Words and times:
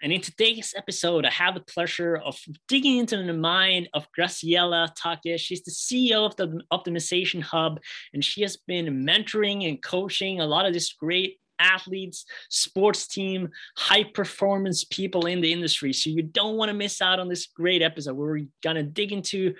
And 0.00 0.12
in 0.12 0.20
today's 0.20 0.74
episode, 0.76 1.24
I 1.24 1.30
have 1.30 1.54
the 1.54 1.60
pleasure 1.60 2.16
of 2.16 2.38
digging 2.68 2.98
into 2.98 3.16
the 3.16 3.32
mind 3.32 3.88
of 3.94 4.06
Graciela 4.16 4.94
Take. 4.94 5.40
She's 5.40 5.62
the 5.62 5.72
CEO 5.72 6.24
of 6.24 6.36
the 6.36 6.62
Optimization 6.72 7.42
Hub, 7.42 7.80
and 8.14 8.24
she 8.24 8.42
has 8.42 8.56
been 8.56 9.04
mentoring 9.04 9.68
and 9.68 9.82
coaching 9.82 10.40
a 10.40 10.46
lot 10.46 10.66
of 10.66 10.72
these 10.72 10.92
great 10.92 11.40
athletes, 11.58 12.24
sports 12.48 13.08
team, 13.08 13.48
high 13.76 14.04
performance 14.04 14.84
people 14.84 15.26
in 15.26 15.40
the 15.40 15.52
industry. 15.52 15.92
So 15.92 16.10
you 16.10 16.22
don't 16.22 16.56
want 16.56 16.68
to 16.68 16.74
miss 16.74 17.02
out 17.02 17.18
on 17.18 17.28
this 17.28 17.46
great 17.46 17.82
episode 17.82 18.14
where 18.14 18.30
we're 18.30 18.46
going 18.62 18.76
to 18.76 18.84
dig 18.84 19.10
into 19.10 19.54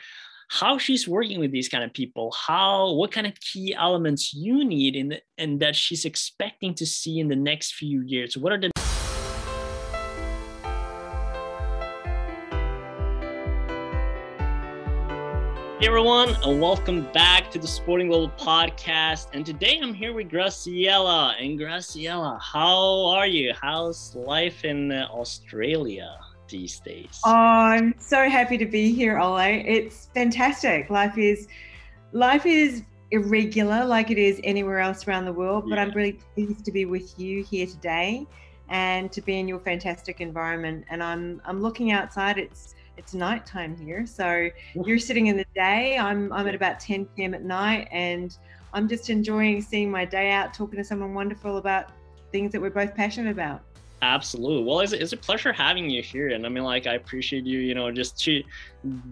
how 0.50 0.78
she's 0.78 1.08
working 1.08 1.40
with 1.40 1.50
these 1.52 1.68
kind 1.68 1.84
of 1.84 1.92
people 1.92 2.32
how 2.32 2.94
what 2.94 3.12
kind 3.12 3.26
of 3.26 3.38
key 3.38 3.74
elements 3.74 4.32
you 4.32 4.64
need 4.64 4.96
in 4.96 5.10
the, 5.10 5.20
and 5.36 5.60
that 5.60 5.76
she's 5.76 6.06
expecting 6.06 6.72
to 6.72 6.86
see 6.86 7.18
in 7.20 7.28
the 7.28 7.36
next 7.36 7.74
few 7.74 8.00
years 8.00 8.34
what 8.34 8.50
are 8.50 8.58
the 8.58 8.70
everyone, 15.88 16.36
and 16.44 16.60
welcome 16.60 17.10
back 17.12 17.50
to 17.50 17.58
the 17.58 17.66
Sporting 17.66 18.08
Global 18.08 18.28
podcast. 18.36 19.28
And 19.32 19.46
today 19.46 19.80
I'm 19.82 19.94
here 19.94 20.12
with 20.12 20.28
Graciela. 20.28 21.34
And 21.42 21.58
Graciela, 21.58 22.38
how 22.42 23.06
are 23.06 23.26
you? 23.26 23.54
How's 23.58 24.14
life 24.14 24.66
in 24.66 24.92
uh, 24.92 25.08
Australia 25.10 26.14
these 26.46 26.78
days? 26.80 27.18
Oh, 27.24 27.32
I'm 27.32 27.94
so 27.98 28.28
happy 28.28 28.58
to 28.58 28.66
be 28.66 28.92
here, 28.92 29.18
Ole. 29.18 29.38
It's 29.66 30.10
fantastic. 30.14 30.90
Life 30.90 31.16
is 31.16 31.48
life 32.12 32.44
is 32.44 32.82
irregular 33.10 33.86
like 33.86 34.10
it 34.10 34.18
is 34.18 34.42
anywhere 34.44 34.80
else 34.80 35.08
around 35.08 35.24
the 35.24 35.32
world, 35.32 35.64
but 35.70 35.76
yeah. 35.76 35.84
I'm 35.84 35.92
really 35.92 36.18
pleased 36.34 36.66
to 36.66 36.70
be 36.70 36.84
with 36.84 37.18
you 37.18 37.42
here 37.44 37.66
today 37.66 38.26
and 38.68 39.10
to 39.10 39.22
be 39.22 39.38
in 39.40 39.48
your 39.48 39.60
fantastic 39.60 40.20
environment. 40.20 40.84
And 40.90 41.02
I'm 41.02 41.40
I'm 41.46 41.62
looking 41.62 41.92
outside. 41.92 42.36
It's 42.36 42.74
it's 42.98 43.14
nighttime 43.14 43.76
here. 43.76 44.04
So 44.04 44.50
you're 44.74 44.98
sitting 44.98 45.28
in 45.28 45.36
the 45.36 45.46
day. 45.54 45.96
I'm 45.96 46.32
I'm 46.32 46.46
at 46.46 46.54
about 46.54 46.80
10 46.80 47.06
p.m. 47.16 47.32
at 47.32 47.44
night, 47.44 47.88
and 47.90 48.36
I'm 48.74 48.88
just 48.88 49.08
enjoying 49.08 49.62
seeing 49.62 49.90
my 49.90 50.04
day 50.04 50.32
out, 50.32 50.52
talking 50.52 50.76
to 50.76 50.84
someone 50.84 51.14
wonderful 51.14 51.56
about 51.56 51.90
things 52.32 52.52
that 52.52 52.60
we're 52.60 52.70
both 52.70 52.94
passionate 52.94 53.30
about. 53.30 53.62
Absolutely. 54.00 54.62
Well, 54.62 54.80
it's, 54.80 54.92
it's 54.92 55.12
a 55.12 55.16
pleasure 55.16 55.52
having 55.52 55.90
you 55.90 56.02
here. 56.02 56.28
And 56.28 56.46
I 56.46 56.48
mean, 56.48 56.62
like, 56.62 56.86
I 56.86 56.94
appreciate 56.94 57.44
you, 57.44 57.58
you 57.58 57.74
know, 57.74 57.90
just 57.90 58.18
to, 58.24 58.44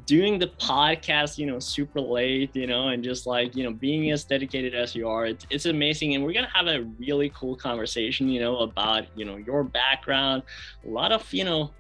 doing 0.07 0.39
the 0.39 0.47
podcast, 0.47 1.39
you 1.39 1.47
know, 1.47 1.59
super 1.59 2.01
late, 2.01 2.55
you 2.55 2.69
know, 2.69 2.89
and 2.89 3.03
just 3.03 3.27
like, 3.27 3.57
you 3.57 3.65
know, 3.65 3.73
being 3.73 4.13
as 4.13 4.23
dedicated 4.23 4.77
as 4.77 4.95
you 4.95 5.09
are. 5.09 5.27
It's, 5.27 5.45
it's 5.51 5.67
amazing. 5.67 6.15
And 6.15 6.25
we're 6.25 6.33
going 6.33 6.45
to 6.45 6.53
have 6.53 6.69
a 6.69 6.85
really 7.01 7.33
cool 7.35 7.57
conversation, 7.57 8.29
you 8.29 8.39
know, 8.39 8.59
about, 8.59 9.07
you 9.17 9.25
know, 9.25 9.39
your 9.39 9.65
background, 9.65 10.45
a 10.87 10.89
lot 10.89 11.11
of, 11.11 11.33
you 11.33 11.43
know, 11.43 11.73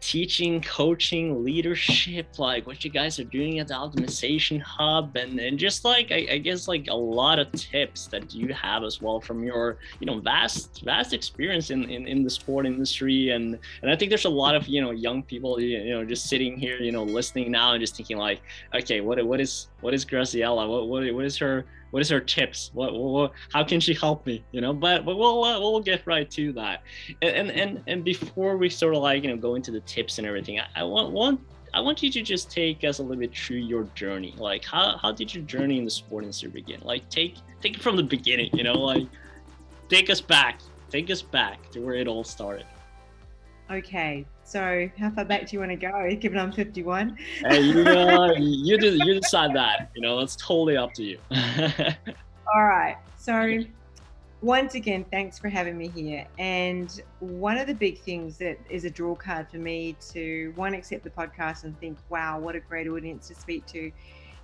teaching, 0.00 0.62
coaching, 0.62 1.44
leadership, 1.44 2.38
like 2.38 2.66
what 2.66 2.84
you 2.84 2.90
guys 2.90 3.20
are 3.20 3.24
doing 3.24 3.58
at 3.58 3.68
the 3.68 3.74
optimization 3.74 4.60
hub, 4.60 5.16
and, 5.16 5.38
and 5.38 5.58
just 5.58 5.84
like 5.84 6.10
I, 6.10 6.26
I, 6.32 6.38
guess 6.38 6.66
like 6.66 6.86
a 6.88 6.94
lot 6.94 7.38
of 7.38 7.52
tips 7.52 8.06
that 8.08 8.34
you 8.34 8.52
have 8.54 8.82
as 8.82 9.02
well 9.02 9.20
from 9.20 9.44
your 9.44 9.76
you 10.00 10.06
know 10.06 10.18
vast 10.18 10.82
vast 10.84 11.12
experience 11.12 11.70
in, 11.70 11.84
in, 11.84 12.06
in 12.06 12.22
the 12.22 12.30
sport 12.30 12.66
industry, 12.66 13.30
and 13.30 13.58
and 13.82 13.90
I 13.90 13.96
think 13.96 14.10
there's 14.10 14.24
a 14.24 14.30
lot 14.30 14.54
of 14.54 14.66
you 14.66 14.80
know 14.80 14.90
young 14.90 15.22
people 15.22 15.60
you 15.60 15.90
know 15.90 16.04
just 16.04 16.26
sitting 16.26 16.58
here 16.58 16.78
you 16.78 16.92
know 16.92 17.04
listening 17.04 17.50
now 17.50 17.72
and 17.72 17.80
just 17.80 17.96
thinking 17.96 18.16
like, 18.16 18.40
okay, 18.74 19.00
what 19.00 19.24
what 19.24 19.40
is 19.40 19.68
what 19.80 19.92
is 19.92 20.04
Graciela? 20.04 20.68
What 20.68 20.88
what 20.88 21.14
what 21.14 21.24
is 21.24 21.36
her 21.38 21.66
what 21.90 22.00
is 22.00 22.08
her 22.08 22.20
tips 22.20 22.70
what, 22.74 22.92
what, 22.94 23.32
how 23.52 23.64
can 23.64 23.80
she 23.80 23.94
help 23.94 24.24
me 24.26 24.42
you 24.52 24.60
know 24.60 24.72
but, 24.72 25.04
but 25.04 25.16
we'll 25.16 25.44
uh, 25.44 25.58
we'll 25.58 25.80
get 25.80 26.02
right 26.06 26.30
to 26.30 26.52
that 26.52 26.82
and, 27.22 27.50
and 27.50 27.82
and 27.86 28.04
before 28.04 28.56
we 28.56 28.68
sort 28.68 28.94
of 28.94 29.02
like 29.02 29.22
you 29.22 29.30
know 29.30 29.36
go 29.36 29.54
into 29.54 29.70
the 29.70 29.80
tips 29.80 30.18
and 30.18 30.26
everything 30.26 30.58
i, 30.60 30.66
I 30.76 30.82
want 30.84 31.10
want 31.12 31.40
I 31.72 31.80
want 31.80 32.02
you 32.02 32.10
to 32.10 32.22
just 32.22 32.50
take 32.50 32.82
us 32.84 32.98
a 32.98 33.02
little 33.02 33.16
bit 33.16 33.36
through 33.36 33.58
your 33.58 33.84
journey. 33.94 34.34
Like, 34.36 34.64
how, 34.64 34.98
how 34.98 35.12
did 35.12 35.32
your 35.34 35.44
journey 35.44 35.78
in 35.78 35.84
the 35.84 35.90
sport 35.90 36.24
industry 36.24 36.48
begin? 36.48 36.80
Like, 36.82 37.08
take 37.10 37.36
take 37.60 37.76
it 37.76 37.82
from 37.82 37.96
the 37.96 38.02
beginning. 38.02 38.50
You 38.52 38.64
know, 38.64 38.74
like, 38.74 39.06
take 39.88 40.10
us 40.10 40.20
back, 40.20 40.60
take 40.90 41.10
us 41.10 41.22
back 41.22 41.70
to 41.70 41.80
where 41.80 41.94
it 41.94 42.08
all 42.08 42.24
started. 42.24 42.66
Okay, 43.70 44.26
so 44.42 44.90
how 44.98 45.10
far 45.10 45.24
back 45.24 45.46
do 45.46 45.54
you 45.54 45.60
want 45.60 45.70
to 45.70 45.76
go? 45.76 46.12
Given 46.16 46.40
I'm 46.40 46.50
51. 46.50 47.16
hey, 47.46 47.60
you 47.60 47.74
know, 47.84 48.34
you 48.36 48.76
do, 48.76 48.98
you 49.04 49.20
decide 49.20 49.54
that. 49.54 49.90
You 49.94 50.02
know, 50.02 50.18
it's 50.18 50.34
totally 50.34 50.76
up 50.76 50.92
to 50.94 51.04
you. 51.04 51.18
All 52.52 52.64
right. 52.64 52.96
So 53.16 53.60
once 54.42 54.74
again, 54.74 55.04
thanks 55.12 55.38
for 55.38 55.48
having 55.48 55.78
me 55.78 55.86
here. 55.86 56.26
And 56.36 57.00
one 57.20 57.58
of 57.58 57.68
the 57.68 57.74
big 57.74 58.00
things 58.00 58.38
that 58.38 58.58
is 58.68 58.84
a 58.84 58.90
draw 58.90 59.14
card 59.14 59.48
for 59.48 59.58
me 59.58 59.94
to 60.10 60.52
one 60.56 60.74
accept 60.74 61.04
the 61.04 61.10
podcast 61.10 61.62
and 61.62 61.78
think, 61.78 61.96
wow, 62.08 62.40
what 62.40 62.56
a 62.56 62.60
great 62.60 62.88
audience 62.88 63.28
to 63.28 63.36
speak 63.36 63.66
to, 63.66 63.92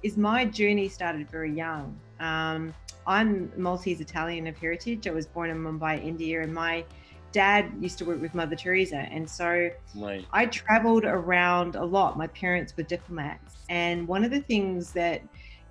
is 0.04 0.16
my 0.16 0.44
journey 0.44 0.88
started 0.88 1.28
very 1.28 1.52
young. 1.52 1.98
Um, 2.20 2.72
I'm 3.08 3.50
Maltese 3.56 4.00
Italian 4.00 4.46
of 4.46 4.56
heritage. 4.56 5.08
I 5.08 5.10
was 5.10 5.26
born 5.26 5.50
in 5.50 5.56
Mumbai, 5.56 6.04
India, 6.04 6.42
and 6.42 6.54
my 6.54 6.84
dad 7.32 7.72
used 7.80 7.98
to 7.98 8.04
work 8.04 8.20
with 8.20 8.34
Mother 8.34 8.56
Teresa. 8.56 8.96
And 8.96 9.28
so 9.28 9.70
right. 9.94 10.24
I 10.32 10.46
traveled 10.46 11.04
around 11.04 11.76
a 11.76 11.84
lot. 11.84 12.16
My 12.16 12.26
parents 12.28 12.74
were 12.76 12.82
diplomats. 12.82 13.56
And 13.68 14.06
one 14.08 14.24
of 14.24 14.30
the 14.30 14.40
things 14.40 14.92
that, 14.92 15.22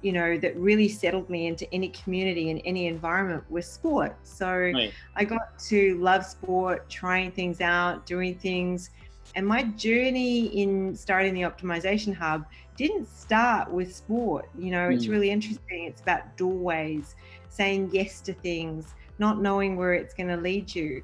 you 0.02 0.12
know, 0.12 0.38
that 0.38 0.56
really 0.58 0.88
settled 0.88 1.30
me 1.30 1.48
into 1.48 1.72
any 1.74 1.90
community 1.90 2.52
and 2.52 2.62
any 2.66 2.88
environment 2.88 3.44
was 3.50 3.66
sport. 3.66 4.16
So 4.24 4.48
right. 4.48 4.94
I 5.16 5.24
got 5.24 5.58
to 5.70 5.98
love 6.00 6.26
sport, 6.26 6.88
trying 6.90 7.32
things 7.32 7.62
out, 7.62 8.06
doing 8.06 8.36
things. 8.36 8.92
And 9.36 9.46
my 9.46 9.64
journey 9.64 10.46
in 10.62 10.96
starting 10.96 11.34
the 11.34 11.42
optimization 11.42 12.14
hub 12.14 12.46
didn't 12.78 13.08
start 13.08 13.72
with 13.72 13.96
sport. 13.96 14.50
You 14.58 14.72
know, 14.72 14.90
mm. 14.90 14.96
it's 14.96 15.08
really 15.08 15.32
interesting. 15.32 15.86
It's 15.86 16.02
about 16.02 16.38
doorways, 16.38 17.16
saying 17.50 17.90
yes 17.92 18.22
to 18.22 18.34
things, 18.34 18.94
not 19.18 19.42
knowing 19.42 19.76
where 19.76 19.94
it's 19.94 20.14
going 20.14 20.30
to 20.30 20.38
lead 20.38 20.74
you 20.76 21.04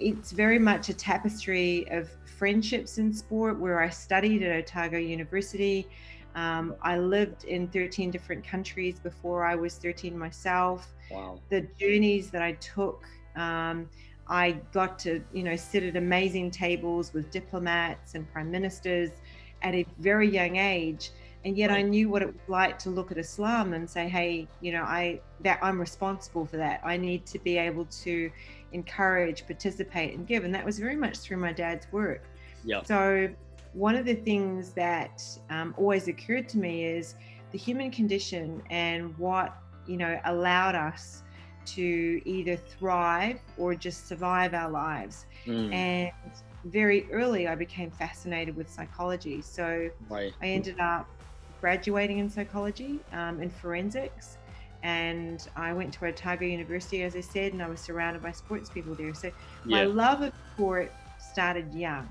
it's 0.00 0.32
very 0.32 0.58
much 0.58 0.88
a 0.88 0.94
tapestry 0.94 1.86
of 1.90 2.08
friendships 2.24 2.98
in 2.98 3.12
sport 3.12 3.58
where 3.58 3.80
I 3.80 3.90
studied 3.90 4.42
at 4.42 4.56
Otago 4.56 4.98
University. 4.98 5.86
Um, 6.34 6.74
I 6.82 6.98
lived 6.98 7.44
in 7.44 7.68
13 7.68 8.10
different 8.10 8.46
countries 8.46 8.98
before 8.98 9.44
I 9.44 9.54
was 9.54 9.74
13 9.76 10.18
myself. 10.18 10.88
Wow. 11.10 11.40
The 11.50 11.66
journeys 11.78 12.30
that 12.30 12.42
I 12.42 12.52
took, 12.52 13.04
um, 13.36 13.88
I 14.28 14.52
got 14.72 14.98
to, 15.00 15.22
you 15.32 15.42
know, 15.42 15.56
sit 15.56 15.82
at 15.82 15.96
amazing 15.96 16.50
tables 16.50 17.12
with 17.12 17.30
diplomats 17.30 18.14
and 18.14 18.30
prime 18.32 18.50
ministers 18.50 19.10
at 19.62 19.74
a 19.74 19.84
very 19.98 20.28
young 20.30 20.56
age. 20.56 21.10
And 21.44 21.56
yet 21.56 21.70
I 21.70 21.82
knew 21.82 22.08
what 22.08 22.22
it 22.22 22.26
was 22.26 22.48
like 22.48 22.78
to 22.80 22.90
look 22.90 23.10
at 23.10 23.18
a 23.18 23.24
slum 23.24 23.72
and 23.72 23.88
say, 23.88 24.08
hey, 24.08 24.46
you 24.60 24.72
know, 24.72 24.82
I 24.82 25.20
that 25.40 25.58
I'm 25.62 25.80
responsible 25.80 26.44
for 26.44 26.58
that. 26.58 26.80
I 26.84 26.98
need 26.98 27.24
to 27.26 27.38
be 27.38 27.56
able 27.56 27.86
to 28.02 28.30
encourage, 28.72 29.46
participate, 29.46 30.16
and 30.16 30.26
give. 30.26 30.44
And 30.44 30.54
that 30.54 30.64
was 30.64 30.78
very 30.78 30.96
much 30.96 31.18
through 31.18 31.38
my 31.38 31.52
dad's 31.52 31.90
work. 31.92 32.24
Yeah. 32.64 32.82
So 32.82 33.28
one 33.72 33.94
of 33.94 34.04
the 34.04 34.14
things 34.14 34.70
that 34.72 35.22
um, 35.48 35.74
always 35.76 36.08
occurred 36.08 36.48
to 36.50 36.58
me 36.58 36.84
is 36.84 37.14
the 37.52 37.58
human 37.58 37.90
condition 37.90 38.62
and 38.70 39.16
what 39.18 39.56
you 39.86 39.96
know 39.96 40.20
allowed 40.24 40.74
us 40.74 41.22
to 41.64 42.20
either 42.24 42.56
thrive 42.56 43.38
or 43.56 43.74
just 43.74 44.08
survive 44.08 44.54
our 44.54 44.70
lives. 44.70 45.26
Mm. 45.46 45.72
And 45.72 46.12
very 46.64 47.10
early, 47.12 47.48
I 47.48 47.54
became 47.54 47.90
fascinated 47.90 48.56
with 48.56 48.68
psychology. 48.68 49.42
So 49.42 49.90
right. 50.08 50.32
I 50.42 50.46
ended 50.46 50.80
up 50.80 51.08
graduating 51.60 52.18
in 52.18 52.30
psychology 52.30 53.00
um, 53.12 53.40
in 53.42 53.50
forensics 53.50 54.38
and 54.82 55.46
I 55.56 55.72
went 55.72 55.92
to 55.94 56.06
Otago 56.06 56.44
University, 56.44 57.02
as 57.02 57.16
I 57.16 57.20
said, 57.20 57.52
and 57.52 57.62
I 57.62 57.68
was 57.68 57.80
surrounded 57.80 58.22
by 58.22 58.32
sports 58.32 58.70
people 58.70 58.94
there. 58.94 59.14
So 59.14 59.28
yeah. 59.28 59.32
my 59.64 59.84
love 59.84 60.22
of 60.22 60.32
sport 60.54 60.92
started 61.18 61.74
young. 61.74 62.08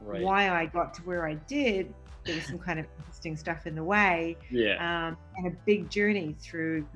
Right. 0.00 0.22
Why 0.22 0.50
I 0.50 0.66
got 0.66 0.94
to 0.94 1.02
where 1.02 1.26
I 1.26 1.34
did, 1.34 1.92
there 2.24 2.34
was 2.34 2.44
some 2.44 2.58
kind 2.58 2.78
of 2.78 2.86
interesting 2.98 3.36
stuff 3.36 3.66
in 3.66 3.74
the 3.74 3.84
way. 3.84 4.36
Yeah. 4.50 5.08
Um, 5.08 5.16
and 5.36 5.46
a 5.48 5.56
big 5.64 5.90
journey 5.90 6.36
through 6.40 6.86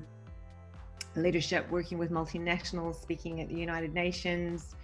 leadership, 1.15 1.69
working 1.69 1.97
with 1.97 2.11
multinationals, 2.11 3.01
speaking 3.01 3.41
at 3.41 3.49
the 3.49 3.55
United 3.55 3.93
Nations, 3.93 4.75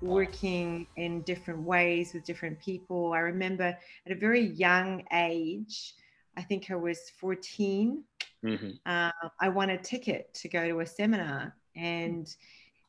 working 0.00 0.86
in 0.96 1.22
different 1.22 1.62
ways 1.62 2.12
with 2.12 2.24
different 2.24 2.60
people. 2.60 3.12
I 3.12 3.20
remember 3.20 3.76
at 4.06 4.12
a 4.12 4.14
very 4.14 4.46
young 4.46 5.02
age, 5.12 5.94
I 6.36 6.42
think 6.42 6.70
I 6.70 6.76
was 6.76 7.10
14 7.18 8.04
Mm-hmm. 8.44 8.70
Uh, 8.84 9.10
I 9.40 9.48
won 9.48 9.70
a 9.70 9.78
ticket 9.78 10.32
to 10.34 10.48
go 10.48 10.68
to 10.68 10.80
a 10.80 10.86
seminar, 10.86 11.56
and 11.74 12.34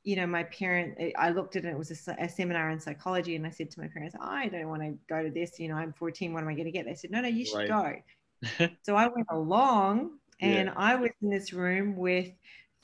you 0.03 0.15
know, 0.15 0.27
my 0.27 0.43
parent, 0.43 0.99
I 1.17 1.29
looked 1.31 1.55
at 1.55 1.65
it, 1.65 1.69
it 1.69 1.77
was 1.77 2.07
a, 2.07 2.15
a, 2.19 2.29
seminar 2.29 2.69
in 2.69 2.79
psychology, 2.79 3.35
and 3.35 3.47
I 3.47 3.49
said 3.49 3.71
to 3.71 3.79
my 3.79 3.87
parents, 3.87 4.15
I 4.21 4.49
don't 4.49 4.69
want 4.69 4.83
to 4.83 4.95
go 5.09 5.23
to 5.23 5.31
this. 5.31 5.59
You 5.59 5.69
know, 5.69 5.75
I'm 5.75 5.93
14. 5.93 6.31
What 6.31 6.43
am 6.43 6.49
I 6.49 6.53
going 6.53 6.65
to 6.65 6.71
get? 6.71 6.85
They 6.85 6.93
said, 6.93 7.09
No, 7.09 7.21
no, 7.21 7.27
you 7.27 7.45
should 7.45 7.69
right. 7.69 8.03
go. 8.59 8.69
so 8.83 8.95
I 8.95 9.07
went 9.07 9.27
along, 9.31 10.11
and 10.41 10.67
yeah. 10.67 10.73
I 10.75 10.95
was 10.95 11.11
in 11.21 11.29
this 11.29 11.53
room 11.53 11.95
with 11.95 12.31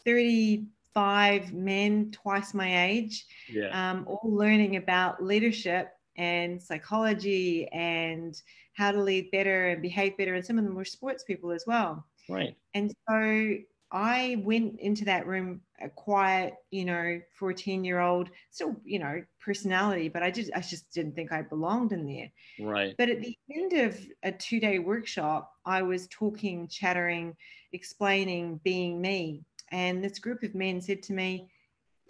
35 0.06 1.54
men, 1.54 2.12
twice 2.12 2.54
my 2.54 2.86
age, 2.86 3.26
yeah. 3.50 3.92
um, 3.92 4.06
all 4.08 4.32
learning 4.32 4.78
about 4.78 5.24
leadership 5.24 5.90
and 6.18 6.62
psychology 6.62 7.68
and 7.70 8.42
how 8.74 8.92
to 8.92 9.02
lead 9.02 9.32
better 9.32 9.70
and 9.70 9.82
behave 9.82 10.18
better. 10.18 10.36
And 10.36 10.46
some 10.46 10.58
of 10.58 10.64
them 10.64 10.76
were 10.76 10.86
sports 10.86 11.24
people 11.24 11.52
as 11.52 11.66
well. 11.68 12.06
Right. 12.30 12.56
And 12.74 12.94
so 13.10 13.58
I 13.92 14.42
went 14.44 14.80
into 14.80 15.04
that 15.06 15.28
room 15.28 15.62
a 15.82 15.90
quiet, 15.90 16.54
you 16.70 16.86
know, 16.86 17.20
14 17.38 17.84
year 17.84 18.00
old, 18.00 18.30
still, 18.50 18.76
you 18.86 19.00
know, 19.00 19.22
personality, 19.44 20.08
but 20.08 20.24
I 20.24 20.32
did, 20.32 20.50
I 20.56 20.62
just 20.62 20.92
didn't 20.92 21.16
think 21.16 21.32
I 21.32 21.42
belonged 21.42 21.92
in 21.92 22.06
there. 22.06 22.32
Right. 22.66 22.96
But 22.98 23.10
at 23.10 23.22
the 23.22 23.38
end 23.54 23.74
of 23.74 24.00
a 24.24 24.32
two-day 24.32 24.80
workshop, 24.80 25.52
I 25.66 25.82
was 25.82 26.08
talking, 26.08 26.68
chattering, 26.68 27.36
explaining, 27.74 28.62
being 28.64 29.02
me. 29.02 29.44
And 29.72 30.04
this 30.04 30.20
group 30.20 30.44
of 30.44 30.56
men 30.56 30.80
said 30.80 31.04
to 31.04 31.14
me, 31.14 31.50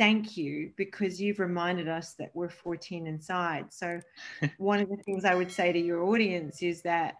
Thank 0.01 0.35
you, 0.35 0.71
because 0.77 1.21
you've 1.21 1.37
reminded 1.37 1.87
us 1.87 2.15
that 2.15 2.31
we're 2.33 2.49
14 2.49 3.05
inside. 3.05 3.71
So 3.71 4.01
one 4.57 4.79
of 4.79 4.89
the 4.89 4.97
things 4.97 5.25
I 5.25 5.35
would 5.35 5.51
say 5.51 5.71
to 5.71 5.79
your 5.79 6.01
audience 6.01 6.63
is 6.63 6.81
that 6.81 7.17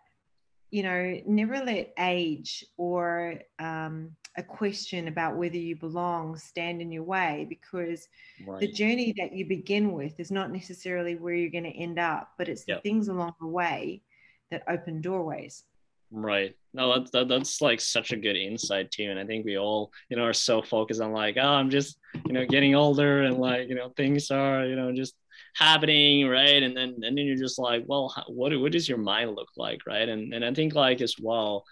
you 0.72 0.84
know, 0.84 1.22
never 1.28 1.60
let 1.64 1.94
age 2.00 2.66
or 2.78 3.36
um, 3.60 4.16
a 4.38 4.44
question 4.44 5.10
about 5.10 5.36
whether 5.36 5.58
you 5.58 5.76
belong 5.76 6.38
stand 6.38 6.82
in 6.82 6.92
your 6.92 7.04
way 7.04 7.46
because 7.50 8.08
right. 8.48 8.62
the 8.62 8.72
journey 8.72 9.14
that 9.18 9.34
you 9.34 9.46
begin 9.46 9.92
with 9.92 10.18
is 10.18 10.32
not 10.32 10.50
necessarily 10.50 11.16
where 11.16 11.36
you're 11.36 11.52
going 11.52 11.66
to 11.66 11.78
end 11.78 12.00
up, 12.00 12.32
but 12.38 12.48
it's 12.48 12.64
yep. 12.68 12.78
the 12.82 12.90
things 12.90 13.10
along 13.10 13.34
the 13.42 13.48
way 13.48 14.02
that 14.50 14.64
open 14.70 15.02
doorways. 15.02 15.66
Right. 16.12 16.56
No, 16.74 16.94
that's 16.98 17.12
that, 17.12 17.28
that's 17.30 17.62
like 17.62 17.80
such 17.80 18.12
a 18.12 18.18
good 18.18 18.36
insight 18.36 18.92
too, 18.92 19.04
and 19.10 19.20
I 19.20 19.26
think 19.26 19.46
we 19.46 19.58
all, 19.58 19.92
you 20.10 20.18
know, 20.18 20.24
are 20.24 20.34
so 20.34 20.62
focused 20.62 21.02
on 21.02 21.12
like, 21.14 21.38
oh, 21.38 21.48
I'm 21.48 21.70
just, 21.70 21.98
you 22.26 22.34
know, 22.34 22.46
getting 22.46 22.76
older, 22.76 23.24
and 23.24 23.38
like, 23.38 23.70
you 23.70 23.76
know, 23.76 23.90
things 23.96 24.30
are, 24.32 24.66
you 24.66 24.76
know, 24.76 24.92
just 24.94 25.16
happening, 25.56 26.28
right? 26.28 26.64
And 26.64 26.76
then 26.76 26.96
and 27.04 27.18
then 27.18 27.26
you're 27.26 27.38
just 27.38 27.60
like, 27.60 27.84
well, 27.88 28.14
what 28.28 28.58
what 28.60 28.72
does 28.74 28.90
your 28.90 28.98
mind 28.98 29.36
look 29.36 29.50
like, 29.58 29.86
right? 29.88 30.08
And 30.08 30.34
and 30.34 30.44
I 30.44 30.54
think 30.54 30.76
like 30.76 31.02
as 31.02 31.16
well, 31.20 31.66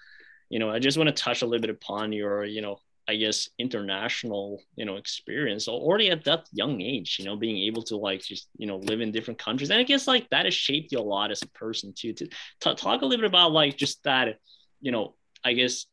you 0.49 0.59
know, 0.59 0.69
I 0.69 0.79
just 0.79 0.97
want 0.97 1.07
to 1.09 1.23
touch 1.23 1.41
a 1.41 1.45
little 1.45 1.61
bit 1.61 1.69
upon 1.69 2.13
your, 2.13 2.45
you 2.45 2.61
know, 2.61 2.79
I 3.09 3.15
guess 3.15 3.49
international, 3.57 4.61
you 4.75 4.85
know, 4.85 4.97
experience 4.97 5.67
already 5.67 6.11
at 6.11 6.23
that 6.25 6.45
young 6.51 6.79
age, 6.79 7.17
you 7.17 7.25
know, 7.25 7.35
being 7.35 7.57
able 7.65 7.81
to 7.85 7.97
like 7.97 8.21
just, 8.21 8.47
you 8.55 8.67
know, 8.67 8.77
live 8.77 9.01
in 9.01 9.11
different 9.11 9.39
countries. 9.39 9.71
And 9.71 9.79
I 9.79 9.83
guess 9.83 10.07
like 10.07 10.29
that 10.29 10.45
has 10.45 10.53
shaped 10.53 10.91
you 10.91 10.99
a 10.99 11.01
lot 11.01 11.31
as 11.31 11.41
a 11.41 11.47
person 11.47 11.91
too. 11.97 12.13
To 12.13 12.27
t- 12.27 12.75
talk 12.75 13.01
a 13.01 13.05
little 13.05 13.23
bit 13.23 13.25
about 13.25 13.51
like 13.51 13.77
just 13.77 14.03
that, 14.03 14.37
you 14.79 14.91
know, 14.91 15.15
I 15.43 15.53
guess 15.53 15.87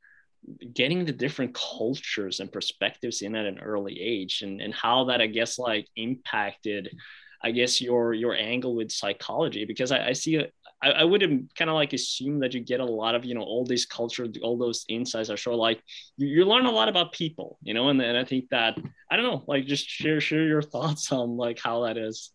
getting 0.74 1.06
the 1.06 1.12
different 1.12 1.54
cultures 1.54 2.40
and 2.40 2.52
perspectives 2.52 3.22
in 3.22 3.34
at 3.34 3.46
an 3.46 3.60
early 3.60 3.98
age 3.98 4.42
and, 4.42 4.60
and 4.60 4.74
how 4.74 5.04
that 5.04 5.22
I 5.22 5.26
guess 5.26 5.58
like 5.58 5.88
impacted 5.96 6.94
I 7.42 7.50
guess 7.52 7.80
your 7.80 8.12
your 8.12 8.34
angle 8.34 8.74
with 8.76 8.92
psychology 8.92 9.64
because 9.64 9.90
I, 9.90 10.08
I 10.08 10.12
see 10.12 10.36
a, 10.36 10.48
I, 10.82 10.90
I 10.90 11.04
would 11.04 11.22
kind 11.56 11.70
of 11.70 11.74
like 11.74 11.92
assume 11.92 12.40
that 12.40 12.54
you 12.54 12.60
get 12.60 12.80
a 12.80 12.84
lot 12.84 13.14
of 13.14 13.24
you 13.24 13.34
know 13.34 13.42
all 13.42 13.64
these 13.64 13.86
culture 13.86 14.26
all 14.42 14.58
those 14.58 14.84
insights 14.88 15.30
are 15.30 15.36
sure 15.36 15.54
like 15.54 15.82
you, 16.16 16.26
you 16.28 16.44
learn 16.44 16.66
a 16.66 16.70
lot 16.70 16.88
about 16.88 17.12
people 17.12 17.58
you 17.62 17.74
know 17.74 17.88
and, 17.88 18.00
and 18.00 18.16
I 18.16 18.24
think 18.24 18.48
that 18.50 18.78
I 19.10 19.16
don't 19.16 19.24
know 19.24 19.44
like 19.46 19.66
just 19.66 19.88
share 19.88 20.20
share 20.20 20.44
your 20.44 20.62
thoughts 20.74 21.10
on 21.12 21.36
like 21.36 21.58
how 21.58 21.84
that 21.84 21.96
has 21.96 22.30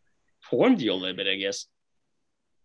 formed 0.50 0.82
you 0.82 0.92
a 0.92 0.96
little 0.96 1.16
bit 1.16 1.28
I 1.28 1.36
guess. 1.36 1.66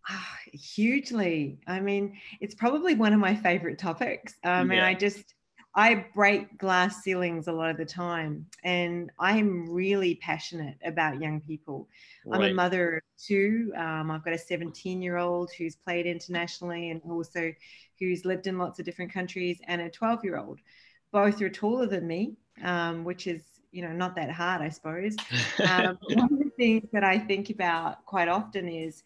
Ah, 0.09 0.37
hugely. 0.53 1.59
I 1.67 1.79
mean 1.79 2.17
it's 2.41 2.55
probably 2.55 2.95
one 2.95 3.13
of 3.13 3.19
my 3.19 3.35
favorite 3.35 3.77
topics. 3.77 4.33
Um, 4.43 4.71
yeah. 4.71 4.77
and 4.77 4.85
I 4.85 4.93
just 4.93 5.33
I 5.77 6.07
break 6.15 6.57
glass 6.57 7.03
ceilings 7.03 7.47
a 7.47 7.51
lot 7.51 7.69
of 7.69 7.77
the 7.77 7.85
time, 7.85 8.47
and 8.63 9.11
I'm 9.19 9.71
really 9.71 10.15
passionate 10.15 10.75
about 10.83 11.21
young 11.21 11.39
people. 11.39 11.87
Right. 12.25 12.45
I'm 12.45 12.51
a 12.51 12.53
mother 12.55 12.97
of 12.97 13.03
two. 13.23 13.71
Um, 13.77 14.09
I've 14.09 14.25
got 14.25 14.33
a 14.33 14.39
17 14.39 15.03
year 15.03 15.17
old 15.17 15.51
who's 15.55 15.75
played 15.75 16.07
internationally 16.07 16.89
and 16.89 16.99
also 17.07 17.53
who's 17.99 18.25
lived 18.25 18.47
in 18.47 18.57
lots 18.57 18.79
of 18.79 18.85
different 18.85 19.13
countries, 19.13 19.61
and 19.67 19.79
a 19.81 19.89
12 19.89 20.23
year 20.23 20.39
old. 20.39 20.59
Both 21.11 21.43
are 21.43 21.49
taller 21.49 21.85
than 21.85 22.07
me, 22.07 22.37
um, 22.63 23.03
which 23.03 23.27
is 23.27 23.43
you 23.71 23.83
know 23.83 23.93
not 23.93 24.15
that 24.15 24.31
hard, 24.31 24.63
I 24.63 24.69
suppose. 24.69 25.15
Um, 25.69 25.97
one 26.13 26.33
of 26.33 26.39
the 26.39 26.51
things 26.57 26.87
that 26.91 27.03
I 27.03 27.19
think 27.19 27.49
about 27.51 28.03
quite 28.05 28.27
often 28.27 28.67
is 28.67 29.03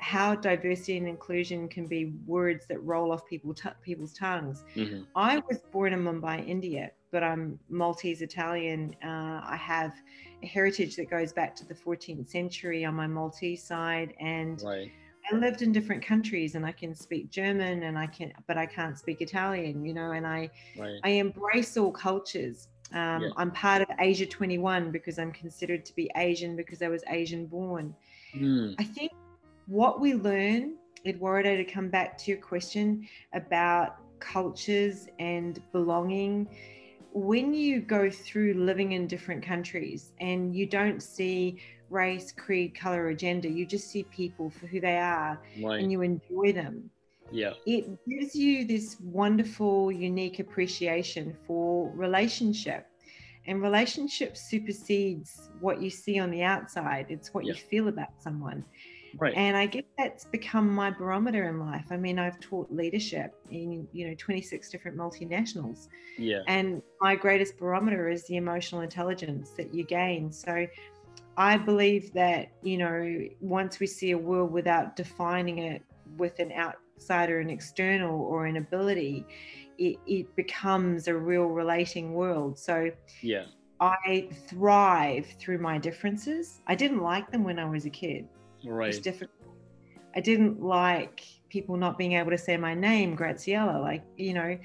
how 0.00 0.34
diversity 0.34 0.96
and 0.96 1.06
inclusion 1.06 1.68
can 1.68 1.86
be 1.86 2.14
words 2.26 2.66
that 2.66 2.82
roll 2.82 3.12
off 3.12 3.26
people 3.26 3.52
t- 3.52 3.68
people's 3.82 4.14
tongues. 4.14 4.64
Mm-hmm. 4.74 5.02
I 5.14 5.42
was 5.48 5.58
born 5.70 5.92
in 5.92 6.02
Mumbai, 6.02 6.46
India, 6.48 6.90
but 7.12 7.22
I'm 7.22 7.58
Maltese 7.68 8.22
Italian. 8.22 8.96
Uh, 9.04 9.42
I 9.44 9.58
have 9.60 9.92
a 10.42 10.46
heritage 10.46 10.96
that 10.96 11.10
goes 11.10 11.34
back 11.34 11.54
to 11.56 11.66
the 11.66 11.74
14th 11.74 12.30
century 12.30 12.84
on 12.84 12.94
my 12.94 13.06
Maltese 13.06 13.62
side, 13.62 14.14
and 14.18 14.62
right. 14.62 14.90
I 15.30 15.36
lived 15.36 15.60
in 15.60 15.70
different 15.70 16.02
countries, 16.02 16.54
and 16.54 16.64
I 16.64 16.72
can 16.72 16.94
speak 16.94 17.30
German, 17.30 17.82
and 17.82 17.98
I 17.98 18.06
can, 18.06 18.32
but 18.46 18.56
I 18.56 18.64
can't 18.64 18.98
speak 18.98 19.20
Italian, 19.20 19.84
you 19.84 19.92
know. 19.92 20.12
And 20.12 20.26
I, 20.26 20.48
right. 20.78 20.98
I 21.04 21.10
embrace 21.10 21.76
all 21.76 21.92
cultures. 21.92 22.68
Um, 22.92 23.22
yeah. 23.22 23.28
I'm 23.36 23.50
part 23.50 23.82
of 23.82 23.88
Asia 24.00 24.26
21 24.26 24.90
because 24.90 25.18
I'm 25.18 25.30
considered 25.30 25.84
to 25.84 25.94
be 25.94 26.10
Asian 26.16 26.56
because 26.56 26.80
I 26.80 26.88
was 26.88 27.04
Asian 27.08 27.46
born. 27.46 27.94
Mm. 28.34 28.74
I 28.78 28.84
think 28.84 29.12
what 29.70 30.00
we 30.00 30.14
learn, 30.14 30.74
Eduardo, 31.06 31.56
to 31.56 31.64
come 31.64 31.90
back 31.90 32.18
to 32.18 32.32
your 32.32 32.40
question 32.40 33.08
about 33.32 33.98
cultures 34.18 35.06
and 35.20 35.62
belonging, 35.70 36.48
when 37.12 37.54
you 37.54 37.80
go 37.80 38.10
through 38.10 38.54
living 38.54 38.92
in 38.92 39.06
different 39.06 39.44
countries 39.44 40.12
and 40.20 40.56
you 40.56 40.66
don't 40.66 41.00
see 41.00 41.60
race, 41.88 42.32
creed, 42.32 42.74
color, 42.74 43.04
or 43.06 43.14
gender, 43.14 43.48
you 43.48 43.64
just 43.64 43.88
see 43.90 44.02
people 44.04 44.50
for 44.50 44.66
who 44.66 44.80
they 44.80 44.98
are 44.98 45.40
right. 45.62 45.80
and 45.80 45.92
you 45.92 46.02
enjoy 46.02 46.52
them. 46.52 46.90
Yeah. 47.30 47.52
It 47.64 47.86
gives 48.08 48.34
you 48.34 48.64
this 48.64 48.96
wonderful, 49.00 49.92
unique 49.92 50.40
appreciation 50.40 51.36
for 51.46 51.92
relationship. 51.94 52.88
And 53.46 53.62
relationship 53.62 54.36
supersedes 54.36 55.48
what 55.60 55.80
you 55.80 55.90
see 55.90 56.18
on 56.18 56.32
the 56.32 56.42
outside. 56.42 57.06
It's 57.08 57.32
what 57.32 57.44
yeah. 57.44 57.52
you 57.52 57.58
feel 57.58 57.86
about 57.86 58.20
someone. 58.20 58.64
Right. 59.18 59.34
And 59.36 59.56
I 59.56 59.66
guess 59.66 59.84
that's 59.98 60.24
become 60.24 60.72
my 60.72 60.90
barometer 60.90 61.48
in 61.48 61.58
life. 61.58 61.86
I 61.90 61.96
mean, 61.96 62.18
I've 62.18 62.38
taught 62.40 62.70
leadership 62.70 63.34
in, 63.50 63.86
you 63.92 64.08
know, 64.08 64.14
26 64.18 64.70
different 64.70 64.96
multinationals. 64.96 65.88
Yeah. 66.18 66.42
And 66.46 66.82
my 67.00 67.16
greatest 67.16 67.58
barometer 67.58 68.08
is 68.08 68.26
the 68.26 68.36
emotional 68.36 68.82
intelligence 68.82 69.50
that 69.56 69.74
you 69.74 69.84
gain. 69.84 70.32
So 70.32 70.66
I 71.36 71.56
believe 71.56 72.12
that, 72.14 72.52
you 72.62 72.78
know, 72.78 73.28
once 73.40 73.80
we 73.80 73.86
see 73.86 74.12
a 74.12 74.18
world 74.18 74.52
without 74.52 74.96
defining 74.96 75.58
it 75.58 75.82
with 76.16 76.38
an 76.38 76.52
outsider, 76.52 77.40
an 77.40 77.50
external, 77.50 78.20
or 78.20 78.46
an 78.46 78.56
ability, 78.56 79.26
it, 79.78 79.96
it 80.06 80.36
becomes 80.36 81.08
a 81.08 81.14
real 81.14 81.46
relating 81.46 82.14
world. 82.14 82.58
So, 82.58 82.90
yeah. 83.22 83.46
I 83.82 84.28
thrive 84.46 85.26
through 85.38 85.56
my 85.56 85.78
differences. 85.78 86.60
I 86.66 86.74
didn't 86.74 87.00
like 87.00 87.30
them 87.32 87.44
when 87.44 87.58
I 87.58 87.64
was 87.64 87.86
a 87.86 87.90
kid. 87.90 88.28
Right. 88.64 88.88
It's 88.88 88.98
difficult. 88.98 89.36
I 90.14 90.20
didn't 90.20 90.60
like 90.60 91.22
people 91.48 91.76
not 91.76 91.98
being 91.98 92.12
able 92.12 92.30
to 92.30 92.38
say 92.38 92.56
my 92.56 92.74
name, 92.74 93.16
Graziella. 93.16 93.80
Like, 93.80 94.04
you 94.16 94.34
know, 94.34 94.58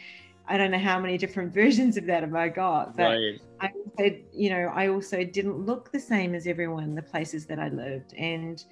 I 0.48 0.58
don't 0.58 0.72
know 0.72 0.80
how 0.80 1.00
many 1.00 1.18
different 1.18 1.54
versions 1.62 1.98
of 1.98 2.06
that 2.06 2.24
have 2.24 2.36
I 2.36 2.50
got. 2.50 2.96
But 2.96 3.04
right. 3.04 3.42
I 3.62 3.68
also, 3.68 4.18
you 4.34 4.50
know, 4.50 4.72
I 4.74 4.88
also 4.88 5.24
didn't 5.24 5.66
look 5.66 5.92
the 5.92 6.00
same 6.00 6.36
as 6.36 6.48
everyone, 6.48 6.96
the 6.96 7.02
places 7.02 7.46
that 7.48 7.60
I 7.60 7.70
lived. 7.70 8.14
And 8.16 8.64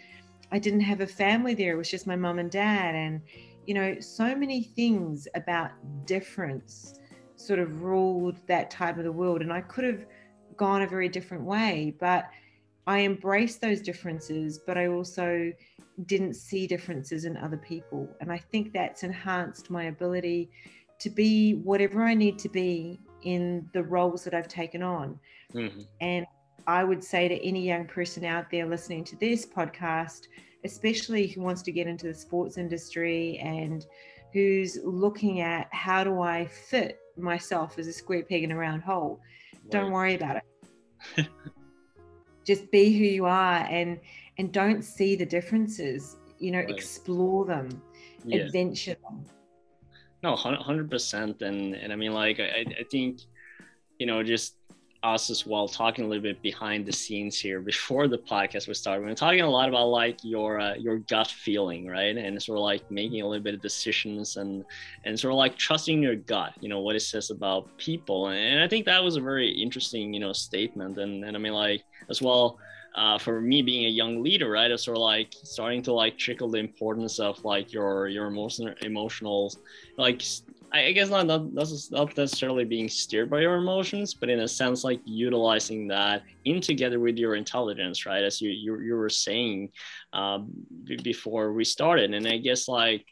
I 0.51 0.59
didn't 0.59 0.81
have 0.81 1.01
a 1.01 1.07
family 1.07 1.53
there. 1.53 1.73
It 1.73 1.77
was 1.77 1.89
just 1.89 2.07
my 2.07 2.15
mom 2.15 2.39
and 2.39 2.51
dad. 2.51 2.95
And, 2.95 3.21
you 3.65 3.73
know, 3.73 3.99
so 3.99 4.35
many 4.35 4.63
things 4.63 5.27
about 5.35 5.71
difference 6.05 6.99
sort 7.35 7.59
of 7.59 7.81
ruled 7.81 8.37
that 8.47 8.69
type 8.69 8.97
of 8.97 9.03
the 9.03 9.11
world. 9.11 9.41
And 9.41 9.51
I 9.51 9.61
could 9.61 9.83
have 9.83 10.05
gone 10.57 10.83
a 10.83 10.87
very 10.87 11.09
different 11.09 11.43
way. 11.43 11.95
But 11.99 12.25
I 12.85 13.01
embraced 13.01 13.61
those 13.61 13.81
differences, 13.81 14.59
but 14.59 14.77
I 14.77 14.87
also 14.87 15.51
didn't 16.05 16.35
see 16.35 16.67
differences 16.67 17.25
in 17.25 17.37
other 17.37 17.57
people. 17.57 18.09
And 18.19 18.31
I 18.31 18.37
think 18.37 18.73
that's 18.73 19.03
enhanced 19.03 19.69
my 19.69 19.85
ability 19.85 20.49
to 20.99 21.09
be 21.09 21.55
whatever 21.55 22.03
I 22.03 22.13
need 22.13 22.37
to 22.39 22.49
be 22.49 22.99
in 23.23 23.69
the 23.73 23.83
roles 23.83 24.23
that 24.23 24.33
I've 24.33 24.47
taken 24.47 24.83
on. 24.83 25.19
Mm-hmm. 25.53 25.81
And 26.01 26.25
I 26.67 26.83
would 26.83 27.03
say 27.03 27.27
to 27.27 27.45
any 27.45 27.65
young 27.65 27.85
person 27.85 28.25
out 28.25 28.49
there 28.49 28.65
listening 28.65 29.03
to 29.05 29.15
this 29.17 29.45
podcast, 29.45 30.27
especially 30.63 31.27
who 31.27 31.41
wants 31.41 31.61
to 31.63 31.71
get 31.71 31.87
into 31.87 32.07
the 32.07 32.13
sports 32.13 32.57
industry 32.57 33.37
and 33.39 33.85
who's 34.31 34.79
looking 34.83 35.41
at 35.41 35.67
how 35.71 36.03
do 36.03 36.21
I 36.21 36.45
fit 36.45 36.99
myself 37.17 37.77
as 37.77 37.87
a 37.87 37.93
square 37.93 38.23
peg 38.23 38.43
in 38.43 38.51
a 38.51 38.57
round 38.57 38.81
hole, 38.81 39.21
right. 39.53 39.71
don't 39.71 39.91
worry 39.91 40.15
about 40.15 40.37
it. 41.17 41.27
just 42.45 42.69
be 42.71 42.97
who 42.97 43.05
you 43.05 43.25
are 43.25 43.65
and 43.69 43.99
and 44.37 44.51
don't 44.51 44.83
see 44.83 45.15
the 45.15 45.25
differences 45.25 46.17
you 46.39 46.51
know 46.51 46.59
right. 46.59 46.69
explore 46.69 47.45
them 47.45 47.81
yeah. 48.25 48.41
adventure 48.41 48.95
them 49.03 49.25
no 50.21 50.35
100% 50.35 51.41
and 51.41 51.75
and 51.75 51.93
i 51.93 51.95
mean 51.95 52.13
like 52.13 52.39
I, 52.39 52.65
I 52.79 52.83
think 52.89 53.21
you 53.99 54.05
know 54.05 54.23
just 54.23 54.55
us 55.03 55.29
as 55.29 55.45
well 55.45 55.67
talking 55.67 56.05
a 56.05 56.07
little 56.07 56.23
bit 56.23 56.41
behind 56.41 56.85
the 56.85 56.91
scenes 56.91 57.39
here 57.39 57.59
before 57.59 58.07
the 58.07 58.17
podcast 58.17 58.67
was 58.67 58.79
started. 58.79 59.05
We 59.05 59.11
are 59.11 59.15
talking 59.15 59.41
a 59.41 59.49
lot 59.49 59.67
about 59.67 59.87
like 59.87 60.19
your 60.23 60.59
uh, 60.59 60.75
your 60.75 60.99
gut 60.99 61.27
feeling, 61.27 61.87
right? 61.87 62.15
And 62.15 62.41
sort 62.41 62.57
of 62.57 62.63
like 62.63 62.89
making 62.89 63.21
a 63.21 63.27
little 63.27 63.43
bit 63.43 63.53
of 63.53 63.61
decisions 63.61 64.37
and 64.37 64.63
and 65.03 65.19
sort 65.19 65.33
of 65.33 65.37
like 65.37 65.57
trusting 65.57 66.01
your 66.01 66.15
gut, 66.15 66.53
you 66.61 66.69
know, 66.69 66.79
what 66.79 66.95
it 66.95 67.01
says 67.01 67.29
about 67.29 67.77
people. 67.77 68.27
And 68.29 68.61
I 68.61 68.67
think 68.67 68.85
that 68.85 69.03
was 69.03 69.17
a 69.17 69.21
very 69.21 69.49
interesting, 69.49 70.13
you 70.13 70.19
know, 70.19 70.33
statement. 70.33 70.97
And 70.97 71.23
and 71.25 71.35
I 71.35 71.39
mean 71.39 71.53
like 71.53 71.83
as 72.09 72.21
well. 72.21 72.57
Uh, 72.95 73.17
for 73.17 73.41
me 73.41 73.63
being 73.63 73.87
a 73.87 73.89
young 73.89 74.21
leader, 74.21 74.51
right, 74.51 74.69
it's 74.69 74.85
sort 74.85 74.95
of 74.95 75.01
like 75.01 75.33
starting 75.41 75.81
to 75.81 75.91
like 75.91 76.15
trickle 76.15 76.47
the 76.47 76.59
importance 76.59 77.17
of 77.17 77.43
like 77.43 77.73
your 77.73 78.07
your 78.07 78.27
emotional 78.27 78.71
emotional 78.83 79.51
like 79.97 80.21
I 80.73 80.91
guess 80.91 81.09
not, 81.09 81.27
not 81.27 81.53
not 81.53 82.17
necessarily 82.17 82.65
being 82.65 82.89
steered 82.89 83.29
by 83.29 83.41
your 83.41 83.55
emotions, 83.55 84.15
but 84.15 84.29
in 84.29 84.39
a 84.39 84.47
sense 84.47 84.83
like 84.83 85.01
utilizing 85.05 85.87
that 85.89 86.23
in 86.45 86.61
together 86.61 86.99
with 86.99 87.17
your 87.17 87.35
intelligence, 87.35 88.07
right? 88.07 88.23
As 88.23 88.41
you 88.41 88.49
you, 88.49 88.79
you 88.79 88.95
were 88.95 89.09
saying 89.09 89.69
um, 90.13 90.49
b- 90.83 90.97
before 91.03 91.53
we 91.53 91.63
started, 91.63 92.13
and 92.13 92.27
I 92.27 92.37
guess 92.37 92.67
like 92.67 93.05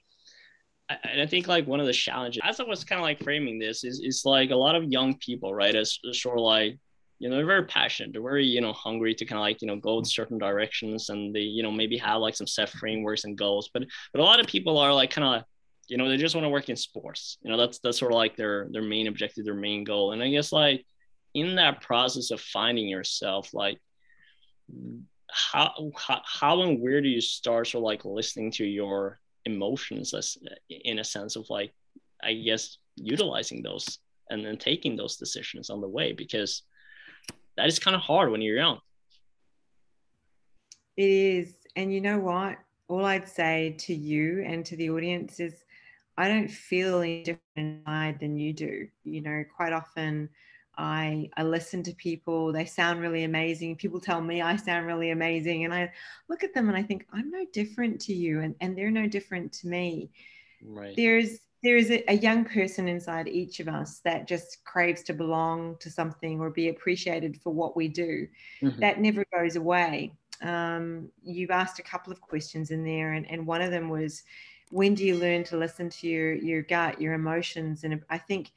I, 0.90 1.22
I 1.22 1.26
think 1.28 1.48
like 1.48 1.68
one 1.68 1.80
of 1.80 1.86
the 1.86 1.94
challenges, 1.94 2.42
as 2.44 2.60
I 2.60 2.64
was 2.64 2.84
kind 2.84 3.00
of 3.00 3.04
like 3.04 3.24
framing 3.24 3.60
this, 3.60 3.84
is 3.84 4.02
is 4.04 4.24
like 4.26 4.50
a 4.50 4.56
lot 4.56 4.76
of 4.76 4.92
young 4.92 5.18
people, 5.20 5.54
right? 5.54 5.76
As 5.76 6.00
sort 6.14 6.40
of 6.40 6.44
like 6.44 6.80
you 7.20 7.30
know 7.30 7.36
they're 7.36 7.46
very 7.46 7.66
passionate 7.66 8.12
they're 8.12 8.22
very 8.24 8.44
you 8.44 8.62
know 8.62 8.74
hungry 8.74 9.14
to 9.14 9.26
kind 9.26 9.38
of 9.38 9.44
like 9.44 9.62
you 9.62 9.68
know 9.68 9.76
go 9.76 10.00
in 10.00 10.06
certain 10.06 10.40
directions 10.40 11.10
and 11.10 11.36
they 11.36 11.42
you 11.42 11.62
know 11.62 11.72
maybe 11.72 11.96
have 11.96 12.20
like 12.20 12.36
some 12.36 12.48
set 12.48 12.68
frameworks 12.68 13.26
and 13.26 13.38
goals 13.38 13.70
but 13.72 13.84
but 14.12 14.22
a 14.22 14.24
lot 14.24 14.40
of 14.40 14.48
people 14.48 14.80
are 14.80 14.92
like 14.92 15.12
kind 15.12 15.28
of 15.28 15.44
you 15.92 15.98
know 15.98 16.08
they 16.08 16.16
just 16.16 16.36
want 16.36 16.46
to 16.46 16.50
work 16.50 16.70
in 16.70 16.78
sports. 16.78 17.38
You 17.42 17.52
know 17.52 17.58
that's 17.58 17.80
that's 17.80 18.00
sort 18.00 18.14
of 18.14 18.16
like 18.16 18.38
their 18.38 18.70
their 18.72 18.82
main 18.82 19.08
objective 19.08 19.44
their 19.44 19.54
main 19.54 19.84
goal. 19.84 20.14
And 20.14 20.24
i 20.24 20.30
guess 20.30 20.54
like 20.54 20.86
in 21.34 21.56
that 21.56 21.82
process 21.82 22.32
of 22.32 22.40
finding 22.40 22.88
yourself 22.88 23.54
like 23.54 23.78
how 25.30 25.92
how, 25.98 26.22
how 26.26 26.62
and 26.62 26.82
where 26.82 27.02
do 27.02 27.10
you 27.10 27.20
start 27.20 27.68
sort 27.68 27.82
of 27.82 27.84
like 27.84 28.06
listening 28.06 28.52
to 28.52 28.66
your 28.66 29.20
emotions 29.44 30.14
as 30.14 30.38
in 30.70 31.00
a 31.00 31.04
sense 31.04 31.36
of 31.36 31.50
like 31.50 31.74
i 32.24 32.34
guess 32.34 32.78
utilizing 32.96 33.62
those 33.62 34.00
and 34.30 34.46
then 34.46 34.58
taking 34.58 34.96
those 34.96 35.18
decisions 35.18 35.70
on 35.70 35.82
the 35.82 35.90
way? 35.90 36.14
Because 36.14 36.64
that 37.58 37.68
is 37.68 37.80
kind 37.80 37.96
of 37.96 38.02
hard 38.02 38.32
when 38.32 38.42
you're 38.42 38.56
young. 38.56 38.80
It 40.96 41.10
is. 41.10 41.54
And 41.76 41.94
you 41.94 42.00
know 42.00 42.20
what? 42.20 42.60
All 42.88 43.06
i'd 43.06 43.28
say 43.28 43.74
to 43.80 43.94
you 43.94 44.44
and 44.46 44.66
to 44.66 44.76
the 44.76 44.90
audience 44.90 45.40
is 45.40 45.64
I 46.22 46.28
don't 46.28 46.52
feel 46.52 47.02
any 47.02 47.24
different 47.24 47.42
inside 47.56 48.20
than 48.20 48.38
you 48.38 48.54
do. 48.54 48.88
You 49.04 49.22
know, 49.22 49.44
quite 49.58 49.74
often 49.74 50.30
I 50.78 51.30
I 51.36 51.44
listen 51.44 51.82
to 51.84 51.94
people, 52.08 52.54
they 52.54 52.66
sound 52.66 53.02
really 53.02 53.24
amazing. 53.24 53.76
People 53.76 54.00
tell 54.00 54.22
me 54.22 54.42
I 54.42 54.56
sound 54.56 54.86
really 54.86 55.12
amazing. 55.12 55.66
And 55.66 55.74
I 55.74 55.92
look 56.30 56.44
at 56.44 56.54
them 56.54 56.68
and 56.70 56.78
I 56.78 56.84
think, 56.84 57.08
I'm 57.12 57.30
no 57.32 57.46
different 57.52 58.00
to 58.02 58.14
you, 58.14 58.42
and, 58.44 58.54
and 58.62 58.78
they're 58.78 59.00
no 59.02 59.08
different 59.08 59.52
to 59.60 59.68
me. 59.68 60.12
Right. 60.64 60.96
There's 60.96 61.40
there 61.64 61.78
is 61.78 61.90
a, 61.92 62.00
a 62.16 62.18
young 62.28 62.46
person 62.46 62.88
inside 62.88 63.28
each 63.28 63.60
of 63.60 63.68
us 63.68 64.02
that 64.08 64.28
just 64.28 64.64
craves 64.64 65.04
to 65.04 65.14
belong 65.14 65.76
to 65.80 65.90
something 65.90 66.40
or 66.40 66.50
be 66.50 66.70
appreciated 66.70 67.34
for 67.42 67.52
what 67.52 67.76
we 67.76 67.88
do. 67.88 68.28
Mm-hmm. 68.62 68.80
That 68.80 69.00
never 69.00 69.24
goes 69.38 69.56
away. 69.56 70.14
Um, 70.42 71.10
you've 71.22 71.52
asked 71.62 71.80
a 71.80 71.90
couple 71.92 72.12
of 72.14 72.20
questions 72.20 72.72
in 72.72 72.84
there, 72.84 73.14
and, 73.14 73.26
and 73.32 73.46
one 73.46 73.62
of 73.62 73.72
them 73.72 73.90
was, 73.90 74.24
when 74.72 74.96
do 74.96 75.06
you 75.06 75.16
learn 75.16 75.44
to 75.46 75.58
listen 75.58 75.90
to 75.90 76.08
your 76.08 76.34
your 76.34 76.62
gut 76.64 77.00
your 77.00 77.14
emotions? 77.14 77.84
And 77.84 78.02
i 78.10 78.18
think 78.18 78.52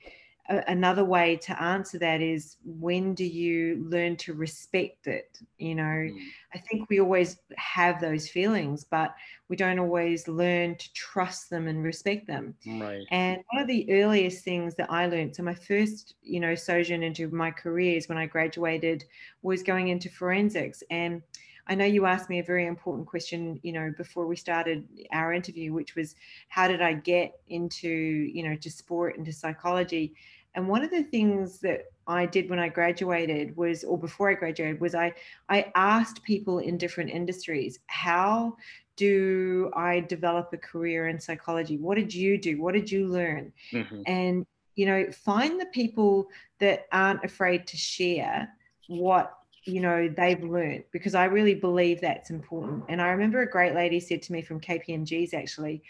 another 0.49 1.05
way 1.07 1.37
to 1.37 1.63
answer 1.63 1.99
that 1.99 2.21
is 2.21 2.59
when 2.67 3.15
do 3.15 3.25
you 3.25 3.83
learn 3.89 4.15
to 4.15 4.35
respect 4.35 5.07
it? 5.07 5.39
You 5.59 5.75
know 5.75 5.83
mm. 5.83 6.19
i 6.55 6.59
think 6.59 6.89
we 6.89 7.01
always 7.01 7.39
have 7.57 8.01
those 8.01 8.29
feelings 8.29 8.85
but 8.85 9.15
we 9.49 9.57
don't 9.57 9.79
always 9.79 10.29
learn 10.29 10.77
to 10.77 10.93
trust 10.93 11.51
them 11.51 11.69
and 11.69 11.85
respect 11.85 12.27
them. 12.27 12.55
Right. 12.67 13.07
And 13.11 13.43
one 13.53 13.63
of 13.63 13.69
the 13.69 13.91
earliest 13.93 14.45
things 14.45 14.75
that 14.77 14.91
i 14.91 15.07
learned 15.07 15.35
so 15.35 15.43
my 15.43 15.55
first 15.55 16.15
you 16.23 16.41
know 16.41 16.55
sojourn 16.55 17.03
into 17.03 17.29
my 17.29 17.51
careers 17.51 18.09
when 18.09 18.19
i 18.19 18.27
graduated 18.27 19.05
was 19.43 19.63
going 19.63 19.89
into 19.89 20.09
forensics. 20.11 20.83
And 20.91 21.23
I 21.67 21.75
know 21.75 21.85
you 21.85 22.07
asked 22.07 22.29
me 22.29 22.39
a 22.39 22.45
very 22.45 22.67
important 22.67 23.07
question, 23.07 23.59
you 23.63 23.73
know, 23.73 23.93
before 23.97 24.27
we 24.27 24.37
started 24.37 24.87
our 25.13 25.33
interview, 25.33 25.73
which 25.73 25.95
was 25.95 26.15
how 26.49 26.69
did 26.69 26.83
I 26.83 26.95
get 26.95 27.41
into, 27.49 27.89
you 27.89 28.43
know, 28.49 28.57
to 28.57 28.71
sport 28.71 29.17
and 29.17 29.25
to 29.27 29.33
psychology? 29.33 30.15
And 30.55 30.69
one 30.69 30.85
of 30.85 30.91
the 30.91 31.03
things 31.03 31.59
that 31.61 31.87
I 32.07 32.27
did 32.27 32.51
when 32.51 32.59
I 32.59 32.69
graduated 32.69 33.57
was, 33.57 33.83
or 33.83 33.99
before 33.99 34.31
I 34.31 34.35
graduated, 34.35 34.81
was 34.81 34.95
I 34.95 35.13
I 35.49 35.73
asked 35.75 36.23
people 36.23 36.59
in 36.59 36.79
different 36.79 37.11
industries, 37.11 37.81
how 37.87 38.57
do 38.97 39.73
I 39.75 40.01
develop 40.01 40.51
a 40.53 40.59
career 40.59 41.09
in 41.09 41.19
psychology? 41.19 41.79
What 41.79 41.97
did 41.97 42.15
you 42.15 42.39
do? 42.39 42.61
What 42.61 42.75
did 42.75 42.91
you 42.91 43.09
learn? 43.09 43.53
Mm-hmm. 43.73 44.03
And 44.07 44.47
you 44.77 44.87
know, 44.87 45.11
find 45.13 45.61
the 45.61 45.67
people 45.67 46.27
that 46.59 46.87
aren't 46.93 47.25
afraid 47.25 47.67
to 47.69 47.77
share 47.77 48.49
what 48.89 49.39
you 49.65 49.81
know 49.81 50.09
they've 50.09 50.43
learned 50.43 50.85
because 50.93 51.15
i 51.15 51.25
really 51.25 51.55
believe 51.55 52.01
that's 52.01 52.31
important. 52.31 52.85
And 52.89 53.01
i 53.01 53.09
remember 53.09 53.43
a 53.43 53.51
great 53.51 53.75
lady 53.75 54.01
said 54.01 54.23
to 54.23 54.33
me 54.33 54.43
from 54.43 54.61
kpmg's 54.61 55.35
actually 55.35 55.83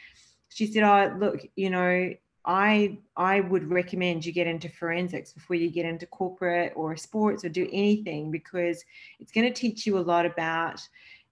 she 0.49 0.67
said 0.67 0.83
oh 0.83 1.17
look 1.19 1.41
you 1.57 1.71
know 1.71 2.13
i 2.45 2.99
i 3.17 3.41
would 3.41 3.71
recommend 3.71 4.25
you 4.25 4.33
get 4.33 4.47
into 4.47 4.69
forensics 4.69 5.33
before 5.33 5.57
you 5.57 5.71
get 5.71 5.87
into 5.87 6.07
corporate 6.07 6.73
or 6.77 6.97
sports 6.97 7.45
or 7.45 7.49
do 7.49 7.69
anything 7.73 8.31
because 8.31 8.85
it's 9.19 9.33
going 9.33 9.47
to 9.47 9.53
teach 9.53 9.87
you 9.87 9.99
a 9.99 10.01
lot 10.01 10.27
about 10.27 10.81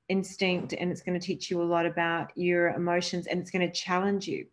instinct 0.08 0.74
and 0.78 0.90
it's 0.90 1.02
going 1.02 1.18
to 1.18 1.24
teach 1.24 1.50
you 1.50 1.62
a 1.62 1.64
lot 1.64 1.86
about 1.86 2.30
your 2.36 2.68
emotions 2.70 3.26
and 3.26 3.40
it's 3.40 3.50
going 3.50 3.66
to 3.66 3.72
challenge 3.72 4.26
you 4.26 4.46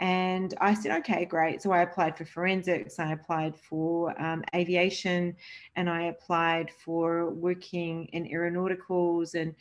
and 0.00 0.54
I 0.60 0.74
said, 0.74 0.92
okay, 0.98 1.24
great. 1.24 1.62
So 1.62 1.70
I 1.70 1.82
applied 1.82 2.16
for 2.16 2.24
forensics, 2.24 2.98
I 2.98 3.12
applied 3.12 3.56
for 3.56 4.20
um, 4.20 4.42
aviation, 4.54 5.36
and 5.76 5.88
I 5.88 6.04
applied 6.04 6.70
for 6.84 7.30
working 7.30 8.06
in 8.06 8.24
aeronauticals. 8.24 9.34
And 9.34 9.54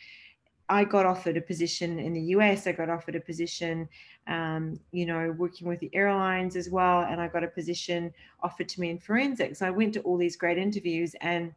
I 0.69 0.85
got 0.85 1.05
offered 1.05 1.37
a 1.37 1.41
position 1.41 1.99
in 1.99 2.13
the 2.13 2.21
US. 2.37 2.65
I 2.65 2.71
got 2.71 2.89
offered 2.89 3.15
a 3.15 3.19
position, 3.19 3.87
um, 4.27 4.79
you 4.91 5.05
know, 5.05 5.35
working 5.37 5.67
with 5.67 5.79
the 5.79 5.91
airlines 5.93 6.55
as 6.55 6.69
well. 6.69 7.01
And 7.01 7.21
I 7.21 7.27
got 7.27 7.43
a 7.43 7.47
position 7.47 8.11
offered 8.41 8.69
to 8.69 8.81
me 8.81 8.89
in 8.89 8.97
forensics. 8.97 9.61
I 9.61 9.69
went 9.69 9.93
to 9.93 10.01
all 10.01 10.17
these 10.17 10.35
great 10.35 10.57
interviews. 10.57 11.15
And 11.21 11.53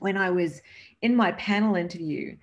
when 0.00 0.18
I 0.18 0.30
was 0.30 0.60
in 1.00 1.16
my 1.16 1.32
panel 1.32 1.76
interview, 1.76 2.36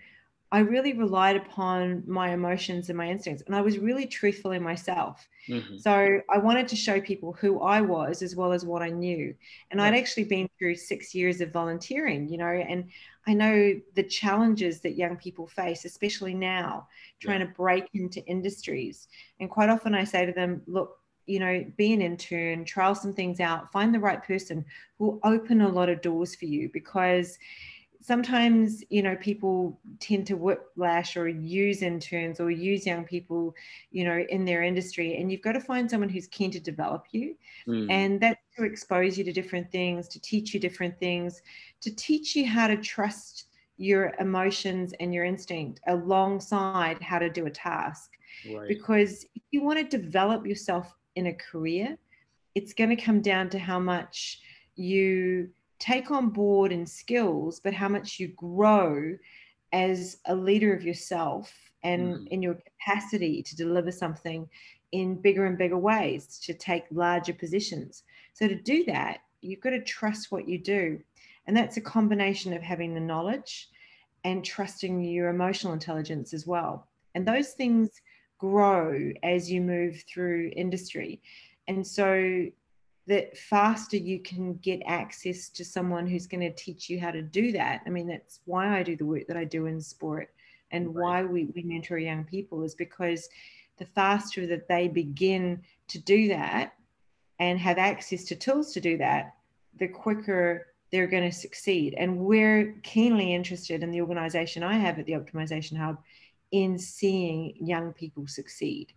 I 0.52 0.60
really 0.60 0.94
relied 0.94 1.36
upon 1.36 2.04
my 2.08 2.32
emotions 2.32 2.90
and 2.90 2.98
my 2.98 3.08
instincts, 3.08 3.44
and 3.46 3.56
I 3.56 3.62
was 3.62 3.78
really 3.78 4.08
truthful 4.08 4.52
in 4.52 4.64
myself. 4.64 5.28
Mm-hmm. 5.48 5.78
So 5.78 6.22
I 6.28 6.38
wanted 6.40 6.68
to 6.70 6.76
show 6.76 7.00
people 7.00 7.34
who 7.34 7.60
I 7.62 7.82
was 7.82 8.24
as 8.24 8.36
well 8.36 8.52
as 8.52 8.66
what 8.66 8.82
I 8.82 8.90
knew. 8.90 9.36
And 9.70 9.80
I'd 9.80 9.94
actually 9.94 10.24
been 10.24 10.50
through 10.58 10.76
six 10.76 11.14
years 11.14 11.42
of 11.42 11.52
volunteering, 11.52 12.28
you 12.30 12.38
know, 12.38 12.48
and 12.48 12.90
I 13.28 13.34
know 13.36 13.80
the 13.96 14.04
challenges 14.04 14.80
that 14.82 14.98
young 14.98 15.18
people 15.18 15.46
face, 15.46 15.86
especially 15.86 16.34
now, 16.34 16.88
trying 17.20 17.42
yeah. 17.42 17.48
to 17.48 17.54
break 17.54 17.88
into 17.94 18.26
industries. 18.26 19.08
And 19.40 19.52
quite 19.52 19.70
often 19.70 19.94
I 19.94 20.04
say 20.04 20.26
to 20.26 20.32
them, 20.32 20.64
look, 20.66 20.98
you 21.28 21.40
know, 21.40 21.64
be 21.78 21.94
an 21.94 22.02
intern, 22.02 22.66
trial 22.66 22.96
some 22.96 23.14
things 23.14 23.40
out, 23.40 23.72
find 23.72 23.94
the 23.94 24.00
right 24.00 24.24
person 24.24 24.66
who 24.98 25.06
will 25.06 25.20
open 25.24 25.62
a 25.62 25.70
lot 25.70 25.90
of 25.90 26.02
doors 26.02 26.34
for 26.34 26.46
you 26.46 26.72
because 26.74 27.38
sometimes 28.02 28.82
you 28.90 29.04
know 29.04 29.16
people 29.18 29.80
tend 30.00 30.26
to 30.26 30.36
whiplash 30.36 31.18
or 31.18 31.28
use 31.28 31.82
interns 31.82 32.40
or 32.40 32.50
use 32.50 32.86
young 32.86 33.04
people 33.04 33.54
you 33.92 34.06
know 34.06 34.24
in 34.30 34.46
their 34.46 34.64
industry 34.64 35.18
and 35.18 35.32
you've 35.32 35.42
got 35.42 35.52
to 35.52 35.60
find 35.60 35.90
someone 35.90 36.10
who's 36.10 36.28
keen 36.28 36.50
to 36.50 36.60
develop 36.60 37.06
you 37.12 37.36
mm. 37.68 37.88
and 37.90 38.22
that's 38.22 38.40
to 38.58 38.64
expose 38.64 39.18
you 39.18 39.24
to 39.24 39.34
different 39.34 39.70
things 39.72 40.08
to 40.08 40.20
teach 40.22 40.54
you 40.54 40.60
different 40.60 40.98
things 41.00 41.42
to 41.82 41.94
teach 41.96 42.36
you 42.36 42.46
how 42.48 42.68
to 42.68 42.78
trust 42.78 43.46
your 43.78 44.14
emotions 44.20 44.94
and 45.00 45.14
your 45.14 45.26
instinct 45.26 45.80
alongside 45.88 47.02
how 47.02 47.20
to 47.20 47.30
do 47.30 47.46
a 47.48 47.52
task 47.52 48.12
right. 48.54 48.68
because 48.68 49.26
if 49.36 49.42
you 49.52 49.62
want 49.62 49.78
to 49.78 49.98
develop 49.98 50.46
yourself 50.46 50.96
in 51.16 51.28
a 51.28 51.34
career 51.34 51.98
it's 52.56 52.74
going 52.74 52.90
to 52.90 52.96
come 52.96 53.22
down 53.22 53.50
to 53.50 53.60
how 53.60 53.80
much 53.80 54.42
you 54.76 55.50
take 55.80 56.12
on 56.12 56.30
board 56.30 56.72
in 56.72 56.86
skills, 56.86 57.60
but 57.60 57.74
how 57.74 57.88
much 57.88 58.20
you 58.20 58.28
grow 58.30 59.18
as 59.72 60.18
a 60.26 60.36
leader 60.36 60.74
of 60.74 60.84
yourself 60.84 61.54
and 61.84 62.16
mm. 62.16 62.28
in 62.28 62.42
your 62.42 62.56
capacity 62.56 63.42
to 63.44 63.56
deliver 63.56 63.92
something 63.92 64.48
in 64.92 65.16
bigger 65.22 65.46
and 65.46 65.58
bigger 65.58 65.78
ways, 65.78 66.40
to 66.40 66.54
take 66.54 66.84
larger 66.92 67.34
positions. 67.34 68.04
So, 68.34 68.48
to 68.48 68.56
do 68.56 68.84
that, 68.86 69.20
you've 69.42 69.62
got 69.62 69.72
to 69.72 69.84
trust 69.84 70.32
what 70.32 70.48
you 70.48 70.58
do. 70.58 71.00
And 71.48 71.56
that's 71.56 71.78
a 71.78 71.82
combination 71.82 72.54
of 72.54 72.62
having 72.62 72.94
the 72.94 73.00
knowledge 73.00 73.70
and 74.24 74.44
trusting 74.44 75.04
your 75.04 75.30
emotional 75.30 75.74
intelligence 75.74 76.34
as 76.34 76.46
well. 76.46 76.88
And 77.16 77.28
those 77.28 77.52
things 77.52 77.90
grow 78.38 79.12
as 79.24 79.52
you 79.52 79.62
move 79.62 80.04
through 80.08 80.52
industry. 80.56 81.22
And 81.68 81.86
so 81.86 82.48
the 83.10 83.28
faster 83.34 83.98
you 83.98 84.20
can 84.20 84.54
get 84.58 84.84
access 84.86 85.50
to 85.50 85.66
someone 85.66 86.06
who's 86.06 86.28
going 86.28 86.42
to 86.42 86.54
teach 86.54 86.92
you 86.92 87.00
how 87.00 87.10
to 87.10 87.24
do 87.24 87.52
that. 87.52 87.82
I 87.88 87.90
mean, 87.90 88.08
that's 88.08 88.40
why 88.46 88.78
I 88.78 88.84
do 88.84 88.96
the 88.96 89.06
work 89.06 89.26
that 89.28 89.36
I 89.36 89.46
do 89.46 89.66
in 89.66 89.82
sport 89.82 90.30
and 90.70 90.96
right. 90.96 91.04
why 91.04 91.24
we, 91.24 91.46
we 91.56 91.64
mentor 91.64 91.98
young 91.98 92.24
people 92.24 92.62
is 92.62 92.76
because 92.76 93.28
the 93.80 93.88
faster 93.96 94.46
that 94.46 94.68
they 94.68 94.88
begin 94.88 95.64
to 95.88 95.98
do 95.98 96.28
that 96.28 96.76
and 97.40 97.58
have 97.58 97.80
access 97.80 98.26
to 98.26 98.36
tools 98.36 98.74
to 98.74 98.80
do 98.80 98.96
that, 98.98 99.34
the 99.80 99.88
quicker 99.88 100.68
they're 100.92 101.08
going 101.08 101.28
to 101.28 101.36
succeed. 101.36 101.96
And 101.98 102.20
we're 102.20 102.76
keenly 102.84 103.34
interested 103.34 103.82
in 103.82 103.90
the 103.90 104.02
organization 104.02 104.62
I 104.62 104.78
have 104.78 105.00
at 105.00 105.08
the 105.08 105.14
Optimization 105.14 105.78
Hub 105.78 105.98
in 106.52 106.78
seeing 106.78 107.56
young 107.60 107.92
people 107.92 108.28
succeed 108.28 108.94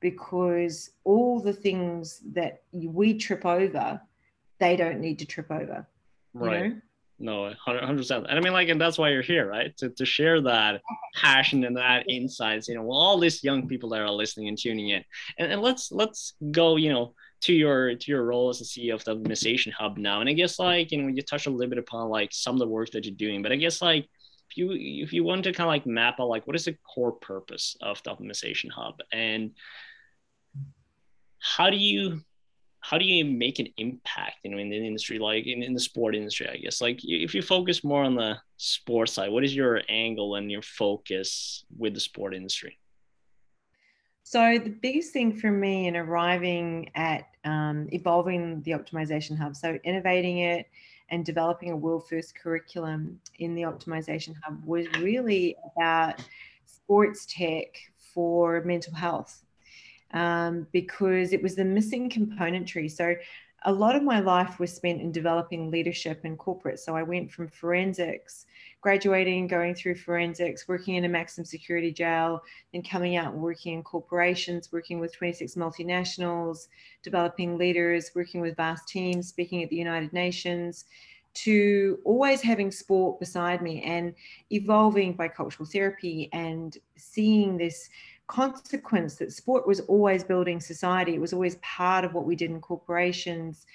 because 0.00 0.90
all 1.04 1.40
the 1.40 1.52
things 1.52 2.20
that 2.32 2.62
we 2.72 3.14
trip 3.14 3.44
over, 3.44 4.00
they 4.58 4.76
don't 4.76 5.00
need 5.00 5.18
to 5.18 5.26
trip 5.26 5.50
over. 5.50 5.86
Right. 6.34 6.70
know? 6.70 6.80
No, 7.20 7.52
100%. 7.66 8.16
And 8.28 8.38
I 8.38 8.40
mean, 8.40 8.52
like, 8.52 8.68
and 8.68 8.80
that's 8.80 8.96
why 8.96 9.10
you're 9.10 9.22
here, 9.22 9.48
right? 9.48 9.76
To, 9.78 9.90
to 9.90 10.04
share 10.04 10.40
that 10.42 10.80
passion 11.16 11.64
and 11.64 11.76
that 11.76 12.08
insights, 12.08 12.68
you 12.68 12.76
know, 12.76 12.88
all 12.90 13.18
these 13.18 13.42
young 13.42 13.66
people 13.66 13.88
that 13.90 14.00
are 14.00 14.10
listening 14.10 14.48
and 14.48 14.56
tuning 14.56 14.90
in. 14.90 15.04
And, 15.38 15.52
and 15.52 15.62
let's, 15.62 15.90
let's 15.90 16.34
go, 16.52 16.76
you 16.76 16.92
know, 16.92 17.14
to 17.40 17.52
your 17.52 17.94
to 17.94 18.10
your 18.10 18.24
role 18.24 18.48
as 18.48 18.58
the 18.58 18.64
CEO 18.64 18.94
of 18.94 19.04
the 19.04 19.16
Optimization 19.16 19.72
Hub 19.72 19.96
now. 19.96 20.20
And 20.20 20.28
I 20.28 20.32
guess 20.32 20.58
like 20.58 20.90
you 20.90 21.00
know 21.00 21.08
you 21.08 21.22
touched 21.22 21.46
a 21.46 21.50
little 21.50 21.70
bit 21.70 21.78
upon 21.78 22.08
like 22.08 22.30
some 22.32 22.54
of 22.54 22.58
the 22.58 22.66
work 22.66 22.90
that 22.90 23.04
you're 23.04 23.14
doing, 23.14 23.42
but 23.42 23.52
I 23.52 23.56
guess 23.56 23.80
like 23.80 24.08
you 24.56 24.72
if 24.72 25.12
you 25.12 25.24
want 25.24 25.44
to 25.44 25.52
kind 25.52 25.66
of 25.66 25.72
like 25.72 25.86
map 25.86 26.20
out 26.20 26.28
like 26.28 26.46
what 26.46 26.56
is 26.56 26.64
the 26.64 26.76
core 26.94 27.12
purpose 27.12 27.76
of 27.80 28.02
the 28.02 28.10
Optimization 28.10 28.70
Hub? 28.70 29.00
And 29.12 29.52
how 31.38 31.70
do 31.70 31.76
you 31.76 32.22
how 32.80 32.96
do 32.96 33.04
you 33.04 33.24
make 33.24 33.58
an 33.58 33.68
impact 33.76 34.36
you 34.44 34.50
know 34.50 34.58
in 34.58 34.70
the 34.70 34.76
industry 34.76 35.18
like 35.18 35.46
in, 35.46 35.62
in 35.62 35.74
the 35.74 35.80
sport 35.80 36.14
industry 36.14 36.48
i 36.48 36.56
guess? 36.56 36.80
Like 36.80 37.00
if 37.02 37.34
you 37.34 37.42
focus 37.42 37.84
more 37.84 38.04
on 38.04 38.14
the 38.14 38.38
sports 38.56 39.12
side 39.12 39.30
what 39.30 39.44
is 39.44 39.54
your 39.54 39.82
angle 39.88 40.36
and 40.36 40.50
your 40.50 40.62
focus 40.62 41.64
with 41.76 41.94
the 41.94 42.00
sport 42.00 42.34
industry? 42.34 42.78
So 44.22 44.58
the 44.58 44.76
biggest 44.82 45.14
thing 45.14 45.32
for 45.32 45.50
me 45.50 45.86
in 45.86 45.96
arriving 45.96 46.90
at 46.94 47.28
um, 47.46 47.88
evolving 47.92 48.60
the 48.60 48.72
optimization 48.72 49.38
hub, 49.38 49.56
so 49.56 49.78
innovating 49.84 50.40
it 50.40 50.66
and 51.10 51.24
developing 51.24 51.70
a 51.70 51.76
world 51.76 52.08
first 52.08 52.34
curriculum 52.34 53.20
in 53.38 53.54
the 53.54 53.62
optimization 53.62 54.34
hub 54.42 54.62
was 54.64 54.86
really 54.98 55.56
about 55.76 56.20
sports 56.66 57.26
tech 57.26 57.66
for 58.14 58.62
mental 58.64 58.94
health 58.94 59.44
um, 60.12 60.66
because 60.72 61.32
it 61.32 61.42
was 61.42 61.54
the 61.54 61.64
missing 61.64 62.10
componentry. 62.10 62.90
So 62.90 63.14
a 63.64 63.72
lot 63.72 63.96
of 63.96 64.02
my 64.02 64.20
life 64.20 64.60
was 64.60 64.72
spent 64.72 65.00
in 65.00 65.10
developing 65.10 65.70
leadership 65.70 66.24
in 66.24 66.36
corporate. 66.36 66.78
So 66.78 66.94
I 66.94 67.02
went 67.02 67.32
from 67.32 67.48
forensics, 67.48 68.46
graduating, 68.80 69.48
going 69.48 69.74
through 69.74 69.96
forensics, 69.96 70.68
working 70.68 70.94
in 70.94 71.04
a 71.04 71.08
maximum 71.08 71.44
security 71.44 71.92
jail, 71.92 72.40
then 72.72 72.82
coming 72.82 73.16
out 73.16 73.32
and 73.32 73.42
working 73.42 73.74
in 73.74 73.82
corporations, 73.82 74.70
working 74.70 75.00
with 75.00 75.16
26 75.16 75.54
multinationals, 75.56 76.68
developing 77.02 77.58
leaders, 77.58 78.12
working 78.14 78.40
with 78.40 78.56
vast 78.56 78.86
teams, 78.86 79.28
speaking 79.28 79.64
at 79.64 79.70
the 79.70 79.76
United 79.76 80.12
Nations, 80.12 80.84
to 81.34 81.98
always 82.04 82.40
having 82.40 82.70
sport 82.70 83.20
beside 83.20 83.60
me 83.60 83.82
and 83.82 84.14
evolving 84.50 85.12
by 85.12 85.28
cultural 85.28 85.68
therapy 85.68 86.28
and 86.32 86.78
seeing 86.96 87.56
this 87.56 87.88
consequence 88.28 89.16
that 89.16 89.32
sport 89.32 89.66
was 89.66 89.80
always 89.80 90.22
building 90.22 90.60
society. 90.60 91.14
It 91.14 91.20
was 91.20 91.32
always 91.32 91.56
part 91.56 92.04
of 92.04 92.14
what 92.14 92.26
we 92.26 92.36
did 92.36 92.50
in 92.50 92.60
corporations. 92.60 93.66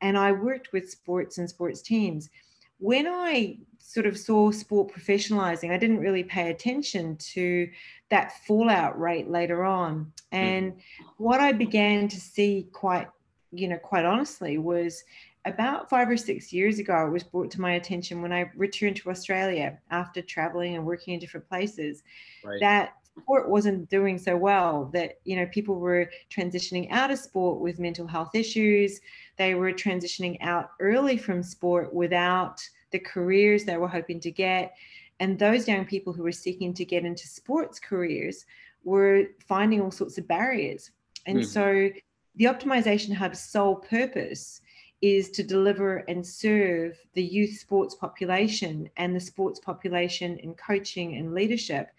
And 0.00 0.16
I 0.16 0.32
worked 0.32 0.72
with 0.72 0.90
sports 0.90 1.38
and 1.38 1.48
sports 1.48 1.82
teams. 1.82 2.30
When 2.78 3.06
I 3.06 3.58
sort 3.78 4.06
of 4.06 4.18
saw 4.18 4.50
sport 4.50 4.92
professionalizing, 4.92 5.70
I 5.70 5.78
didn't 5.78 6.00
really 6.00 6.24
pay 6.24 6.50
attention 6.50 7.16
to 7.16 7.68
that 8.10 8.44
fallout 8.46 9.00
rate 9.00 9.28
later 9.28 9.64
on. 9.64 10.12
Hmm. 10.30 10.36
And 10.36 10.72
what 11.16 11.40
I 11.40 11.52
began 11.52 12.08
to 12.08 12.20
see 12.20 12.68
quite, 12.72 13.08
you 13.50 13.68
know, 13.68 13.78
quite 13.78 14.04
honestly 14.04 14.58
was 14.58 15.04
about 15.44 15.88
five 15.90 16.08
or 16.08 16.16
six 16.16 16.52
years 16.52 16.78
ago, 16.78 17.06
it 17.06 17.10
was 17.10 17.24
brought 17.24 17.50
to 17.52 17.60
my 17.60 17.72
attention 17.72 18.22
when 18.22 18.32
I 18.32 18.50
returned 18.56 18.96
to 18.96 19.10
Australia 19.10 19.78
after 19.90 20.22
traveling 20.22 20.76
and 20.76 20.84
working 20.84 21.14
in 21.14 21.20
different 21.20 21.48
places 21.48 22.02
right. 22.44 22.60
that 22.60 22.94
sport 23.18 23.48
wasn't 23.48 23.88
doing 23.90 24.18
so 24.18 24.36
well 24.36 24.90
that 24.92 25.18
you 25.24 25.36
know 25.36 25.46
people 25.46 25.76
were 25.76 26.10
transitioning 26.30 26.90
out 26.90 27.10
of 27.10 27.18
sport 27.18 27.60
with 27.60 27.78
mental 27.78 28.06
health 28.06 28.34
issues. 28.34 29.00
They 29.36 29.54
were 29.54 29.72
transitioning 29.72 30.38
out 30.40 30.70
early 30.80 31.16
from 31.16 31.42
sport 31.42 31.92
without 31.92 32.60
the 32.90 32.98
careers 32.98 33.64
they 33.64 33.76
were 33.76 33.88
hoping 33.88 34.20
to 34.20 34.30
get. 34.30 34.74
And 35.20 35.38
those 35.38 35.68
young 35.68 35.84
people 35.84 36.12
who 36.12 36.22
were 36.22 36.32
seeking 36.32 36.74
to 36.74 36.84
get 36.84 37.04
into 37.04 37.28
sports 37.28 37.78
careers 37.78 38.44
were 38.84 39.24
finding 39.46 39.80
all 39.80 39.90
sorts 39.90 40.18
of 40.18 40.26
barriers. 40.26 40.90
And 41.26 41.38
mm-hmm. 41.38 41.46
so 41.46 41.90
the 42.36 42.46
optimization 42.46 43.14
hub's 43.14 43.40
sole 43.40 43.76
purpose 43.76 44.60
is 45.00 45.30
to 45.30 45.42
deliver 45.42 45.98
and 46.08 46.24
serve 46.26 46.96
the 47.14 47.22
youth 47.22 47.58
sports 47.58 47.94
population 47.94 48.88
and 48.96 49.14
the 49.14 49.20
sports 49.20 49.60
population 49.60 50.38
in 50.38 50.54
coaching 50.54 51.16
and 51.16 51.34
leadership 51.34 51.90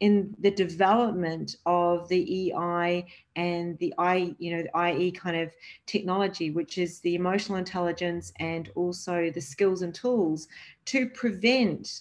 in 0.00 0.34
the 0.40 0.50
development 0.50 1.56
of 1.66 2.08
the 2.08 2.52
EI 2.52 3.06
and 3.36 3.78
the 3.78 3.92
I, 3.98 4.34
you 4.38 4.56
know, 4.56 4.62
the 4.62 4.92
IE 4.92 5.12
kind 5.12 5.36
of 5.36 5.52
technology, 5.86 6.50
which 6.50 6.78
is 6.78 7.00
the 7.00 7.14
emotional 7.14 7.58
intelligence 7.58 8.32
and 8.40 8.70
also 8.74 9.30
the 9.30 9.40
skills 9.40 9.82
and 9.82 9.94
tools 9.94 10.48
to 10.86 11.08
prevent 11.10 12.00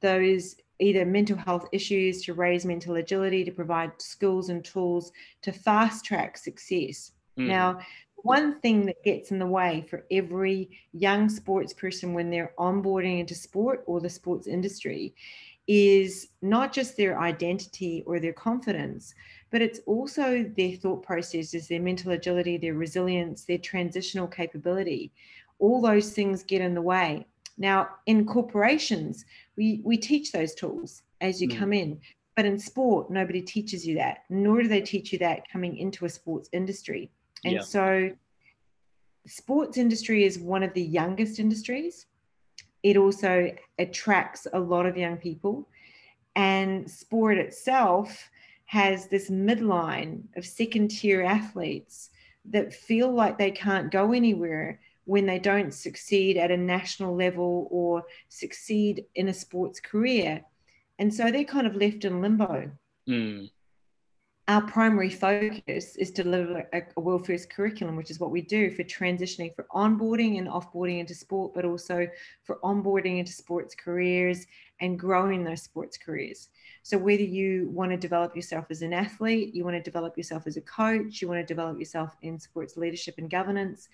those 0.00 0.56
either 0.78 1.04
mental 1.04 1.36
health 1.36 1.68
issues, 1.72 2.22
to 2.24 2.34
raise 2.34 2.64
mental 2.64 2.96
agility, 2.96 3.44
to 3.44 3.52
provide 3.52 3.92
skills 4.00 4.48
and 4.48 4.64
tools 4.64 5.12
to 5.42 5.52
fast 5.52 6.04
track 6.04 6.38
success. 6.38 7.12
Mm. 7.38 7.46
Now, 7.48 7.80
one 8.22 8.60
thing 8.60 8.86
that 8.86 9.02
gets 9.02 9.30
in 9.30 9.38
the 9.38 9.46
way 9.46 9.86
for 9.88 10.04
every 10.10 10.70
young 10.92 11.28
sports 11.28 11.72
person 11.72 12.12
when 12.12 12.30
they're 12.30 12.52
onboarding 12.58 13.20
into 13.20 13.34
sport 13.34 13.82
or 13.86 14.00
the 14.00 14.10
sports 14.10 14.46
industry 14.46 15.14
is 15.72 16.26
not 16.42 16.72
just 16.72 16.96
their 16.96 17.20
identity 17.20 18.02
or 18.04 18.18
their 18.18 18.32
confidence, 18.32 19.14
but 19.52 19.62
it's 19.62 19.78
also 19.86 20.42
their 20.56 20.74
thought 20.74 21.00
processes, 21.04 21.68
their 21.68 21.80
mental 21.80 22.10
agility, 22.10 22.58
their 22.58 22.74
resilience, 22.74 23.44
their 23.44 23.56
transitional 23.56 24.26
capability. 24.26 25.12
All 25.60 25.80
those 25.80 26.10
things 26.10 26.42
get 26.42 26.60
in 26.60 26.74
the 26.74 26.82
way. 26.82 27.24
Now, 27.56 27.88
in 28.06 28.26
corporations, 28.26 29.24
we, 29.56 29.80
we 29.84 29.96
teach 29.96 30.32
those 30.32 30.56
tools 30.56 31.02
as 31.20 31.40
you 31.40 31.48
mm. 31.48 31.56
come 31.56 31.72
in. 31.72 32.00
But 32.34 32.46
in 32.46 32.58
sport, 32.58 33.08
nobody 33.08 33.40
teaches 33.40 33.86
you 33.86 33.94
that, 33.94 34.24
nor 34.28 34.62
do 34.62 34.68
they 34.68 34.80
teach 34.80 35.12
you 35.12 35.20
that 35.20 35.48
coming 35.48 35.76
into 35.76 36.04
a 36.04 36.08
sports 36.08 36.48
industry. 36.52 37.12
And 37.44 37.54
yeah. 37.54 37.60
so, 37.60 38.10
sports 39.24 39.78
industry 39.78 40.24
is 40.24 40.36
one 40.36 40.64
of 40.64 40.74
the 40.74 40.82
youngest 40.82 41.38
industries 41.38 42.06
it 42.82 42.96
also 42.96 43.52
attracts 43.78 44.46
a 44.52 44.58
lot 44.58 44.86
of 44.86 44.96
young 44.96 45.16
people. 45.16 45.68
And 46.36 46.90
sport 46.90 47.38
itself 47.38 48.30
has 48.66 49.08
this 49.08 49.30
midline 49.30 50.22
of 50.36 50.46
second 50.46 50.88
tier 50.88 51.22
athletes 51.22 52.10
that 52.46 52.72
feel 52.72 53.12
like 53.12 53.36
they 53.36 53.50
can't 53.50 53.90
go 53.90 54.12
anywhere 54.12 54.80
when 55.04 55.26
they 55.26 55.38
don't 55.38 55.74
succeed 55.74 56.36
at 56.36 56.52
a 56.52 56.56
national 56.56 57.16
level 57.16 57.66
or 57.70 58.04
succeed 58.28 59.04
in 59.16 59.28
a 59.28 59.34
sports 59.34 59.80
career. 59.80 60.42
And 60.98 61.12
so 61.12 61.30
they're 61.30 61.44
kind 61.44 61.66
of 61.66 61.74
left 61.74 62.04
in 62.04 62.20
limbo. 62.20 62.70
Mm 63.08 63.50
our 64.50 64.62
primary 64.62 65.08
focus 65.08 65.94
is 65.94 66.10
to 66.10 66.24
deliver 66.24 66.68
a, 66.72 66.82
a 66.96 67.00
world 67.00 67.24
first 67.24 67.48
curriculum, 67.48 67.94
which 67.94 68.10
is 68.10 68.18
what 68.18 68.32
we 68.32 68.40
do 68.40 68.68
for 68.72 68.82
transitioning 68.82 69.54
for 69.54 69.64
onboarding 69.72 70.38
and 70.38 70.48
offboarding 70.48 70.98
into 70.98 71.14
sport, 71.14 71.54
but 71.54 71.64
also 71.64 72.04
for 72.42 72.58
onboarding 72.64 73.20
into 73.20 73.30
sports 73.30 73.76
careers 73.76 74.48
and 74.80 74.98
growing 74.98 75.44
those 75.44 75.62
sports 75.62 75.96
careers. 75.96 76.48
So, 76.82 76.98
whether 76.98 77.22
you 77.22 77.68
want 77.72 77.92
to 77.92 77.96
develop 77.96 78.34
yourself 78.34 78.66
as 78.70 78.82
an 78.82 78.92
athlete, 78.92 79.54
you 79.54 79.62
want 79.64 79.76
to 79.76 79.82
develop 79.82 80.16
yourself 80.16 80.48
as 80.48 80.56
a 80.56 80.62
coach, 80.62 81.22
you 81.22 81.28
want 81.28 81.38
to 81.38 81.46
develop 81.46 81.78
yourself 81.78 82.16
in 82.22 82.36
sports 82.40 82.76
leadership 82.76 83.14
and 83.18 83.30
governance, 83.30 83.88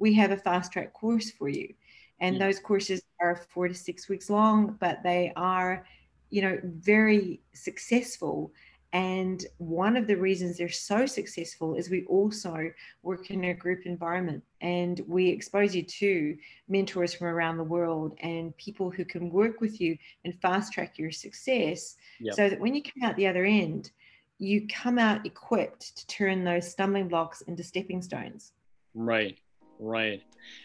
we 0.00 0.12
have 0.14 0.32
a 0.32 0.36
fast 0.36 0.72
track 0.72 0.92
course 0.92 1.30
for 1.30 1.48
you. 1.48 1.72
And 2.18 2.34
yeah. 2.34 2.46
those 2.46 2.58
courses 2.58 3.00
are 3.20 3.36
four 3.36 3.68
to 3.68 3.74
six 3.74 4.08
weeks 4.08 4.28
long, 4.28 4.76
but 4.80 5.04
they 5.04 5.32
are, 5.36 5.86
you 6.30 6.42
know, 6.42 6.58
very 6.64 7.42
successful 7.52 8.52
and 8.92 9.46
one 9.58 9.96
of 9.96 10.08
the 10.08 10.16
reasons 10.16 10.58
they're 10.58 10.68
so 10.68 11.06
successful 11.06 11.76
is 11.76 11.88
we 11.88 12.04
also 12.06 12.72
work 13.02 13.30
in 13.30 13.44
a 13.44 13.54
group 13.54 13.86
environment 13.86 14.42
and 14.60 15.00
we 15.06 15.28
expose 15.28 15.76
you 15.76 15.82
to 15.84 16.36
mentors 16.68 17.14
from 17.14 17.28
around 17.28 17.56
the 17.56 17.64
world 17.64 18.16
and 18.20 18.56
people 18.56 18.90
who 18.90 19.04
can 19.04 19.30
work 19.30 19.60
with 19.60 19.80
you 19.80 19.96
and 20.24 20.34
fast 20.40 20.72
track 20.72 20.98
your 20.98 21.12
success 21.12 21.96
yep. 22.18 22.34
so 22.34 22.48
that 22.48 22.58
when 22.58 22.74
you 22.74 22.82
come 22.82 23.08
out 23.08 23.16
the 23.16 23.28
other 23.28 23.44
end, 23.44 23.92
you 24.38 24.66
come 24.66 24.98
out 24.98 25.24
equipped 25.24 25.96
to 25.96 26.06
turn 26.08 26.42
those 26.42 26.68
stumbling 26.68 27.06
blocks 27.06 27.42
into 27.42 27.62
stepping 27.62 28.02
stones. 28.02 28.52
Right. 28.94 29.38
Right. 29.78 30.22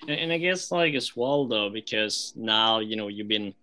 And, 0.08 0.20
and 0.20 0.34
I 0.34 0.40
guess 0.40 0.72
like 0.72 0.96
as 0.96 1.16
well 1.16 1.46
though, 1.48 1.70
because 1.70 2.34
now, 2.36 2.80
you 2.80 2.96
know, 2.96 3.08
you've 3.08 3.28
been 3.28 3.54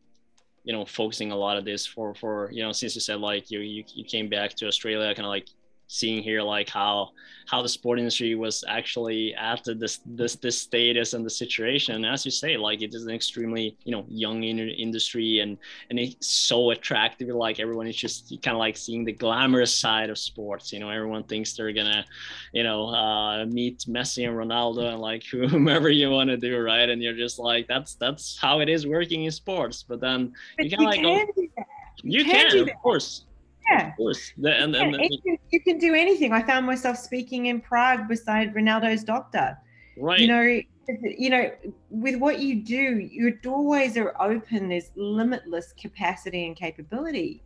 you 0.64 0.72
know 0.72 0.84
focusing 0.84 1.32
a 1.32 1.36
lot 1.36 1.56
of 1.56 1.64
this 1.64 1.86
for 1.86 2.14
for 2.14 2.50
you 2.52 2.62
know 2.62 2.72
since 2.72 2.94
you 2.94 3.00
said 3.00 3.20
like 3.20 3.50
you 3.50 3.60
you, 3.60 3.84
you 3.94 4.04
came 4.04 4.28
back 4.28 4.54
to 4.54 4.66
australia 4.66 5.14
kind 5.14 5.26
of 5.26 5.30
like 5.30 5.48
seeing 5.92 6.22
here 6.22 6.40
like 6.40 6.70
how 6.70 7.10
how 7.46 7.60
the 7.60 7.68
sport 7.68 7.98
industry 7.98 8.34
was 8.34 8.64
actually 8.66 9.34
at 9.34 9.62
this 9.76 10.00
this 10.06 10.36
this 10.36 10.58
status 10.58 11.12
and 11.12 11.24
the 11.24 11.30
situation. 11.30 11.96
And 11.96 12.06
as 12.06 12.24
you 12.24 12.30
say 12.30 12.56
like 12.56 12.80
it 12.80 12.94
is 12.94 13.04
an 13.04 13.10
extremely 13.10 13.76
you 13.84 13.92
know 13.92 14.04
young 14.08 14.42
in- 14.44 14.58
industry 14.58 15.40
and 15.40 15.58
and 15.90 15.98
it's 15.98 16.34
so 16.34 16.70
attractive. 16.70 17.28
Like 17.28 17.60
everyone 17.60 17.86
is 17.86 17.96
just 17.96 18.30
kind 18.42 18.54
of 18.54 18.58
like 18.58 18.76
seeing 18.76 19.04
the 19.04 19.12
glamorous 19.12 19.74
side 19.74 20.08
of 20.08 20.18
sports 20.18 20.72
you 20.72 20.80
know 20.80 20.88
everyone 20.88 21.24
thinks 21.24 21.52
they're 21.54 21.72
gonna 21.72 22.04
you 22.52 22.62
know 22.62 22.86
uh, 22.86 23.44
meet 23.46 23.80
messi 23.80 24.26
and 24.26 24.36
ronaldo 24.36 24.92
and 24.92 25.00
like 25.00 25.24
whomever 25.30 25.90
you 25.90 26.10
want 26.10 26.30
to 26.30 26.36
do 26.36 26.58
right? 26.58 26.88
And 26.88 27.02
you're 27.02 27.16
just 27.16 27.38
like 27.38 27.66
that's 27.68 27.94
that's 27.94 28.38
how 28.38 28.60
it 28.60 28.68
is 28.68 28.86
working 28.86 29.24
in 29.24 29.30
sports. 29.30 29.82
But 29.82 30.00
then 30.00 30.32
but 30.56 30.70
you 30.70 30.76
of 30.78 30.84
like 30.84 31.00
can 31.00 31.06
oh, 31.06 31.26
you, 31.36 31.50
you 32.02 32.24
can, 32.24 32.50
can 32.50 32.68
of 32.68 32.74
course 32.82 33.24
yeah. 33.70 33.90
Of 33.90 33.96
course. 33.96 34.32
The, 34.36 34.52
and, 34.52 34.74
and, 34.74 34.94
and, 34.94 35.08
you, 35.10 35.20
can, 35.20 35.38
you 35.50 35.60
can 35.60 35.78
do 35.78 35.94
anything. 35.94 36.32
I 36.32 36.42
found 36.42 36.66
myself 36.66 36.96
speaking 36.96 37.46
in 37.46 37.60
Prague 37.60 38.08
beside 38.08 38.54
Ronaldo's 38.54 39.04
doctor. 39.04 39.56
Right. 39.96 40.20
You 40.20 40.26
know, 40.26 40.60
you 41.02 41.30
know, 41.30 41.50
with 41.90 42.16
what 42.16 42.40
you 42.40 42.62
do, 42.62 42.98
your 42.98 43.30
doorways 43.30 43.96
are 43.96 44.14
open. 44.20 44.68
There's 44.68 44.90
limitless 44.96 45.72
capacity 45.72 46.46
and 46.46 46.56
capability. 46.56 47.42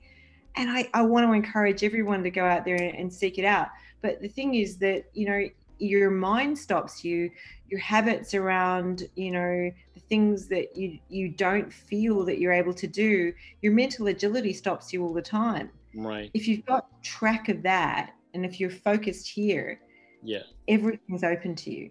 And 0.56 0.70
I, 0.70 0.88
I 0.94 1.02
want 1.02 1.26
to 1.26 1.32
encourage 1.32 1.84
everyone 1.84 2.22
to 2.22 2.30
go 2.30 2.44
out 2.44 2.64
there 2.64 2.76
and, 2.76 2.96
and 2.96 3.12
seek 3.12 3.38
it 3.38 3.44
out. 3.44 3.68
But 4.00 4.22
the 4.22 4.28
thing 4.28 4.54
is 4.54 4.78
that, 4.78 5.04
you 5.12 5.26
know, 5.26 5.48
your 5.78 6.10
mind 6.10 6.58
stops 6.58 7.04
you, 7.04 7.30
your 7.68 7.80
habits 7.80 8.34
around, 8.34 9.08
you 9.16 9.30
know, 9.30 9.70
the 9.94 10.00
things 10.08 10.48
that 10.48 10.76
you 10.76 10.98
you 11.08 11.28
don't 11.28 11.72
feel 11.72 12.24
that 12.24 12.38
you're 12.38 12.52
able 12.52 12.74
to 12.74 12.86
do, 12.86 13.32
your 13.60 13.72
mental 13.72 14.06
agility 14.06 14.52
stops 14.52 14.92
you 14.92 15.02
all 15.04 15.12
the 15.12 15.22
time. 15.22 15.70
Right. 15.96 16.30
If 16.34 16.46
you've 16.46 16.64
got 16.66 17.02
track 17.02 17.48
of 17.48 17.62
that 17.62 18.12
and 18.34 18.44
if 18.44 18.60
you're 18.60 18.70
focused 18.70 19.28
here, 19.28 19.80
yeah, 20.22 20.42
everything's 20.68 21.24
open 21.24 21.54
to 21.56 21.70
you. 21.72 21.90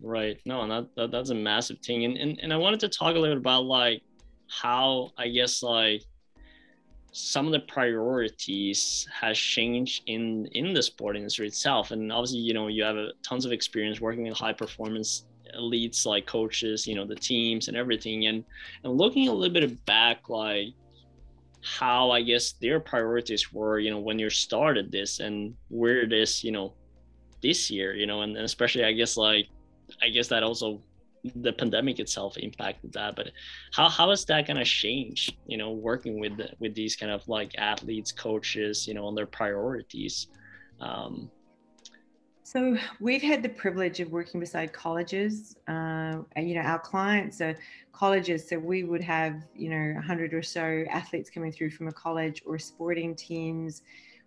Right. 0.00 0.40
No, 0.46 0.62
and 0.62 0.70
that, 0.70 0.94
that 0.96 1.10
that's 1.10 1.30
a 1.30 1.34
massive 1.34 1.78
thing. 1.80 2.04
And, 2.04 2.16
and 2.16 2.38
and 2.40 2.52
I 2.52 2.56
wanted 2.56 2.80
to 2.80 2.88
talk 2.88 3.16
a 3.16 3.18
little 3.18 3.34
bit 3.34 3.40
about 3.40 3.64
like 3.64 4.02
how 4.48 5.10
I 5.18 5.28
guess 5.28 5.62
like 5.62 6.02
some 7.12 7.46
of 7.46 7.52
the 7.52 7.60
priorities 7.60 9.06
has 9.12 9.36
changed 9.36 10.04
in 10.06 10.46
in 10.52 10.72
the 10.72 10.82
sport 10.82 11.16
industry 11.16 11.46
itself 11.46 11.90
and 11.90 12.12
obviously 12.12 12.38
you 12.38 12.54
know 12.54 12.68
you 12.68 12.84
have 12.84 12.96
a, 12.96 13.08
tons 13.22 13.44
of 13.44 13.50
experience 13.50 14.00
working 14.00 14.28
with 14.28 14.36
high 14.36 14.52
performance 14.52 15.24
elites 15.58 16.06
like 16.06 16.24
coaches 16.26 16.86
you 16.86 16.94
know 16.94 17.04
the 17.04 17.16
teams 17.16 17.66
and 17.66 17.76
everything 17.76 18.26
and 18.26 18.44
and 18.84 18.96
looking 18.96 19.26
a 19.26 19.32
little 19.32 19.52
bit 19.52 19.84
back 19.86 20.28
like 20.28 20.68
how 21.62 22.10
I 22.10 22.22
guess 22.22 22.52
their 22.52 22.80
priorities 22.80 23.52
were, 23.52 23.78
you 23.78 23.90
know, 23.90 23.98
when 23.98 24.18
you 24.18 24.30
started 24.30 24.90
this 24.90 25.20
and 25.20 25.54
where 25.68 26.00
it 26.00 26.12
is, 26.12 26.42
you 26.42 26.52
know, 26.52 26.74
this 27.42 27.70
year, 27.70 27.94
you 27.94 28.06
know, 28.06 28.22
and, 28.22 28.36
and 28.36 28.44
especially 28.44 28.84
I 28.84 28.92
guess 28.92 29.16
like 29.16 29.46
I 30.02 30.08
guess 30.08 30.28
that 30.28 30.42
also 30.42 30.82
the 31.36 31.52
pandemic 31.52 31.98
itself 31.98 32.38
impacted 32.38 32.92
that. 32.94 33.16
But 33.16 33.30
how 33.74 33.88
how 33.88 34.10
is 34.10 34.24
that 34.26 34.46
gonna 34.46 34.64
change, 34.64 35.36
you 35.46 35.58
know, 35.58 35.72
working 35.72 36.18
with 36.20 36.40
with 36.58 36.74
these 36.74 36.96
kind 36.96 37.12
of 37.12 37.26
like 37.28 37.54
athletes, 37.58 38.12
coaches, 38.12 38.86
you 38.86 38.94
know, 38.94 39.06
on 39.06 39.14
their 39.14 39.26
priorities? 39.26 40.28
Um, 40.80 41.30
so 42.50 42.76
we've 42.98 43.22
had 43.22 43.44
the 43.44 43.48
privilege 43.48 44.00
of 44.00 44.10
working 44.10 44.40
beside 44.40 44.72
colleges. 44.72 45.54
Uh, 45.68 46.22
and, 46.34 46.48
you 46.48 46.56
know, 46.56 46.62
our 46.62 46.80
clients 46.80 47.40
are 47.40 47.56
colleges. 47.92 48.48
So 48.48 48.58
we 48.58 48.82
would 48.82 49.02
have, 49.02 49.46
you 49.54 49.70
know, 49.70 49.94
100 49.94 50.34
or 50.34 50.42
so 50.42 50.84
athletes 50.90 51.30
coming 51.30 51.52
through 51.52 51.70
from 51.70 51.86
a 51.86 51.92
college 51.92 52.42
or 52.44 52.58
sporting 52.58 53.14
teams 53.14 53.82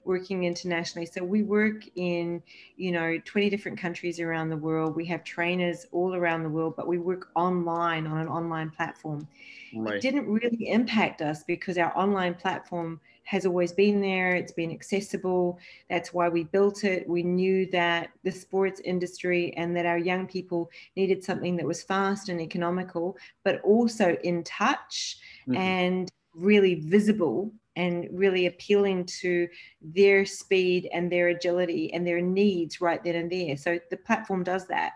working 0.05 0.45
internationally. 0.45 1.05
So 1.05 1.21
we 1.21 1.43
work 1.43 1.83
in, 1.97 2.41
you 2.77 2.93
know, 2.93 3.17
20 3.25 3.49
different 3.49 3.77
countries 3.77 4.21
around 4.21 4.49
the 4.49 4.57
world. 4.57 4.95
We 4.95 5.05
have 5.07 5.25
trainers 5.25 5.85
all 5.91 6.15
around 6.15 6.43
the 6.43 6.49
world, 6.49 6.75
but 6.77 6.87
we 6.87 6.99
work 6.99 7.27
online 7.35 8.07
on 8.07 8.19
an 8.19 8.29
online 8.29 8.69
platform. 8.69 9.27
Right. 9.75 9.95
It 9.95 10.01
didn't 10.01 10.29
really 10.29 10.69
impact 10.69 11.21
us 11.21 11.43
because 11.43 11.77
our 11.77 11.91
online 11.97 12.35
platform– 12.35 13.01
has 13.23 13.45
always 13.45 13.71
been 13.71 14.01
there. 14.01 14.35
It's 14.35 14.51
been 14.51 14.71
accessible. 14.71 15.59
That's 15.89 16.13
why 16.13 16.29
we 16.29 16.43
built 16.43 16.83
it. 16.83 17.07
We 17.07 17.23
knew 17.23 17.65
that 17.71 18.09
the 18.23 18.31
sports 18.31 18.81
industry 18.83 19.53
and 19.57 19.75
that 19.75 19.85
our 19.85 19.97
young 19.97 20.27
people 20.27 20.69
needed 20.95 21.23
something 21.23 21.55
that 21.57 21.65
was 21.65 21.83
fast 21.83 22.29
and 22.29 22.41
economical, 22.41 23.17
but 23.43 23.61
also 23.61 24.17
in 24.23 24.43
touch 24.43 25.17
mm-hmm. 25.47 25.55
and 25.55 26.11
really 26.35 26.75
visible 26.75 27.51
and 27.75 28.07
really 28.11 28.45
appealing 28.45 29.05
to 29.05 29.47
their 29.81 30.25
speed 30.25 30.89
and 30.93 31.11
their 31.11 31.29
agility 31.29 31.91
and 31.93 32.05
their 32.05 32.21
needs 32.21 32.81
right 32.81 33.03
then 33.03 33.15
and 33.15 33.31
there. 33.31 33.57
So 33.57 33.79
the 33.89 33.97
platform 33.97 34.43
does 34.43 34.67
that. 34.67 34.93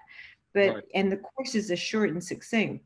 But 0.54 0.76
right. 0.76 0.84
and 0.94 1.12
the 1.12 1.18
courses 1.18 1.72
are 1.72 1.76
short 1.78 2.10
and 2.10 2.24
succinct 2.24 2.84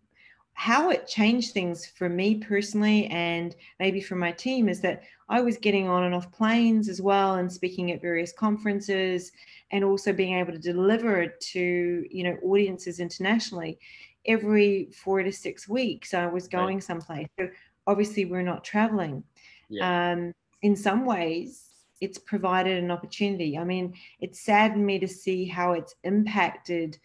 how 0.62 0.92
it 0.92 1.08
changed 1.08 1.56
things 1.56 1.88
for 1.88 2.08
me 2.08 2.36
personally 2.36 3.08
and 3.08 3.56
maybe 3.80 4.00
for 4.00 4.14
my 4.14 4.32
team 4.32 4.70
is 4.70 4.80
that 4.80 5.02
I 5.28 5.42
was 5.42 5.58
getting 5.58 5.88
on 5.88 6.04
and 6.04 6.14
off 6.14 6.32
planes 6.32 6.88
as 6.88 7.02
well 7.02 7.38
and 7.38 7.52
speaking 7.52 7.92
at 7.92 8.00
various 8.00 8.32
conferences 8.32 9.32
and 9.72 9.84
also 9.84 10.14
being 10.14 10.36
able 10.38 10.52
to 10.52 10.60
deliver 10.60 11.26
to 11.26 12.06
you 12.12 12.24
know 12.24 12.38
audiences 12.44 13.00
internationally 13.00 13.80
every 14.28 14.92
four 14.94 15.24
to 15.24 15.32
six 15.32 15.68
weeks 15.68 16.14
I 16.14 16.28
was 16.28 16.48
going 16.48 16.76
right. 16.76 16.84
someplace 16.84 17.28
so 17.40 17.50
obviously 17.88 18.26
we're 18.26 18.44
not 18.44 18.64
traveling 18.64 19.24
yeah. 19.68 20.12
um, 20.12 20.32
in 20.62 20.76
some 20.76 21.06
ways 21.08 21.70
it's 22.02 22.20
provided 22.20 22.84
an 22.84 22.92
opportunity 22.92 23.58
I 23.58 23.64
mean 23.64 23.96
it 24.20 24.36
saddened 24.36 24.86
me 24.86 25.00
to 25.00 25.08
see 25.08 25.44
how 25.46 25.72
it's 25.72 25.96
impacted 26.04 27.00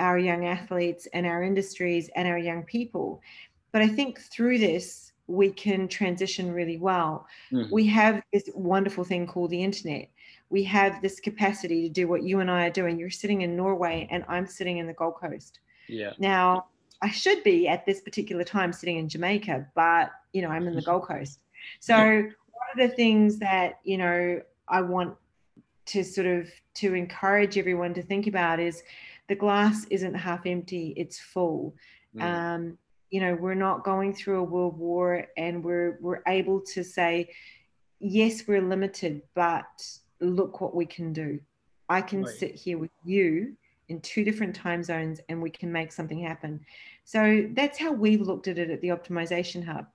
our 0.00 0.18
young 0.18 0.46
athletes 0.46 1.06
and 1.12 1.26
our 1.26 1.42
industries 1.42 2.10
and 2.16 2.26
our 2.26 2.38
young 2.38 2.64
people. 2.64 3.20
But 3.72 3.82
I 3.82 3.88
think 3.88 4.18
through 4.18 4.58
this, 4.58 5.12
we 5.28 5.50
can 5.50 5.86
transition 5.86 6.52
really 6.52 6.78
well. 6.78 7.26
Mm-hmm. 7.52 7.72
We 7.72 7.86
have 7.86 8.22
this 8.32 8.50
wonderful 8.54 9.04
thing 9.04 9.26
called 9.28 9.50
the 9.50 9.62
internet. 9.62 10.08
We 10.48 10.64
have 10.64 11.00
this 11.00 11.20
capacity 11.20 11.82
to 11.82 11.88
do 11.88 12.08
what 12.08 12.24
you 12.24 12.40
and 12.40 12.50
I 12.50 12.66
are 12.66 12.70
doing. 12.70 12.98
You're 12.98 13.10
sitting 13.10 13.42
in 13.42 13.54
Norway 13.56 14.08
and 14.10 14.24
I'm 14.26 14.46
sitting 14.46 14.78
in 14.78 14.88
the 14.88 14.92
Gold 14.92 15.14
Coast. 15.14 15.60
Yeah. 15.86 16.14
Now, 16.18 16.66
I 17.02 17.10
should 17.10 17.44
be 17.44 17.68
at 17.68 17.86
this 17.86 18.00
particular 18.00 18.42
time 18.42 18.72
sitting 18.72 18.96
in 18.96 19.08
Jamaica, 19.08 19.68
but 19.76 20.10
you 20.32 20.42
know, 20.42 20.48
I'm 20.48 20.66
in 20.66 20.74
the 20.74 20.82
Gold 20.82 21.04
Coast. 21.04 21.38
So 21.78 21.96
yeah. 21.96 22.22
one 22.22 22.70
of 22.74 22.78
the 22.78 22.88
things 22.88 23.38
that, 23.38 23.78
you 23.84 23.98
know, 23.98 24.40
I 24.68 24.80
want 24.80 25.16
to 25.86 26.04
sort 26.04 26.26
of 26.26 26.48
to 26.74 26.94
encourage 26.94 27.58
everyone 27.58 27.94
to 27.94 28.02
think 28.02 28.26
about 28.26 28.60
is 28.60 28.82
the 29.30 29.36
glass 29.36 29.86
isn't 29.90 30.14
half 30.14 30.44
empty, 30.44 30.92
it's 30.96 31.20
full. 31.20 31.76
Mm. 32.16 32.22
Um, 32.22 32.78
you 33.10 33.20
know, 33.20 33.36
we're 33.36 33.54
not 33.54 33.84
going 33.84 34.12
through 34.12 34.40
a 34.40 34.42
world 34.42 34.76
war 34.76 35.24
and 35.36 35.62
we're 35.62 35.98
we're 36.00 36.22
able 36.26 36.60
to 36.74 36.82
say, 36.82 37.30
yes, 38.00 38.48
we're 38.48 38.60
limited, 38.60 39.22
but 39.36 39.70
look 40.20 40.60
what 40.60 40.74
we 40.74 40.84
can 40.84 41.12
do. 41.12 41.38
I 41.88 42.02
can 42.02 42.24
right. 42.24 42.34
sit 42.34 42.56
here 42.56 42.76
with 42.76 42.90
you 43.04 43.56
in 43.88 44.00
two 44.00 44.24
different 44.24 44.54
time 44.54 44.82
zones 44.82 45.20
and 45.28 45.40
we 45.40 45.50
can 45.50 45.70
make 45.70 45.92
something 45.92 46.20
happen. 46.20 46.60
So 47.04 47.48
that's 47.52 47.78
how 47.78 47.92
we've 47.92 48.20
looked 48.20 48.48
at 48.48 48.58
it 48.58 48.68
at 48.68 48.80
the 48.80 48.88
optimization 48.88 49.64
hub. 49.64 49.86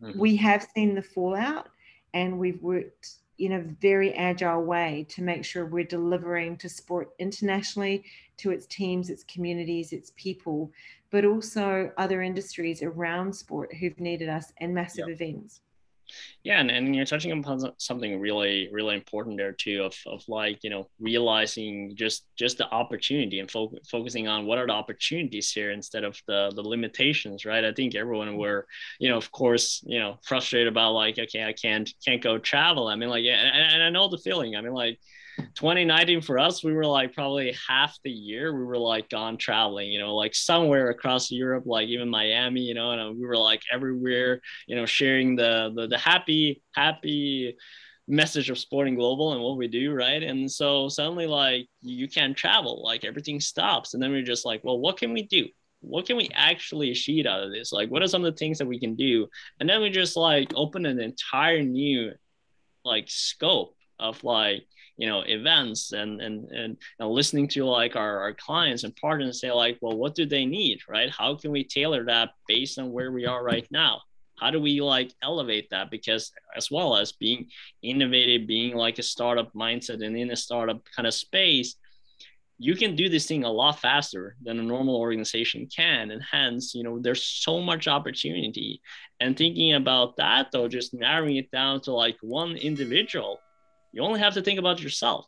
Mm-hmm. 0.00 0.18
We 0.18 0.36
have 0.36 0.68
seen 0.72 0.94
the 0.94 1.02
fallout 1.02 1.68
and 2.12 2.38
we've 2.38 2.62
worked 2.62 3.08
in 3.38 3.52
a 3.52 3.60
very 3.60 4.14
agile 4.14 4.62
way 4.62 5.06
to 5.10 5.22
make 5.22 5.44
sure 5.44 5.66
we're 5.66 5.84
delivering 5.84 6.56
to 6.58 6.68
sport 6.68 7.10
internationally 7.18 8.04
to 8.36 8.50
its 8.50 8.66
teams, 8.66 9.10
its 9.10 9.24
communities, 9.24 9.92
its 9.92 10.12
people, 10.16 10.70
but 11.10 11.24
also 11.24 11.90
other 11.98 12.22
industries 12.22 12.82
around 12.82 13.32
sport 13.34 13.74
who've 13.74 13.98
needed 14.00 14.28
us 14.28 14.52
and 14.58 14.74
massive 14.74 15.08
yep. 15.08 15.20
events. 15.20 15.60
Yeah, 16.42 16.60
and, 16.60 16.70
and 16.70 16.94
you're 16.94 17.06
touching 17.06 17.32
upon 17.32 17.72
something 17.78 18.20
really, 18.20 18.68
really 18.70 18.94
important 18.94 19.38
there 19.38 19.52
too, 19.52 19.82
of, 19.82 19.96
of 20.06 20.22
like, 20.28 20.62
you 20.62 20.70
know, 20.70 20.88
realizing 21.00 21.94
just 21.96 22.26
just 22.36 22.58
the 22.58 22.70
opportunity 22.70 23.40
and 23.40 23.50
fo- 23.50 23.72
focusing 23.90 24.28
on 24.28 24.44
what 24.44 24.58
are 24.58 24.66
the 24.66 24.72
opportunities 24.72 25.50
here 25.50 25.70
instead 25.70 26.04
of 26.04 26.20
the 26.26 26.52
the 26.54 26.62
limitations, 26.62 27.44
right? 27.44 27.64
I 27.64 27.72
think 27.72 27.94
everyone 27.94 28.28
mm-hmm. 28.28 28.38
were, 28.38 28.66
you 28.98 29.08
know, 29.08 29.16
of 29.16 29.30
course, 29.32 29.82
you 29.86 29.98
know, 29.98 30.18
frustrated 30.22 30.68
about 30.68 30.92
like, 30.92 31.18
okay, 31.18 31.44
I 31.44 31.52
can't 31.52 31.90
can't 32.04 32.22
go 32.22 32.38
travel. 32.38 32.88
I 32.88 32.96
mean, 32.96 33.08
like, 33.08 33.24
yeah, 33.24 33.36
and, 33.36 33.74
and 33.74 33.82
I 33.82 33.90
know 33.90 34.08
the 34.08 34.18
feeling. 34.18 34.56
I 34.56 34.60
mean, 34.60 34.74
like, 34.74 34.98
2019 35.54 36.20
for 36.20 36.38
us, 36.38 36.62
we 36.62 36.72
were 36.72 36.86
like 36.86 37.14
probably 37.14 37.56
half 37.68 37.98
the 38.04 38.10
year 38.10 38.56
we 38.56 38.64
were 38.64 38.78
like 38.78 39.08
gone 39.08 39.36
traveling, 39.36 39.90
you 39.90 39.98
know, 39.98 40.14
like 40.14 40.34
somewhere 40.34 40.90
across 40.90 41.30
Europe, 41.30 41.64
like 41.66 41.88
even 41.88 42.08
Miami, 42.08 42.62
you 42.62 42.74
know, 42.74 42.90
and 42.92 43.00
uh, 43.00 43.12
we 43.12 43.26
were 43.26 43.36
like 43.36 43.62
everywhere, 43.72 44.40
you 44.66 44.76
know, 44.76 44.86
sharing 44.86 45.36
the 45.36 45.72
the, 45.74 45.88
the 45.88 45.98
happy 45.98 46.62
happy 46.72 47.56
message 48.06 48.50
of 48.50 48.58
sporting 48.58 48.94
global 48.94 49.32
and 49.32 49.42
what 49.42 49.56
we 49.56 49.66
do 49.66 49.92
right? 49.92 50.22
And 50.22 50.50
so 50.50 50.88
suddenly 50.88 51.26
like 51.26 51.68
you 51.80 52.08
can't 52.08 52.36
travel 52.36 52.82
like 52.84 53.04
everything 53.04 53.40
stops. 53.40 53.94
And 53.94 54.02
then 54.02 54.10
we're 54.10 54.22
just 54.22 54.44
like 54.44 54.62
well 54.64 54.78
what 54.78 54.98
can 54.98 55.12
we 55.12 55.22
do? 55.22 55.48
What 55.80 56.06
can 56.06 56.16
we 56.16 56.30
actually 56.34 56.90
achieve 56.90 57.26
out 57.26 57.42
of 57.42 57.50
this? 57.52 57.72
Like 57.72 57.90
what 57.90 58.02
are 58.02 58.08
some 58.08 58.24
of 58.24 58.32
the 58.32 58.38
things 58.38 58.58
that 58.58 58.66
we 58.66 58.80
can 58.80 58.94
do? 58.94 59.28
And 59.60 59.68
then 59.68 59.80
we 59.82 59.90
just 59.90 60.16
like 60.16 60.52
open 60.54 60.86
an 60.86 61.00
entire 61.00 61.62
new 61.62 62.12
like 62.84 63.06
scope 63.08 63.74
of 63.98 64.22
like 64.24 64.66
you 64.96 65.08
know 65.08 65.22
events 65.26 65.92
and 65.92 66.20
and 66.20 66.48
and 66.50 66.76
listening 67.00 67.48
to 67.48 67.64
like 67.64 67.96
our, 67.96 68.20
our 68.20 68.34
clients 68.34 68.84
and 68.84 68.94
partners 68.96 69.40
say 69.40 69.50
like 69.50 69.78
well 69.80 69.96
what 69.96 70.14
do 70.14 70.26
they 70.26 70.44
need? 70.46 70.80
Right? 70.88 71.10
How 71.10 71.34
can 71.36 71.50
we 71.50 71.64
tailor 71.64 72.04
that 72.06 72.30
based 72.46 72.78
on 72.78 72.92
where 72.92 73.12
we 73.12 73.26
are 73.26 73.42
right 73.42 73.66
now? 73.70 74.02
How 74.38 74.50
do 74.50 74.60
we 74.60 74.80
like 74.80 75.12
elevate 75.22 75.70
that? 75.70 75.90
Because 75.90 76.32
as 76.56 76.70
well 76.70 76.96
as 76.96 77.12
being 77.12 77.48
innovative 77.82 78.46
being 78.46 78.76
like 78.76 78.98
a 78.98 79.02
startup 79.02 79.52
mindset 79.52 80.04
and 80.04 80.16
in 80.16 80.30
a 80.30 80.36
startup 80.36 80.82
kind 80.96 81.06
of 81.06 81.14
space 81.14 81.76
you 82.58 82.76
can 82.76 82.94
do 82.94 83.08
this 83.08 83.26
thing 83.26 83.44
a 83.44 83.50
lot 83.50 83.80
faster 83.80 84.36
than 84.42 84.60
a 84.60 84.62
normal 84.62 84.96
organization 84.96 85.66
can. 85.66 86.10
And 86.12 86.22
hence 86.22 86.74
you 86.74 86.84
know 86.84 86.98
there's 87.00 87.24
so 87.24 87.60
much 87.60 87.88
opportunity. 87.88 88.80
And 89.20 89.36
thinking 89.36 89.74
about 89.74 90.16
that 90.16 90.48
though 90.52 90.68
just 90.68 90.94
narrowing 90.94 91.36
it 91.36 91.50
down 91.50 91.80
to 91.82 91.92
like 91.92 92.16
one 92.20 92.56
individual 92.56 93.40
you 93.94 94.02
only 94.02 94.20
have 94.20 94.34
to 94.34 94.42
think 94.42 94.58
about 94.58 94.82
yourself. 94.82 95.26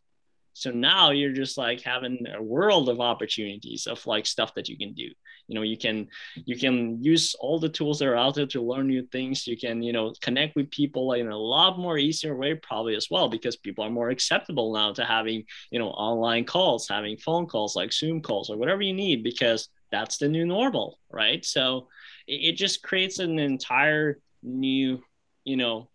So 0.52 0.70
now 0.70 1.10
you're 1.10 1.34
just 1.34 1.58
like 1.58 1.82
having 1.82 2.26
a 2.34 2.42
world 2.42 2.88
of 2.88 2.98
opportunities 2.98 3.86
of 3.86 4.04
like 4.06 4.26
stuff 4.26 4.54
that 4.54 4.68
you 4.68 4.76
can 4.76 4.92
do. 4.94 5.08
You 5.48 5.54
know 5.54 5.62
you 5.62 5.78
can 5.78 6.08
you 6.34 6.58
can 6.58 7.04
use 7.04 7.34
all 7.38 7.60
the 7.60 7.68
tools 7.68 8.00
that 8.00 8.08
are 8.08 8.16
out 8.16 8.34
there 8.34 8.46
to 8.46 8.62
learn 8.62 8.88
new 8.88 9.06
things. 9.12 9.46
You 9.46 9.56
can 9.56 9.82
you 9.82 9.92
know 9.92 10.12
connect 10.20 10.56
with 10.56 10.70
people 10.70 11.12
in 11.12 11.28
a 11.28 11.36
lot 11.36 11.78
more 11.78 11.98
easier 11.98 12.34
way 12.34 12.54
probably 12.54 12.96
as 12.96 13.08
well 13.10 13.28
because 13.28 13.54
people 13.56 13.84
are 13.84 13.90
more 13.90 14.08
acceptable 14.08 14.72
now 14.72 14.92
to 14.94 15.04
having 15.04 15.44
you 15.70 15.78
know 15.78 15.90
online 15.90 16.44
calls 16.44 16.88
having 16.88 17.18
phone 17.18 17.46
calls 17.46 17.76
like 17.76 17.92
zoom 17.92 18.20
calls 18.20 18.50
or 18.50 18.56
whatever 18.56 18.82
you 18.82 18.94
need 18.94 19.22
because 19.22 19.68
that's 19.92 20.16
the 20.16 20.26
new 20.26 20.46
normal 20.46 20.98
right? 21.10 21.44
So 21.44 21.88
it, 22.26 22.40
it 22.48 22.56
just 22.56 22.82
creates 22.82 23.18
an 23.20 23.38
entire 23.38 24.18
new 24.42 25.02
you 25.44 25.56
know 25.56 25.90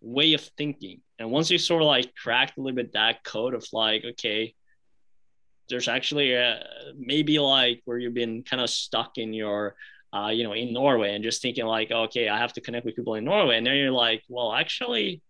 way 0.00 0.32
of 0.32 0.40
thinking 0.56 1.02
and 1.18 1.30
once 1.30 1.50
you 1.50 1.58
sort 1.58 1.82
of 1.82 1.86
like 1.86 2.14
cracked 2.14 2.58
a 2.58 2.60
little 2.60 2.76
bit 2.76 2.92
that 2.92 3.24
code 3.24 3.54
of 3.54 3.66
like, 3.72 4.04
okay, 4.04 4.54
there's 5.68 5.88
actually 5.88 6.32
a, 6.32 6.62
maybe 6.96 7.38
like 7.38 7.82
where 7.84 7.98
you've 7.98 8.14
been 8.14 8.42
kind 8.42 8.62
of 8.62 8.70
stuck 8.70 9.18
in 9.18 9.32
your, 9.32 9.74
uh, 10.12 10.28
you 10.28 10.44
know, 10.44 10.52
in 10.52 10.72
Norway 10.72 11.14
and 11.14 11.24
just 11.24 11.42
thinking 11.42 11.66
like, 11.66 11.90
okay, 11.90 12.28
I 12.28 12.38
have 12.38 12.52
to 12.54 12.60
connect 12.60 12.86
with 12.86 12.96
people 12.96 13.16
in 13.16 13.24
Norway. 13.24 13.58
And 13.58 13.66
then 13.66 13.76
you're 13.76 13.90
like, 13.90 14.22
well, 14.28 14.52
actually, 14.52 15.20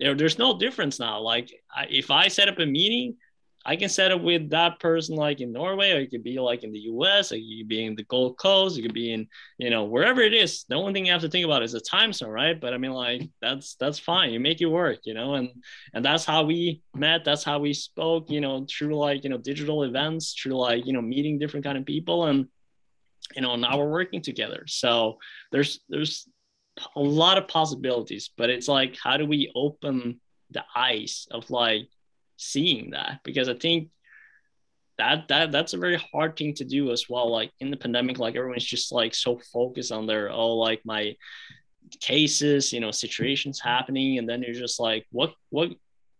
there, 0.00 0.14
there's 0.14 0.38
no 0.38 0.58
difference 0.58 0.98
now. 0.98 1.20
Like 1.20 1.50
I, 1.74 1.86
if 1.88 2.10
I 2.10 2.28
set 2.28 2.48
up 2.48 2.58
a 2.58 2.66
meeting, 2.66 3.16
I 3.68 3.74
can 3.74 3.88
set 3.88 4.12
up 4.12 4.22
with 4.22 4.50
that 4.50 4.78
person 4.78 5.16
like 5.16 5.40
in 5.40 5.50
Norway, 5.52 5.90
or 5.90 5.98
it 5.98 6.12
could 6.12 6.22
be 6.22 6.38
like 6.38 6.62
in 6.62 6.70
the 6.70 6.78
US, 6.92 7.32
or 7.32 7.36
you 7.36 7.64
could 7.64 7.68
be 7.68 7.84
in 7.84 7.96
the 7.96 8.04
Gold 8.04 8.38
Coast, 8.38 8.76
you 8.76 8.82
could 8.84 8.94
be 8.94 9.12
in, 9.12 9.26
you 9.58 9.70
know, 9.70 9.84
wherever 9.84 10.20
it 10.20 10.32
is. 10.32 10.64
The 10.68 10.76
only 10.76 10.92
thing 10.92 11.04
you 11.04 11.12
have 11.12 11.22
to 11.22 11.28
think 11.28 11.44
about 11.44 11.64
is 11.64 11.72
the 11.72 11.80
time 11.80 12.12
zone, 12.12 12.30
right? 12.30 12.58
But 12.60 12.74
I 12.74 12.78
mean, 12.78 12.92
like 12.92 13.28
that's 13.42 13.74
that's 13.74 13.98
fine. 13.98 14.30
You 14.30 14.38
make 14.38 14.60
it 14.60 14.66
work, 14.66 15.00
you 15.02 15.14
know, 15.14 15.34
and 15.34 15.50
and 15.92 16.04
that's 16.04 16.24
how 16.24 16.44
we 16.44 16.80
met. 16.94 17.24
That's 17.24 17.42
how 17.42 17.58
we 17.58 17.74
spoke, 17.74 18.30
you 18.30 18.40
know, 18.40 18.64
through 18.70 18.96
like 18.96 19.24
you 19.24 19.30
know 19.30 19.38
digital 19.38 19.82
events, 19.82 20.32
through 20.40 20.54
like 20.54 20.86
you 20.86 20.92
know 20.92 21.02
meeting 21.02 21.36
different 21.36 21.64
kind 21.64 21.76
of 21.76 21.84
people, 21.84 22.26
and 22.26 22.46
you 23.34 23.42
know 23.42 23.56
now 23.56 23.78
we're 23.78 23.90
working 23.90 24.22
together. 24.22 24.62
So 24.68 25.18
there's 25.50 25.80
there's 25.88 26.28
a 26.94 27.00
lot 27.00 27.36
of 27.36 27.48
possibilities, 27.48 28.30
but 28.36 28.48
it's 28.48 28.68
like 28.68 28.96
how 29.02 29.16
do 29.16 29.26
we 29.26 29.50
open 29.56 30.20
the 30.52 30.62
eyes 30.76 31.26
of 31.32 31.50
like 31.50 31.88
seeing 32.36 32.90
that 32.90 33.20
because 33.24 33.48
I 33.48 33.54
think 33.54 33.90
that 34.98 35.28
that 35.28 35.52
that's 35.52 35.74
a 35.74 35.78
very 35.78 36.00
hard 36.12 36.36
thing 36.36 36.54
to 36.54 36.64
do 36.64 36.90
as 36.90 37.08
well. 37.08 37.30
Like 37.30 37.52
in 37.60 37.70
the 37.70 37.76
pandemic, 37.76 38.18
like 38.18 38.36
everyone's 38.36 38.64
just 38.64 38.92
like 38.92 39.14
so 39.14 39.40
focused 39.52 39.92
on 39.92 40.06
their 40.06 40.30
oh 40.30 40.56
like 40.56 40.80
my 40.84 41.16
cases, 42.00 42.72
you 42.72 42.80
know, 42.80 42.90
situations 42.90 43.60
happening, 43.60 44.18
and 44.18 44.28
then 44.28 44.42
you're 44.42 44.54
just 44.54 44.80
like, 44.80 45.06
what 45.10 45.32
what 45.50 45.72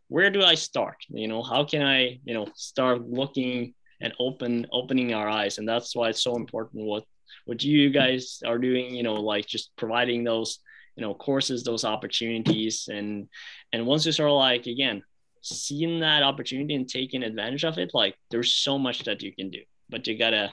where 0.09 0.31
do 0.31 0.43
I 0.43 0.55
start? 0.55 0.97
You 1.09 1.29
know, 1.29 1.43
how 1.43 1.65
can 1.65 1.83
I, 1.83 2.21
you 2.25 2.35
know, 2.35 2.47
start 2.55 3.09
looking 3.09 3.75
and 4.01 4.13
open 4.21 4.67
opening 4.73 5.15
our 5.15 5.29
eyes? 5.29 5.59
And 5.59 5.69
that's 5.69 5.97
why 5.97 6.11
it's 6.11 6.23
so 6.23 6.37
important 6.37 6.85
what 6.85 7.05
what 7.47 7.63
you 7.63 7.91
guys 7.91 8.41
are 8.47 8.59
doing, 8.59 8.95
you 8.95 9.03
know, 9.03 9.15
like 9.15 9.47
just 9.47 9.71
providing 9.77 10.25
those, 10.25 10.61
you 10.97 11.03
know, 11.03 11.15
courses, 11.15 11.65
those 11.65 11.85
opportunities. 11.85 12.89
And 12.93 13.29
and 13.73 13.87
once 13.87 14.07
you 14.07 14.13
start 14.13 14.33
like 14.33 14.67
again, 14.67 15.03
seeing 15.47 16.01
that 16.01 16.23
opportunity 16.23 16.75
and 16.75 16.89
taking 16.89 17.23
advantage 17.23 17.65
of 17.65 17.79
it, 17.79 17.91
like 17.95 18.17
there's 18.31 18.53
so 18.53 18.79
much 18.79 19.05
that 19.05 19.23
you 19.23 19.35
can 19.35 19.51
do, 19.51 19.61
but 19.89 20.07
you 20.07 20.19
gotta 20.19 20.53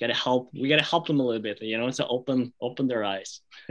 gotta 0.00 0.14
help. 0.14 0.50
We 0.54 0.68
gotta 0.68 0.84
help 0.84 1.06
them 1.06 1.20
a 1.20 1.24
little 1.24 1.42
bit, 1.42 1.62
you 1.62 1.78
know, 1.78 1.90
to 1.90 2.06
open 2.06 2.52
open 2.60 2.86
their 2.88 3.04
eyes. 3.04 3.40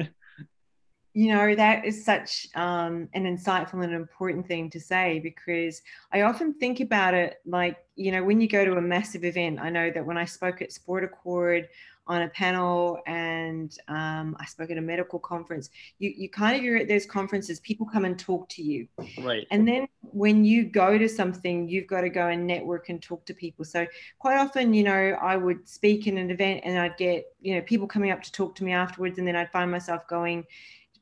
you 1.14 1.32
know 1.32 1.54
that 1.54 1.86
is 1.86 2.04
such 2.04 2.48
um, 2.56 3.08
an 3.14 3.26
insightful 3.26 3.84
and 3.84 3.94
important 3.94 4.48
thing 4.48 4.70
to 4.70 4.80
say 4.80 5.20
because 5.20 5.82
i 6.12 6.22
often 6.22 6.54
think 6.56 6.80
about 6.80 7.14
it 7.14 7.40
like 7.46 7.78
you 7.96 8.12
know 8.12 8.24
when 8.24 8.42
you 8.42 8.48
go 8.48 8.66
to 8.66 8.78
a 8.78 8.82
massive 8.82 9.24
event 9.24 9.60
i 9.60 9.70
know 9.70 9.92
that 9.92 10.06
when 10.06 10.18
i 10.18 10.26
spoke 10.26 10.62
at 10.62 10.72
sport 10.72 11.04
accord 11.04 11.70
on 12.06 12.24
a 12.24 12.28
panel 12.30 13.00
and 13.08 13.78
um, 13.88 14.36
I 14.40 14.46
spoke 14.46 14.70
at 14.72 14.78
a 14.78 14.82
medical 14.82 15.20
conference. 15.20 15.70
You, 16.00 16.14
you 16.16 16.30
kind 16.30 16.58
of, 16.58 16.64
you're 16.64 16.78
at 16.78 16.88
those 16.88 17.06
conferences, 17.06 17.60
people 17.62 17.86
come 17.86 18.04
and 18.06 18.20
talk 18.20 18.50
to 18.50 18.62
you. 18.62 18.88
Right. 19.22 19.48
And 19.52 19.68
then 19.68 19.88
when 20.02 20.44
you 20.44 20.66
go 20.66 20.98
to 20.98 21.08
something, 21.08 21.70
you've 21.70 21.88
got 21.88 22.02
to 22.02 22.10
go 22.10 22.28
and 22.28 22.46
network 22.46 22.90
and 22.90 23.02
talk 23.02 23.26
to 23.26 23.34
people. 23.34 23.64
So 23.64 23.88
quite 24.20 24.38
often, 24.38 24.74
you 24.74 24.84
know, 24.84 25.18
I 25.22 25.38
would 25.38 25.68
speak 25.68 26.08
in 26.08 26.18
an 26.18 26.30
event 26.30 26.62
and 26.66 26.78
I'd 26.78 26.98
get, 26.98 27.26
you 27.42 27.56
know, 27.56 27.62
people 27.62 27.88
coming 27.88 28.12
up 28.12 28.22
to 28.24 28.32
talk 28.32 28.56
to 28.56 28.64
me 28.64 28.74
afterwards. 28.74 29.18
And 29.18 29.28
then 29.28 29.36
I'd 29.36 29.52
find 29.52 29.72
myself 29.72 30.08
going, 30.08 30.46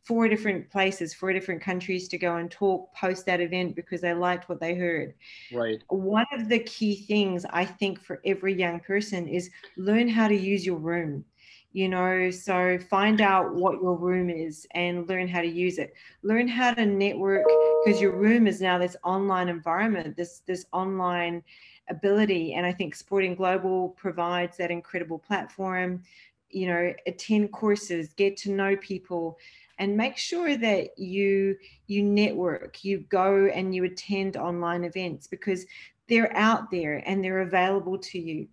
four 0.03 0.27
different 0.27 0.69
places, 0.69 1.13
four 1.13 1.31
different 1.31 1.61
countries 1.61 2.07
to 2.07 2.17
go 2.17 2.37
and 2.37 2.49
talk 2.49 2.93
post 2.95 3.25
that 3.25 3.41
event 3.41 3.75
because 3.75 4.01
they 4.01 4.13
liked 4.13 4.49
what 4.49 4.59
they 4.59 4.73
heard. 4.73 5.13
Right. 5.53 5.81
One 5.89 6.25
of 6.33 6.49
the 6.49 6.59
key 6.59 6.95
things 6.95 7.45
I 7.49 7.65
think 7.65 8.01
for 8.01 8.19
every 8.25 8.53
young 8.53 8.79
person 8.79 9.27
is 9.27 9.49
learn 9.77 10.07
how 10.07 10.27
to 10.27 10.35
use 10.35 10.65
your 10.65 10.77
room. 10.77 11.25
You 11.73 11.87
know, 11.87 12.29
so 12.31 12.77
find 12.89 13.21
out 13.21 13.53
what 13.55 13.81
your 13.81 13.95
room 13.95 14.29
is 14.29 14.67
and 14.71 15.07
learn 15.07 15.29
how 15.29 15.39
to 15.39 15.47
use 15.47 15.77
it. 15.77 15.93
Learn 16.21 16.45
how 16.45 16.73
to 16.73 16.85
network 16.85 17.45
because 17.85 18.01
your 18.01 18.11
room 18.11 18.45
is 18.45 18.59
now 18.59 18.77
this 18.77 18.97
online 19.05 19.47
environment, 19.47 20.17
this 20.17 20.39
this 20.45 20.65
online 20.73 21.41
ability. 21.89 22.55
And 22.55 22.65
I 22.65 22.73
think 22.73 22.93
Sporting 22.93 23.35
Global 23.35 23.89
provides 23.89 24.57
that 24.57 24.69
incredible 24.69 25.17
platform. 25.19 26.03
You 26.49 26.67
know, 26.67 26.93
attend 27.07 27.53
courses, 27.53 28.11
get 28.13 28.35
to 28.37 28.51
know 28.51 28.75
people, 28.75 29.37
and 29.81 29.97
make 29.97 30.15
sure 30.15 30.55
that 30.55 30.97
you 30.97 31.57
you 31.87 32.03
network 32.03 32.85
you 32.85 32.99
go 33.09 33.47
and 33.47 33.73
you 33.73 33.83
attend 33.83 34.37
online 34.37 34.83
events 34.83 35.25
because 35.25 35.65
they're 36.07 36.33
out 36.37 36.69
there 36.69 37.01
and 37.07 37.23
they're 37.23 37.41
available 37.41 37.97
to 37.97 38.19
you. 38.19 38.47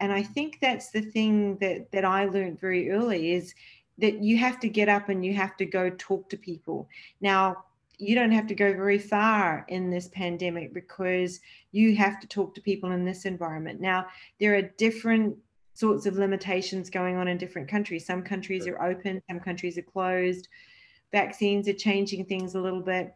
And 0.00 0.12
i 0.12 0.22
think 0.22 0.58
that's 0.62 0.90
the 0.90 1.02
thing 1.02 1.58
that 1.58 1.90
that 1.90 2.04
i 2.04 2.26
learned 2.26 2.60
very 2.60 2.90
early 2.90 3.32
is 3.32 3.54
that 3.98 4.22
you 4.22 4.38
have 4.38 4.60
to 4.60 4.68
get 4.68 4.88
up 4.88 5.08
and 5.08 5.26
you 5.26 5.34
have 5.34 5.56
to 5.56 5.66
go 5.66 5.90
talk 5.98 6.30
to 6.30 6.36
people. 6.36 6.88
Now 7.20 7.64
you 7.98 8.14
don't 8.14 8.30
have 8.30 8.46
to 8.46 8.54
go 8.54 8.72
very 8.72 9.00
far 9.00 9.66
in 9.66 9.90
this 9.90 10.06
pandemic 10.06 10.72
because 10.72 11.40
you 11.72 11.96
have 11.96 12.20
to 12.20 12.28
talk 12.28 12.54
to 12.54 12.60
people 12.60 12.92
in 12.92 13.04
this 13.04 13.24
environment. 13.24 13.80
Now 13.80 14.06
there 14.38 14.54
are 14.54 14.62
different 14.62 15.36
sorts 15.78 16.06
of 16.06 16.18
limitations 16.18 16.90
going 16.90 17.16
on 17.16 17.28
in 17.28 17.38
different 17.38 17.68
countries. 17.68 18.04
Some 18.04 18.22
countries 18.22 18.66
are 18.66 18.82
open, 18.82 19.22
some 19.28 19.38
countries 19.38 19.78
are 19.78 19.82
closed. 19.82 20.48
Vaccines 21.12 21.68
are 21.68 21.72
changing 21.72 22.24
things 22.24 22.56
a 22.56 22.60
little 22.60 22.80
bit. 22.80 23.14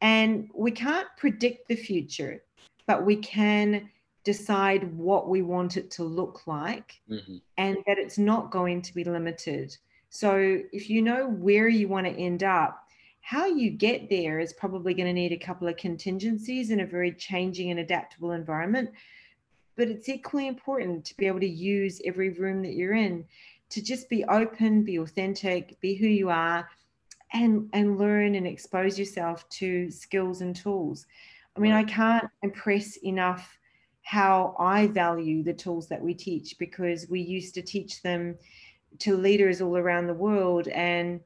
And 0.00 0.48
we 0.54 0.70
can't 0.70 1.08
predict 1.16 1.66
the 1.66 1.74
future, 1.74 2.44
but 2.86 3.04
we 3.04 3.16
can 3.16 3.90
decide 4.22 4.96
what 4.96 5.28
we 5.28 5.42
want 5.42 5.76
it 5.76 5.90
to 5.90 6.04
look 6.04 6.46
like 6.46 7.00
mm-hmm. 7.10 7.36
and 7.58 7.78
that 7.86 7.98
it's 7.98 8.16
not 8.16 8.52
going 8.52 8.80
to 8.82 8.94
be 8.94 9.02
limited. 9.02 9.76
So 10.08 10.60
if 10.72 10.88
you 10.88 11.02
know 11.02 11.28
where 11.28 11.68
you 11.68 11.88
want 11.88 12.06
to 12.06 12.12
end 12.12 12.44
up, 12.44 12.80
how 13.22 13.46
you 13.46 13.70
get 13.70 14.08
there 14.08 14.38
is 14.38 14.52
probably 14.52 14.94
going 14.94 15.08
to 15.08 15.12
need 15.12 15.32
a 15.32 15.36
couple 15.36 15.66
of 15.66 15.76
contingencies 15.78 16.70
in 16.70 16.80
a 16.80 16.86
very 16.86 17.10
changing 17.10 17.72
and 17.72 17.80
adaptable 17.80 18.30
environment 18.30 18.90
but 19.76 19.88
it's 19.88 20.08
equally 20.08 20.46
important 20.46 21.04
to 21.04 21.16
be 21.16 21.26
able 21.26 21.40
to 21.40 21.48
use 21.48 22.00
every 22.04 22.30
room 22.30 22.62
that 22.62 22.74
you're 22.74 22.94
in 22.94 23.24
to 23.70 23.82
just 23.82 24.08
be 24.08 24.24
open, 24.24 24.84
be 24.84 24.98
authentic, 24.98 25.80
be 25.80 25.94
who 25.94 26.06
you 26.06 26.30
are, 26.30 26.68
and 27.32 27.68
and 27.72 27.98
learn 27.98 28.34
and 28.36 28.46
expose 28.46 28.98
yourself 28.98 29.48
to 29.48 29.90
skills 29.90 30.40
and 30.40 30.54
tools. 30.54 31.06
I 31.56 31.60
mean, 31.60 31.72
I 31.72 31.84
can't 31.84 32.28
impress 32.42 32.96
enough 32.98 33.58
how 34.02 34.54
I 34.58 34.86
value 34.88 35.42
the 35.42 35.54
tools 35.54 35.88
that 35.88 36.02
we 36.02 36.14
teach 36.14 36.58
because 36.58 37.08
we 37.08 37.20
used 37.20 37.54
to 37.54 37.62
teach 37.62 38.02
them 38.02 38.36
to 39.00 39.16
leaders 39.16 39.60
all 39.60 39.76
around 39.76 40.06
the 40.06 40.14
world 40.14 40.68
and 40.68 41.20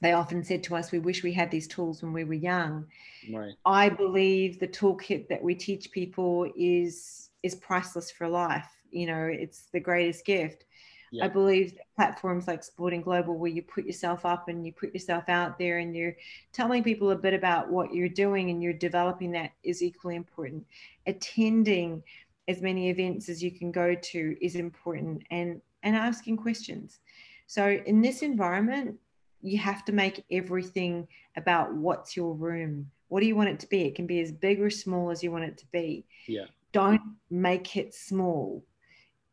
they 0.00 0.12
often 0.12 0.42
said 0.42 0.64
to 0.64 0.74
us, 0.74 0.90
we 0.90 0.98
wish 0.98 1.22
we 1.22 1.32
had 1.32 1.50
these 1.50 1.68
tools 1.68 2.02
when 2.02 2.12
we 2.12 2.24
were 2.24 2.34
young. 2.34 2.86
Right. 3.32 3.54
I 3.64 3.88
believe 3.88 4.58
the 4.58 4.66
toolkit 4.66 5.28
that 5.28 5.42
we 5.42 5.54
teach 5.54 5.92
people 5.92 6.50
is 6.56 7.30
is 7.42 7.54
priceless 7.54 8.10
for 8.10 8.28
life. 8.28 8.68
You 8.90 9.06
know, 9.06 9.24
it's 9.24 9.68
the 9.72 9.80
greatest 9.80 10.24
gift. 10.24 10.64
Yeah. 11.10 11.26
I 11.26 11.28
believe 11.28 11.74
platforms 11.94 12.46
like 12.46 12.64
Sporting 12.64 13.02
Global, 13.02 13.36
where 13.36 13.50
you 13.50 13.62
put 13.62 13.84
yourself 13.84 14.24
up 14.24 14.48
and 14.48 14.64
you 14.64 14.72
put 14.72 14.94
yourself 14.94 15.28
out 15.28 15.58
there 15.58 15.78
and 15.78 15.94
you're 15.94 16.16
telling 16.54 16.82
people 16.82 17.10
a 17.10 17.16
bit 17.16 17.34
about 17.34 17.68
what 17.68 17.92
you're 17.92 18.08
doing 18.08 18.48
and 18.48 18.62
you're 18.62 18.72
developing 18.72 19.30
that 19.32 19.52
is 19.62 19.82
equally 19.82 20.16
important. 20.16 20.64
Attending 21.06 22.02
as 22.48 22.62
many 22.62 22.88
events 22.88 23.28
as 23.28 23.42
you 23.42 23.50
can 23.50 23.70
go 23.70 23.94
to 23.94 24.36
is 24.40 24.56
important 24.56 25.22
and 25.30 25.60
and 25.82 25.96
asking 25.96 26.36
questions. 26.36 27.00
So 27.46 27.80
in 27.86 28.00
this 28.00 28.22
environment, 28.22 28.96
you 29.42 29.58
have 29.58 29.84
to 29.86 29.92
make 29.92 30.24
everything 30.30 31.06
about 31.36 31.74
what's 31.74 32.16
your 32.16 32.34
room. 32.34 32.90
What 33.08 33.20
do 33.20 33.26
you 33.26 33.36
want 33.36 33.50
it 33.50 33.60
to 33.60 33.68
be? 33.68 33.82
It 33.82 33.96
can 33.96 34.06
be 34.06 34.20
as 34.20 34.32
big 34.32 34.60
or 34.60 34.70
small 34.70 35.10
as 35.10 35.22
you 35.22 35.30
want 35.32 35.44
it 35.44 35.58
to 35.58 35.66
be. 35.72 36.06
Yeah. 36.26 36.46
Don't 36.72 37.02
make 37.30 37.76
it 37.76 37.94
small. 37.94 38.64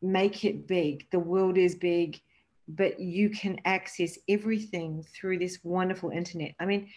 Make 0.02 0.44
it 0.44 0.66
big. 0.66 1.06
The 1.10 1.18
world 1.18 1.58
is 1.58 1.74
big, 1.74 2.20
but 2.68 3.00
you 3.00 3.30
can 3.30 3.60
access 3.64 4.18
everything 4.28 5.04
through 5.14 5.38
this 5.38 5.58
wonderful 5.62 6.10
internet. 6.10 6.54
I 6.60 6.66
mean, 6.66 6.88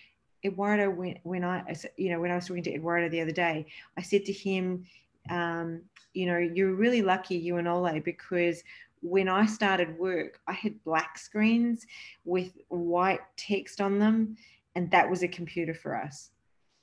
Eduardo, 0.45 0.89
when, 0.89 1.19
when 1.23 1.43
I, 1.43 1.73
you 1.97 2.11
know, 2.11 2.19
when 2.19 2.31
I 2.31 2.35
was 2.35 2.47
talking 2.47 2.63
to 2.63 2.73
Eduardo 2.73 3.09
the 3.09 3.21
other 3.21 3.31
day, 3.31 3.65
I 3.97 4.01
said 4.01 4.25
to 4.25 4.33
him, 4.33 4.85
um, 5.29 5.81
you 6.13 6.25
know, 6.25 6.37
you're 6.37 6.75
really 6.75 7.01
lucky, 7.01 7.35
you 7.35 7.57
and 7.57 7.67
Ole, 7.67 7.99
because 8.01 8.61
when 9.01 9.27
I 9.27 9.45
started 9.45 9.97
work, 9.97 10.39
I 10.47 10.53
had 10.53 10.83
black 10.83 11.17
screens 11.17 11.85
with 12.25 12.51
white 12.69 13.21
text 13.37 13.81
on 13.81 13.99
them, 13.99 14.37
and 14.75 14.91
that 14.91 15.09
was 15.09 15.23
a 15.23 15.27
computer 15.27 15.73
for 15.73 15.95
us. 15.95 16.29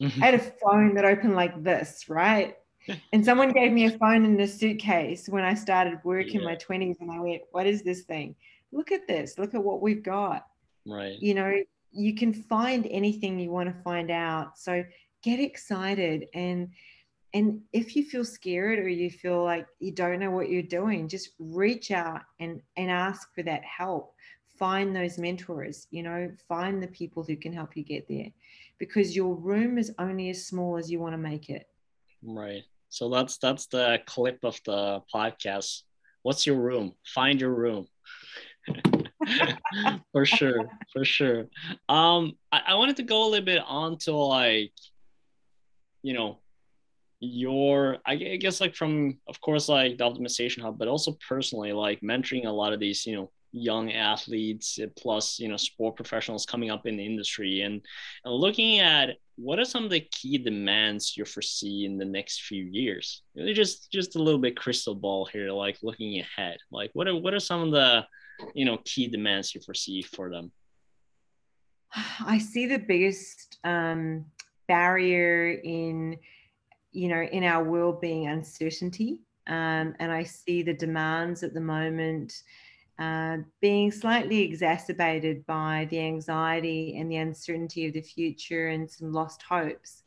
Mm-hmm. 0.00 0.22
I 0.22 0.26
had 0.26 0.34
a 0.34 0.38
phone 0.38 0.94
that 0.94 1.04
opened 1.04 1.34
like 1.34 1.62
this, 1.62 2.08
right? 2.08 2.56
and 3.12 3.24
someone 3.24 3.52
gave 3.52 3.72
me 3.72 3.86
a 3.86 3.98
phone 3.98 4.24
in 4.24 4.40
a 4.40 4.46
suitcase 4.46 5.28
when 5.28 5.44
I 5.44 5.54
started 5.54 5.98
work 6.04 6.26
yeah. 6.28 6.40
in 6.40 6.44
my 6.44 6.56
20s, 6.56 7.00
and 7.00 7.10
I 7.10 7.20
went, 7.20 7.42
What 7.52 7.66
is 7.66 7.82
this 7.82 8.02
thing? 8.02 8.34
Look 8.72 8.92
at 8.92 9.06
this. 9.06 9.38
Look 9.38 9.54
at 9.54 9.62
what 9.62 9.82
we've 9.82 10.02
got. 10.02 10.46
Right. 10.86 11.20
You 11.20 11.34
know, 11.34 11.54
you 11.92 12.14
can 12.14 12.32
find 12.32 12.86
anything 12.90 13.38
you 13.38 13.50
want 13.50 13.68
to 13.68 13.82
find 13.82 14.10
out. 14.10 14.58
So 14.58 14.84
get 15.22 15.40
excited 15.40 16.26
and 16.34 16.68
and 17.32 17.60
if 17.72 17.94
you 17.94 18.04
feel 18.04 18.24
scared 18.24 18.78
or 18.78 18.88
you 18.88 19.10
feel 19.10 19.44
like 19.44 19.66
you 19.78 19.92
don't 19.92 20.18
know 20.18 20.30
what 20.30 20.48
you're 20.48 20.62
doing 20.62 21.08
just 21.08 21.30
reach 21.38 21.90
out 21.90 22.22
and 22.40 22.60
and 22.76 22.90
ask 22.90 23.32
for 23.34 23.42
that 23.42 23.62
help 23.64 24.14
find 24.58 24.94
those 24.94 25.18
mentors 25.18 25.86
you 25.90 26.02
know 26.02 26.30
find 26.48 26.82
the 26.82 26.88
people 26.88 27.22
who 27.22 27.36
can 27.36 27.52
help 27.52 27.76
you 27.76 27.82
get 27.82 28.08
there 28.08 28.30
because 28.78 29.14
your 29.14 29.34
room 29.34 29.78
is 29.78 29.92
only 29.98 30.30
as 30.30 30.46
small 30.46 30.76
as 30.76 30.90
you 30.90 30.98
want 30.98 31.12
to 31.12 31.18
make 31.18 31.50
it 31.50 31.68
right. 32.22 32.62
So 32.88 33.08
that's 33.08 33.38
that's 33.38 33.66
the 33.66 34.00
clip 34.06 34.38
of 34.42 34.58
the 34.64 35.02
podcast. 35.14 35.82
What's 36.22 36.46
your 36.46 36.56
room? 36.56 36.94
Find 37.06 37.40
your 37.40 37.54
room. 37.54 37.86
For 40.12 40.26
sure. 40.26 40.68
For 40.92 41.04
sure. 41.04 41.46
Um 41.88 42.32
I, 42.52 42.60
I 42.68 42.74
wanted 42.74 42.96
to 42.96 43.02
go 43.02 43.24
a 43.24 43.28
little 43.28 43.44
bit 43.44 43.62
on 43.66 43.98
to 43.98 44.12
like 44.12 44.72
you 46.02 46.14
know 46.14 46.38
your 47.20 47.98
I 48.06 48.16
guess 48.16 48.60
like 48.60 48.74
from 48.74 49.18
of 49.28 49.40
course 49.40 49.68
like 49.68 49.98
the 49.98 50.04
optimization 50.04 50.62
hub, 50.62 50.78
but 50.78 50.88
also 50.88 51.16
personally 51.28 51.72
like 51.72 52.00
mentoring 52.00 52.46
a 52.46 52.50
lot 52.50 52.72
of 52.72 52.80
these 52.80 53.06
you 53.06 53.14
know 53.14 53.30
young 53.52 53.92
athletes 53.92 54.78
uh, 54.82 54.86
plus 54.96 55.38
you 55.38 55.48
know 55.48 55.56
sport 55.56 55.96
professionals 55.96 56.46
coming 56.46 56.70
up 56.70 56.86
in 56.86 56.96
the 56.96 57.04
industry. 57.04 57.62
And, 57.62 57.80
and 58.24 58.34
looking 58.34 58.80
at 58.80 59.16
what 59.36 59.58
are 59.58 59.64
some 59.64 59.84
of 59.84 59.90
the 59.90 60.00
key 60.00 60.38
demands 60.38 61.16
you 61.16 61.24
foresee 61.24 61.84
in 61.84 61.98
the 61.98 62.04
next 62.04 62.42
few 62.42 62.64
years? 62.64 63.22
Just 63.52 63.90
just 63.90 64.16
a 64.16 64.22
little 64.22 64.40
bit 64.40 64.56
crystal 64.56 64.94
ball 64.94 65.26
here 65.26 65.50
like 65.50 65.78
looking 65.82 66.20
ahead. 66.20 66.58
Like 66.70 66.90
what 66.92 67.08
are 67.08 67.16
what 67.16 67.34
are 67.34 67.40
some 67.40 67.62
of 67.62 67.70
the 67.72 68.06
you 68.54 68.64
know 68.64 68.78
key 68.84 69.08
demands 69.08 69.54
you 69.54 69.60
foresee 69.60 70.02
for 70.02 70.30
them? 70.30 70.52
I 72.24 72.38
see 72.38 72.66
the 72.66 72.78
biggest 72.78 73.58
um, 73.64 74.26
barrier 74.68 75.60
in 75.64 76.18
you 76.92 77.08
know, 77.08 77.22
in 77.22 77.44
our 77.44 77.62
world 77.62 78.00
being 78.00 78.26
uncertainty. 78.26 79.20
Um, 79.46 79.94
and 79.98 80.12
I 80.12 80.22
see 80.24 80.62
the 80.62 80.74
demands 80.74 81.42
at 81.42 81.54
the 81.54 81.60
moment 81.60 82.42
uh, 83.00 83.38
being 83.62 83.90
slightly 83.90 84.42
exacerbated 84.42 85.44
by 85.46 85.88
the 85.90 85.98
anxiety 85.98 86.96
and 86.98 87.10
the 87.10 87.16
uncertainty 87.16 87.86
of 87.86 87.94
the 87.94 88.02
future 88.02 88.68
and 88.68 88.88
some 88.90 89.10
lost 89.10 89.42
hopes. 89.42 90.02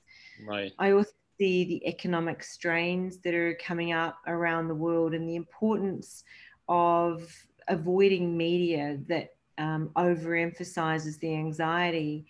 Right. 0.47 0.71
I 0.77 0.91
also 0.91 1.11
see 1.39 1.65
the 1.65 1.87
economic 1.87 2.43
strains 2.43 3.17
that 3.19 3.33
are 3.33 3.55
coming 3.55 3.93
up 3.93 4.17
around 4.27 4.67
the 4.67 4.75
world 4.75 5.15
and 5.15 5.27
the 5.27 5.35
importance 5.35 6.23
of 6.69 7.27
avoiding 7.67 8.37
media 8.37 8.99
that 9.07 9.35
um, 9.57 9.89
overemphasizes 9.95 11.19
the 11.19 11.33
anxiety 11.33 12.25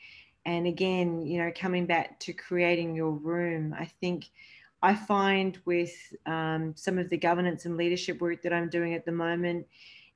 and 0.45 0.67
again 0.67 1.25
you 1.25 1.37
know 1.37 1.51
coming 1.55 1.85
back 1.85 2.19
to 2.19 2.33
creating 2.33 2.93
your 2.93 3.11
room 3.11 3.73
i 3.79 3.85
think 4.01 4.29
i 4.81 4.93
find 4.93 5.57
with 5.65 5.93
um, 6.25 6.73
some 6.75 6.97
of 6.97 7.09
the 7.09 7.17
governance 7.17 7.65
and 7.65 7.77
leadership 7.77 8.19
work 8.19 8.41
that 8.41 8.51
i'm 8.51 8.69
doing 8.69 8.93
at 8.93 9.05
the 9.05 9.11
moment 9.11 9.65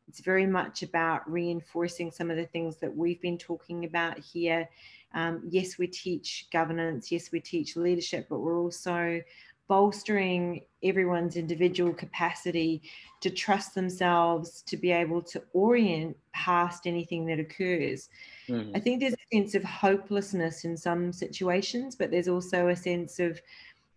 it's 0.08 0.22
very 0.22 0.46
much 0.46 0.84
about 0.84 1.30
reinforcing 1.30 2.12
some 2.12 2.32
of 2.32 2.38
the 2.38 2.46
things 2.46 2.78
that 2.78 2.96
we've 2.96 3.22
been 3.22 3.38
talking 3.38 3.86
about 3.86 4.18
here 4.20 4.68
um, 5.14 5.42
yes 5.50 5.78
we 5.78 5.88
teach 5.88 6.48
governance 6.52 7.12
yes 7.12 7.32
we 7.32 7.40
teach 7.40 7.76
leadership 7.76 8.28
but 8.30 8.40
we're 8.40 8.60
also 8.60 9.22
bolstering 9.68 10.62
everyone's 10.84 11.36
individual 11.36 11.94
capacity 11.94 12.82
to 13.20 13.30
trust 13.30 13.76
themselves 13.76 14.62
to 14.62 14.78
be 14.78 14.92
able 14.92 15.22
to 15.22 15.42
orient 15.54 16.16
past 16.34 16.88
anything 16.88 17.26
that 17.26 17.40
occurs. 17.40 18.10
Mm-hmm. 18.48 18.76
I 18.76 18.80
think 18.80 19.00
there's 19.00 19.14
a 19.14 19.36
sense 19.36 19.56
of 19.56 19.64
hopelessness 19.64 20.64
in 20.64 20.78
some 20.78 21.12
situations, 21.12 21.96
but 21.96 22.12
there's 22.12 22.28
also 22.28 22.70
a 22.70 22.76
sense 22.76 23.20
of 23.20 23.42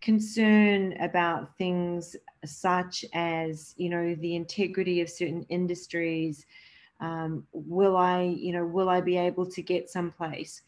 concern 0.01 0.95
about 1.01 1.57
things 1.59 2.17
such 2.45 3.05
as, 3.13 3.75
you 3.77 3.91
know, 3.91 4.15
the 4.17 4.35
integrity 4.35 5.01
of 5.01 5.11
certain 5.11 5.45
industries. 5.49 6.47
Um, 7.01 7.47
will 7.53 7.97
I, 7.97 8.23
you 8.23 8.53
know, 8.53 8.65
will 8.65 8.89
I 8.89 9.01
be 9.01 9.17
able 9.17 9.47
to 9.47 9.63
get 9.63 9.91
someplace? 9.91 10.63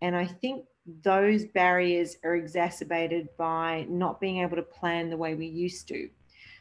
And 0.00 0.16
I 0.16 0.26
think 0.26 0.64
those 1.02 1.46
barriers 1.46 2.16
are 2.24 2.36
exacerbated 2.36 3.28
by 3.38 3.86
not 3.88 4.20
being 4.20 4.38
able 4.38 4.56
to 4.56 4.62
plan 4.62 5.08
the 5.08 5.16
way 5.16 5.34
we 5.34 5.46
used 5.46 5.88
to. 5.88 6.08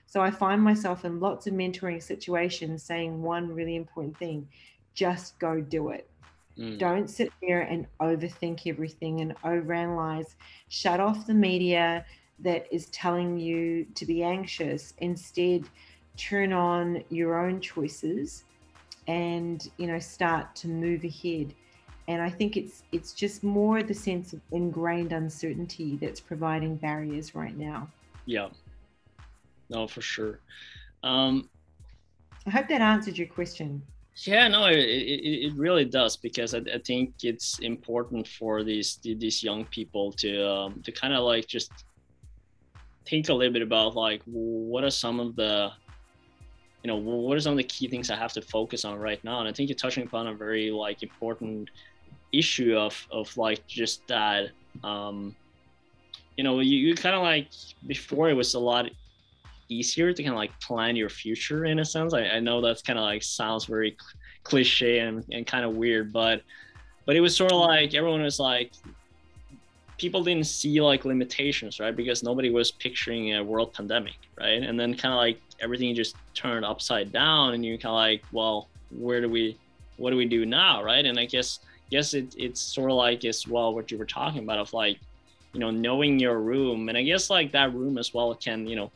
So 0.05 0.21
I 0.21 0.31
find 0.31 0.62
myself 0.62 1.05
in 1.05 1.19
lots 1.19 1.47
of 1.47 1.53
mentoring 1.53 2.01
situations 2.01 2.83
saying 2.83 3.21
one 3.21 3.53
really 3.53 3.75
important 3.75 4.17
thing 4.17 4.47
just 4.93 5.39
go 5.39 5.59
do 5.59 5.89
it. 5.89 6.09
Mm. 6.58 6.78
Don't 6.78 7.10
sit 7.10 7.32
there 7.42 7.62
and 7.62 7.88
overthink 8.00 8.68
everything 8.68 9.22
and 9.22 9.36
overanalyze. 9.42 10.36
Shut 10.70 11.00
off 11.00 11.26
the 11.26 11.34
media 11.34 12.06
that 12.39 12.68
is 12.72 12.88
telling 12.88 13.39
you 13.39 13.86
to 13.96 14.06
be 14.06 14.24
anxious. 14.24 14.94
Instead, 15.00 15.66
turn 16.18 16.54
on 16.54 17.04
your 17.10 17.39
own 17.39 17.60
choices 17.60 18.44
and 19.08 19.70
you 19.78 19.88
know 19.88 20.00
start 20.00 20.56
to 20.56 20.68
move 20.68 21.04
ahead 21.04 21.54
and 22.08 22.22
i 22.22 22.30
think 22.30 22.56
it's 22.56 22.84
it's 22.92 23.13
just 23.13 23.44
more 23.44 23.84
the 23.84 23.94
sense 23.94 24.32
of 24.34 24.39
ingrained 24.52 25.12
uncertainty 25.12 25.98
that's 25.98 26.20
providing 26.20 26.76
barriers 26.78 27.36
right 27.36 27.58
now 27.58 27.88
yeah 28.26 28.48
no 29.70 29.88
for 29.88 30.02
sure 30.02 30.39
um 31.04 31.50
i 32.46 32.50
hope 32.50 32.68
that 32.68 32.82
answered 32.82 33.18
your 33.18 33.28
question 33.28 33.82
yeah 34.15 34.47
no 34.47 34.67
it, 34.67 34.78
it, 34.78 35.54
really 35.56 35.86
does 35.86 36.17
because 36.17 36.54
I, 36.54 36.60
I 36.73 36.78
think 36.86 37.15
it's 37.23 37.60
important 37.60 38.28
for 38.28 38.63
these 38.63 38.99
these 39.04 39.43
young 39.43 39.65
people 39.65 40.12
to 40.13 40.47
um, 40.47 40.82
to 40.84 40.91
kind 40.91 41.13
of 41.13 41.23
like 41.23 41.47
just 41.47 41.71
think 43.06 43.30
a 43.30 43.34
little 43.34 43.52
bit 43.52 43.63
about 43.63 43.95
like 43.95 44.21
what 44.26 44.84
are 44.84 44.91
some 44.91 45.19
of 45.19 45.36
the 45.36 45.71
you 46.84 46.88
know 46.88 46.95
what 46.95 47.36
are 47.36 47.39
some 47.39 47.54
of 47.54 47.58
the 47.58 47.63
key 47.63 47.88
things 47.88 48.12
i 48.12 48.15
have 48.15 48.34
to 48.34 48.41
focus 48.41 48.86
on 48.86 48.99
right 48.99 49.23
now? 49.23 49.39
And 49.39 49.47
i 49.47 49.52
think 49.52 49.69
you're 49.69 49.76
touching 49.76 50.04
upon 50.04 50.28
a 50.28 50.34
very 50.34 50.69
like 50.69 51.02
important 51.02 51.70
issue 52.32 52.76
of 52.78 53.07
of 53.11 53.36
like 53.38 53.66
just 53.68 54.05
that 54.07 54.49
um 54.84 55.36
you 56.38 56.43
know 56.43 56.59
you, 56.59 56.78
you 56.78 56.95
kind 56.95 57.16
of 57.16 57.22
like 57.22 57.47
before 57.88 58.30
it 58.30 58.34
was 58.34 58.53
a 58.53 58.59
lot 58.59 58.89
easier 59.70 60.14
to 60.14 60.24
kind 60.24 60.34
of 60.34 60.38
like 60.38 60.57
plan 60.59 60.95
your 60.95 61.09
future 61.09 61.66
in 61.66 61.80
a 61.80 61.86
sense. 61.86 62.14
I, 62.14 62.24
I 62.24 62.39
know 62.39 62.61
that's 62.61 62.82
kind 62.82 62.99
of 62.99 63.03
like 63.03 63.24
sounds 63.24 63.66
very 63.66 63.97
cliche 64.43 64.99
and, 64.99 65.24
and 65.32 65.47
kind 65.47 65.66
of 65.66 65.76
weird 65.76 66.11
but 66.11 66.41
but 67.05 67.16
it 67.16 67.22
was 67.22 67.36
sort 67.36 67.51
of 67.51 67.59
like 67.59 67.93
everyone 67.93 68.22
was 68.22 68.39
like 68.39 68.72
people 69.97 70.24
didn't 70.24 70.47
see 70.47 70.82
like 70.82 71.05
limitations 71.05 71.80
right? 71.80 71.95
Because 71.95 72.24
nobody 72.24 72.49
was 72.49 72.72
picturing 72.72 73.36
a 73.36 73.43
world 73.43 73.74
pandemic 73.74 74.16
right? 74.38 74.61
And 74.64 74.80
then 74.80 74.95
kind 74.95 75.14
of 75.14 75.18
like 75.18 75.39
everything 75.59 75.93
just 75.95 76.16
turned 76.34 76.66
upside 76.66 77.11
down 77.11 77.53
and 77.53 77.66
you 77.66 77.78
kind 77.78 77.91
of 77.91 77.95
like 77.95 78.24
well 78.32 78.68
where 78.91 79.22
do 79.22 79.30
we 79.30 79.57
what 79.97 80.11
do 80.11 80.18
we 80.18 80.26
do 80.26 80.45
now 80.45 80.84
right? 80.84 81.05
And 81.05 81.20
i 81.20 81.26
guess 81.26 81.59
guess 81.89 82.14
it, 82.14 82.36
it's 82.38 82.59
sort 82.59 82.89
of 82.89 82.97
like 82.97 83.24
as 83.26 83.47
well 83.47 83.74
what 83.74 83.91
you 83.91 83.97
were 83.97 84.05
talking 84.05 84.43
about 84.43 84.57
of 84.57 84.74
like 84.74 84.99
you 85.53 85.59
know 85.59 85.72
knowing 85.72 86.20
your 86.20 86.39
room. 86.39 86.89
And 86.89 86.97
i 86.97 87.03
guess 87.03 87.30
like 87.30 87.51
that 87.51 87.74
room 87.74 87.97
as 87.97 88.14
well 88.14 88.34
can 88.36 88.68
you 88.68 88.76
know 88.76 88.91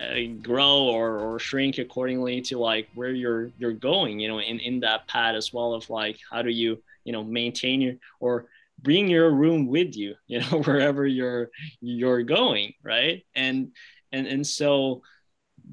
uh, 0.00 0.40
grow 0.42 0.84
or, 0.84 1.18
or 1.18 1.38
shrink 1.38 1.78
accordingly 1.78 2.40
to 2.42 2.58
like 2.58 2.88
where 2.94 3.12
you're 3.12 3.50
you're 3.58 3.72
going 3.72 4.20
you 4.20 4.28
know 4.28 4.40
in 4.40 4.58
in 4.60 4.80
that 4.80 5.06
pad 5.08 5.34
as 5.34 5.52
well 5.52 5.72
of 5.72 5.88
like 5.88 6.18
how 6.30 6.42
do 6.42 6.50
you 6.50 6.82
you 7.04 7.12
know 7.12 7.24
maintain 7.24 7.80
your 7.80 7.94
or 8.20 8.46
bring 8.82 9.08
your 9.08 9.30
room 9.30 9.66
with 9.66 9.96
you 9.96 10.14
you 10.26 10.40
know 10.40 10.62
wherever 10.62 11.06
you're 11.06 11.50
you're 11.80 12.22
going 12.22 12.72
right? 12.82 13.24
And 13.34 13.72
and 14.12 14.26
and 14.26 14.46
so 14.46 15.02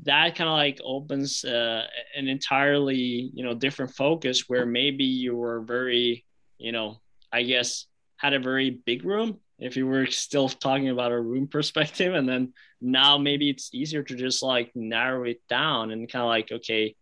that 0.03 0.35
kind 0.35 0.49
of 0.49 0.55
like 0.55 0.79
opens 0.83 1.45
uh, 1.45 1.85
an 2.15 2.27
entirely 2.27 3.31
you 3.33 3.43
know 3.43 3.53
different 3.53 3.93
focus 3.93 4.49
where 4.49 4.65
maybe 4.65 5.03
you 5.03 5.35
were 5.35 5.61
very 5.61 6.25
you 6.57 6.71
know 6.71 6.99
i 7.31 7.43
guess 7.43 7.85
had 8.17 8.33
a 8.33 8.39
very 8.39 8.69
big 8.85 9.03
room 9.05 9.39
if 9.59 9.77
you 9.77 9.87
were 9.87 10.07
still 10.07 10.49
talking 10.49 10.89
about 10.89 11.11
a 11.11 11.19
room 11.19 11.47
perspective 11.47 12.13
and 12.13 12.27
then 12.27 12.53
now 12.81 13.17
maybe 13.17 13.49
it's 13.49 13.73
easier 13.73 14.03
to 14.03 14.15
just 14.15 14.43
like 14.43 14.71
narrow 14.75 15.23
it 15.23 15.41
down 15.47 15.91
and 15.91 16.11
kind 16.11 16.23
of 16.23 16.29
like 16.29 16.51
okay 16.51 16.95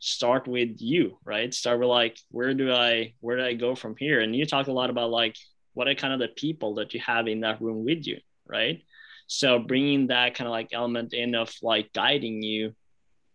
start 0.00 0.46
with 0.46 0.76
you 0.80 1.18
right? 1.24 1.54
Start 1.54 1.78
with 1.78 1.88
like 1.88 2.18
where 2.30 2.52
do 2.52 2.72
i 2.72 3.14
where 3.20 3.38
do 3.38 3.44
i 3.44 3.54
go 3.54 3.74
from 3.74 3.96
here? 3.96 4.20
And 4.20 4.36
you 4.36 4.44
talk 4.44 4.66
a 4.66 4.72
lot 4.72 4.90
about 4.90 5.10
like 5.10 5.36
what 5.72 5.88
are 5.88 5.94
kind 5.94 6.12
of 6.12 6.20
the 6.20 6.28
people 6.28 6.74
that 6.76 6.94
you 6.94 7.00
have 7.00 7.26
in 7.26 7.40
that 7.40 7.60
room 7.60 7.84
with 7.84 8.06
you 8.06 8.18
right? 8.46 8.82
So 9.26 9.58
bringing 9.58 10.08
that 10.08 10.34
kind 10.34 10.46
of 10.46 10.52
like 10.52 10.68
element 10.72 11.14
in 11.14 11.34
of 11.34 11.50
like 11.62 11.92
guiding 11.92 12.42
you 12.42 12.74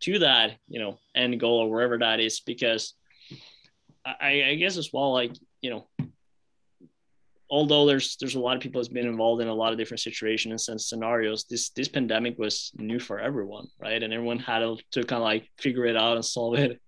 to 0.02 0.20
that 0.20 0.58
you 0.68 0.80
know 0.80 0.98
end 1.16 1.40
goal 1.40 1.60
or 1.60 1.70
wherever 1.70 1.98
that 1.98 2.20
is 2.20 2.40
because 2.40 2.94
I, 4.06 4.44
I 4.50 4.56
guess 4.56 4.78
as 4.78 4.92
well 4.94 5.12
like 5.14 5.34
you 5.62 5.72
know 5.72 5.88
although 7.50 7.86
there's 7.86 8.16
there's 8.18 8.36
a 8.36 8.40
lot 8.40 8.56
of 8.56 8.62
people 8.62 8.80
that's 8.80 8.94
been 8.94 9.08
involved 9.08 9.42
in 9.42 9.48
a 9.48 9.54
lot 9.54 9.72
of 9.72 9.78
different 9.78 10.00
situations 10.00 10.70
and 10.70 10.80
scenarios 10.80 11.46
this 11.50 11.70
this 11.70 11.88
pandemic 11.88 12.38
was 12.38 12.72
new 12.78 13.00
for 13.00 13.20
everyone 13.20 13.68
right? 13.80 14.04
And 14.04 14.14
everyone 14.14 14.40
had 14.40 14.60
to, 14.60 14.78
to 14.92 15.04
kind 15.04 15.22
of 15.22 15.24
like 15.24 15.50
figure 15.58 15.86
it 15.86 15.96
out 15.96 16.16
and 16.16 16.26
solve 16.26 16.56
it. 16.56 16.80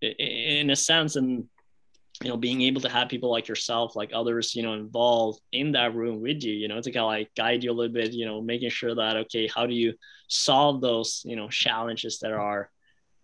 In 0.02 0.70
a 0.70 0.76
sense 0.76 1.16
and 1.16 1.44
you 2.22 2.28
know 2.28 2.36
being 2.36 2.62
able 2.62 2.80
to 2.80 2.88
have 2.88 3.08
people 3.08 3.30
like 3.30 3.46
yourself 3.46 3.94
like 3.94 4.10
others 4.12 4.56
you 4.56 4.62
know 4.62 4.74
involved 4.74 5.40
in 5.52 5.70
that 5.72 5.94
room 5.94 6.20
with 6.20 6.42
you 6.42 6.52
you 6.52 6.66
know 6.66 6.80
to 6.80 6.90
kind 6.90 7.04
of 7.04 7.06
like 7.06 7.30
guide 7.36 7.62
you 7.62 7.70
a 7.70 7.72
little 7.72 7.92
bit 7.92 8.12
you 8.12 8.26
know 8.26 8.40
making 8.40 8.70
sure 8.70 8.94
that 8.94 9.16
okay 9.16 9.48
how 9.54 9.66
do 9.66 9.74
you 9.74 9.94
solve 10.26 10.80
those 10.80 11.22
you 11.24 11.36
know 11.36 11.48
challenges 11.48 12.18
that 12.18 12.32
are 12.32 12.70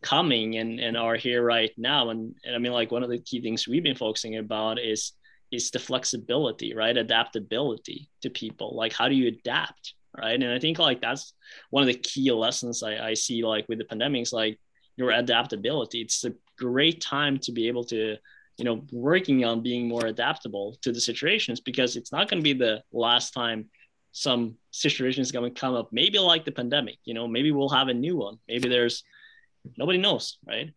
coming 0.00 0.58
and 0.58 0.78
and 0.78 0.96
are 0.96 1.16
here 1.16 1.42
right 1.42 1.72
now? 1.76 2.10
And, 2.10 2.36
and 2.44 2.54
i 2.54 2.58
mean 2.58 2.72
like 2.72 2.92
one 2.92 3.02
of 3.02 3.10
the 3.10 3.18
key 3.18 3.40
things 3.40 3.66
we've 3.66 3.82
been 3.82 3.96
focusing 3.96 4.36
about 4.36 4.78
is 4.78 5.12
is 5.54 5.70
the 5.70 5.78
flexibility, 5.78 6.74
right? 6.74 6.96
Adaptability 6.96 8.08
to 8.22 8.30
people. 8.30 8.74
Like, 8.76 8.92
how 8.92 9.08
do 9.08 9.14
you 9.14 9.28
adapt, 9.28 9.94
right? 10.16 10.40
And 10.40 10.52
I 10.52 10.58
think 10.58 10.78
like 10.78 11.00
that's 11.00 11.32
one 11.70 11.82
of 11.82 11.86
the 11.86 11.98
key 11.98 12.30
lessons 12.32 12.82
I, 12.82 13.10
I 13.10 13.14
see 13.14 13.44
like 13.44 13.66
with 13.68 13.78
the 13.78 13.84
pandemics, 13.84 14.32
like 14.32 14.58
your 14.96 15.10
adaptability. 15.10 16.00
It's 16.00 16.24
a 16.24 16.34
great 16.58 17.00
time 17.00 17.38
to 17.40 17.52
be 17.52 17.68
able 17.68 17.84
to, 17.84 18.16
you 18.56 18.64
know, 18.64 18.84
working 18.92 19.44
on 19.44 19.62
being 19.62 19.88
more 19.88 20.06
adaptable 20.06 20.76
to 20.82 20.92
the 20.92 21.00
situations 21.00 21.60
because 21.60 21.96
it's 21.96 22.12
not 22.12 22.28
going 22.28 22.42
to 22.42 22.44
be 22.44 22.52
the 22.52 22.82
last 22.92 23.32
time 23.32 23.68
some 24.12 24.56
situation 24.70 25.22
is 25.22 25.32
going 25.32 25.52
to 25.52 25.60
come 25.60 25.74
up. 25.74 25.88
Maybe 25.90 26.18
like 26.18 26.44
the 26.44 26.52
pandemic, 26.52 26.98
you 27.04 27.14
know, 27.14 27.26
maybe 27.26 27.50
we'll 27.50 27.68
have 27.70 27.88
a 27.88 27.94
new 27.94 28.16
one. 28.16 28.38
Maybe 28.48 28.68
there's 28.68 29.02
nobody 29.76 29.98
knows, 29.98 30.38
right? 30.46 30.72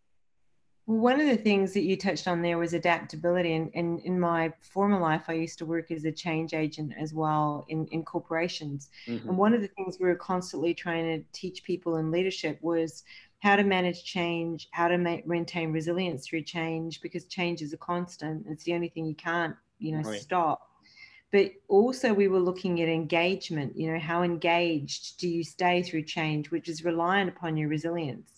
One 0.88 1.20
of 1.20 1.26
the 1.26 1.36
things 1.36 1.74
that 1.74 1.82
you 1.82 1.98
touched 1.98 2.26
on 2.26 2.40
there 2.40 2.56
was 2.56 2.72
adaptability. 2.72 3.52
And, 3.52 3.70
and 3.74 4.00
in 4.06 4.18
my 4.18 4.54
former 4.62 4.98
life, 4.98 5.24
I 5.28 5.34
used 5.34 5.58
to 5.58 5.66
work 5.66 5.90
as 5.90 6.06
a 6.06 6.10
change 6.10 6.54
agent 6.54 6.94
as 6.98 7.12
well 7.12 7.66
in, 7.68 7.86
in 7.88 8.02
corporations. 8.02 8.88
Mm-hmm. 9.06 9.28
And 9.28 9.36
one 9.36 9.52
of 9.52 9.60
the 9.60 9.68
things 9.68 9.98
we 10.00 10.08
were 10.08 10.14
constantly 10.14 10.72
trying 10.72 11.04
to 11.04 11.26
teach 11.38 11.62
people 11.62 11.96
in 11.96 12.10
leadership 12.10 12.58
was 12.62 13.04
how 13.40 13.56
to 13.56 13.64
manage 13.64 14.02
change, 14.02 14.68
how 14.70 14.88
to 14.88 14.96
ma- 14.96 15.18
maintain 15.26 15.72
resilience 15.72 16.26
through 16.26 16.44
change, 16.44 17.02
because 17.02 17.26
change 17.26 17.60
is 17.60 17.74
a 17.74 17.76
constant. 17.76 18.46
It's 18.48 18.64
the 18.64 18.72
only 18.72 18.88
thing 18.88 19.04
you 19.04 19.14
can't, 19.14 19.54
you 19.78 19.92
know, 19.92 20.08
right. 20.08 20.18
stop. 20.18 20.70
But 21.30 21.50
also, 21.68 22.14
we 22.14 22.28
were 22.28 22.40
looking 22.40 22.80
at 22.80 22.88
engagement. 22.88 23.76
You 23.76 23.92
know, 23.92 23.98
how 23.98 24.22
engaged 24.22 25.20
do 25.20 25.28
you 25.28 25.44
stay 25.44 25.82
through 25.82 26.04
change, 26.04 26.50
which 26.50 26.66
is 26.66 26.82
reliant 26.82 27.28
upon 27.28 27.58
your 27.58 27.68
resilience 27.68 28.37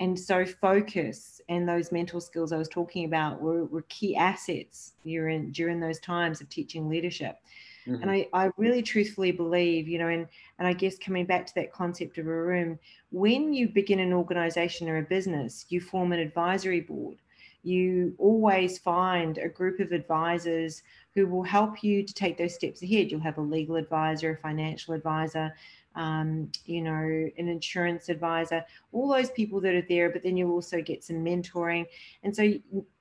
and 0.00 0.18
so 0.18 0.46
focus 0.46 1.40
and 1.50 1.68
those 1.68 1.92
mental 1.92 2.20
skills 2.20 2.52
I 2.52 2.56
was 2.56 2.68
talking 2.68 3.04
about 3.04 3.40
were, 3.40 3.66
were 3.66 3.82
key 3.82 4.16
assets 4.16 4.94
during 5.04 5.52
during 5.52 5.78
those 5.78 6.00
times 6.00 6.40
of 6.40 6.48
teaching 6.48 6.88
leadership. 6.88 7.38
Mm-hmm. 7.86 8.02
And 8.02 8.10
I, 8.10 8.28
I 8.32 8.50
really 8.56 8.82
truthfully 8.82 9.30
believe, 9.30 9.88
you 9.88 9.98
know, 9.98 10.08
and, 10.08 10.26
and 10.58 10.68
I 10.68 10.72
guess 10.72 10.98
coming 10.98 11.24
back 11.24 11.46
to 11.46 11.54
that 11.56 11.72
concept 11.72 12.18
of 12.18 12.26
a 12.26 12.30
room, 12.30 12.78
when 13.10 13.52
you 13.52 13.68
begin 13.68 14.00
an 14.00 14.12
organization 14.12 14.88
or 14.88 14.98
a 14.98 15.02
business, 15.02 15.66
you 15.68 15.80
form 15.80 16.12
an 16.12 16.18
advisory 16.18 16.80
board. 16.80 17.16
You 17.62 18.14
always 18.18 18.78
find 18.78 19.38
a 19.38 19.48
group 19.48 19.80
of 19.80 19.92
advisors 19.92 20.82
who 21.14 21.26
will 21.26 21.42
help 21.42 21.82
you 21.82 22.02
to 22.04 22.14
take 22.14 22.38
those 22.38 22.54
steps 22.54 22.82
ahead. 22.82 23.10
You'll 23.10 23.20
have 23.20 23.38
a 23.38 23.42
legal 23.42 23.76
advisor, 23.76 24.32
a 24.32 24.36
financial 24.36 24.94
advisor, 24.94 25.54
um, 25.96 26.50
you 26.66 26.82
know, 26.82 26.92
an 26.92 27.48
insurance 27.48 28.08
advisor, 28.08 28.64
all 28.92 29.08
those 29.08 29.30
people 29.30 29.60
that 29.60 29.74
are 29.74 29.86
there, 29.88 30.10
but 30.10 30.22
then 30.22 30.36
you 30.36 30.50
also 30.50 30.80
get 30.80 31.02
some 31.02 31.16
mentoring. 31.16 31.86
And 32.22 32.34
so 32.34 32.54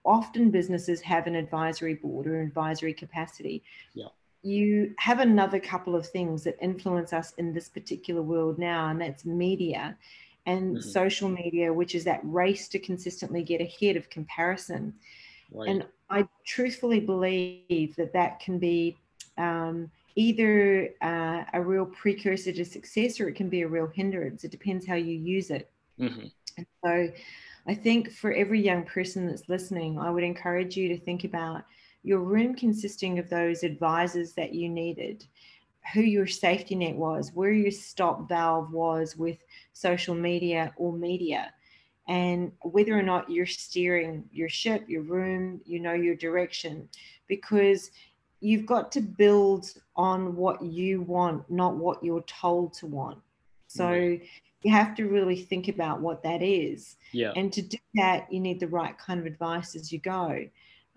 often 0.03 0.49
businesses 0.49 1.01
have 1.01 1.27
an 1.27 1.35
advisory 1.35 1.95
board 1.95 2.25
or 2.27 2.39
an 2.39 2.47
advisory 2.47 2.93
capacity. 2.93 3.63
Yeah. 3.93 4.07
You 4.41 4.95
have 4.97 5.19
another 5.19 5.59
couple 5.59 5.95
of 5.95 6.07
things 6.07 6.43
that 6.45 6.57
influence 6.61 7.13
us 7.13 7.33
in 7.37 7.53
this 7.53 7.69
particular 7.69 8.21
world 8.21 8.57
now, 8.57 8.87
and 8.87 9.01
that's 9.01 9.25
media 9.25 9.97
and 10.45 10.77
mm-hmm. 10.77 10.89
social 10.89 11.29
media, 11.29 11.71
which 11.71 11.93
is 11.93 12.05
that 12.05 12.21
race 12.23 12.69
to 12.69 12.79
consistently 12.79 13.43
get 13.43 13.61
ahead 13.61 13.97
of 13.97 14.09
comparison. 14.09 14.93
Right. 15.51 15.69
And 15.69 15.85
I 16.09 16.27
truthfully 16.45 16.99
believe 16.99 17.95
that 17.95 18.13
that 18.13 18.39
can 18.39 18.59
be 18.59 18.97
um, 19.37 19.89
either 20.15 20.89
uh, 21.01 21.43
a 21.53 21.61
real 21.61 21.85
precursor 21.85 22.51
to 22.51 22.65
success 22.65 23.19
or 23.19 23.29
it 23.29 23.35
can 23.35 23.49
be 23.49 23.61
a 23.61 23.67
real 23.67 23.87
hindrance. 23.87 24.43
It 24.43 24.51
depends 24.51 24.85
how 24.85 24.95
you 24.95 25.17
use 25.17 25.49
it. 25.51 25.69
Mm-hmm. 25.99 26.27
And 26.57 26.67
so 26.83 27.09
I 27.67 27.73
think 27.75 28.11
for 28.11 28.33
every 28.33 28.61
young 28.61 28.83
person 28.83 29.27
that's 29.27 29.47
listening, 29.47 29.99
I 29.99 30.09
would 30.09 30.23
encourage 30.23 30.75
you 30.75 30.89
to 30.89 30.97
think 30.97 31.23
about 31.23 31.63
your 32.03 32.19
room 32.19 32.55
consisting 32.55 33.19
of 33.19 33.29
those 33.29 33.63
advisors 33.63 34.33
that 34.33 34.53
you 34.53 34.69
needed, 34.69 35.25
who 35.93 36.01
your 36.01 36.27
safety 36.27 36.75
net 36.75 36.95
was, 36.95 37.31
where 37.33 37.51
your 37.51 37.71
stop 37.71 38.27
valve 38.27 38.71
was 38.71 39.15
with 39.15 39.37
social 39.73 40.15
media 40.15 40.73
or 40.77 40.93
media, 40.93 41.53
and 42.09 42.51
whether 42.63 42.97
or 42.97 43.03
not 43.03 43.29
you're 43.29 43.45
steering 43.45 44.25
your 44.33 44.49
ship, 44.49 44.83
your 44.89 45.03
room, 45.03 45.61
you 45.63 45.79
know, 45.79 45.93
your 45.93 46.15
direction. 46.15 46.89
Because 47.27 47.91
you've 48.41 48.65
got 48.65 48.91
to 48.93 49.01
build 49.01 49.71
on 49.95 50.35
what 50.35 50.61
you 50.61 51.01
want, 51.03 51.49
not 51.51 51.75
what 51.75 52.03
you're 52.03 52.23
told 52.23 52.73
to 52.73 52.87
want. 52.87 53.19
So 53.67 53.85
mm-hmm. 53.85 54.23
you 54.63 54.71
have 54.71 54.95
to 54.95 55.05
really 55.05 55.35
think 55.35 55.67
about 55.67 56.01
what 56.01 56.23
that 56.23 56.41
is. 56.41 56.95
Yeah. 57.11 57.31
And 57.35 57.53
to 57.53 57.61
do 57.61 57.77
that, 57.95 58.31
you 58.33 58.39
need 58.39 58.59
the 58.59 58.67
right 58.67 58.97
kind 58.97 59.19
of 59.19 59.27
advice 59.27 59.75
as 59.75 59.91
you 59.91 59.99
go. 59.99 60.47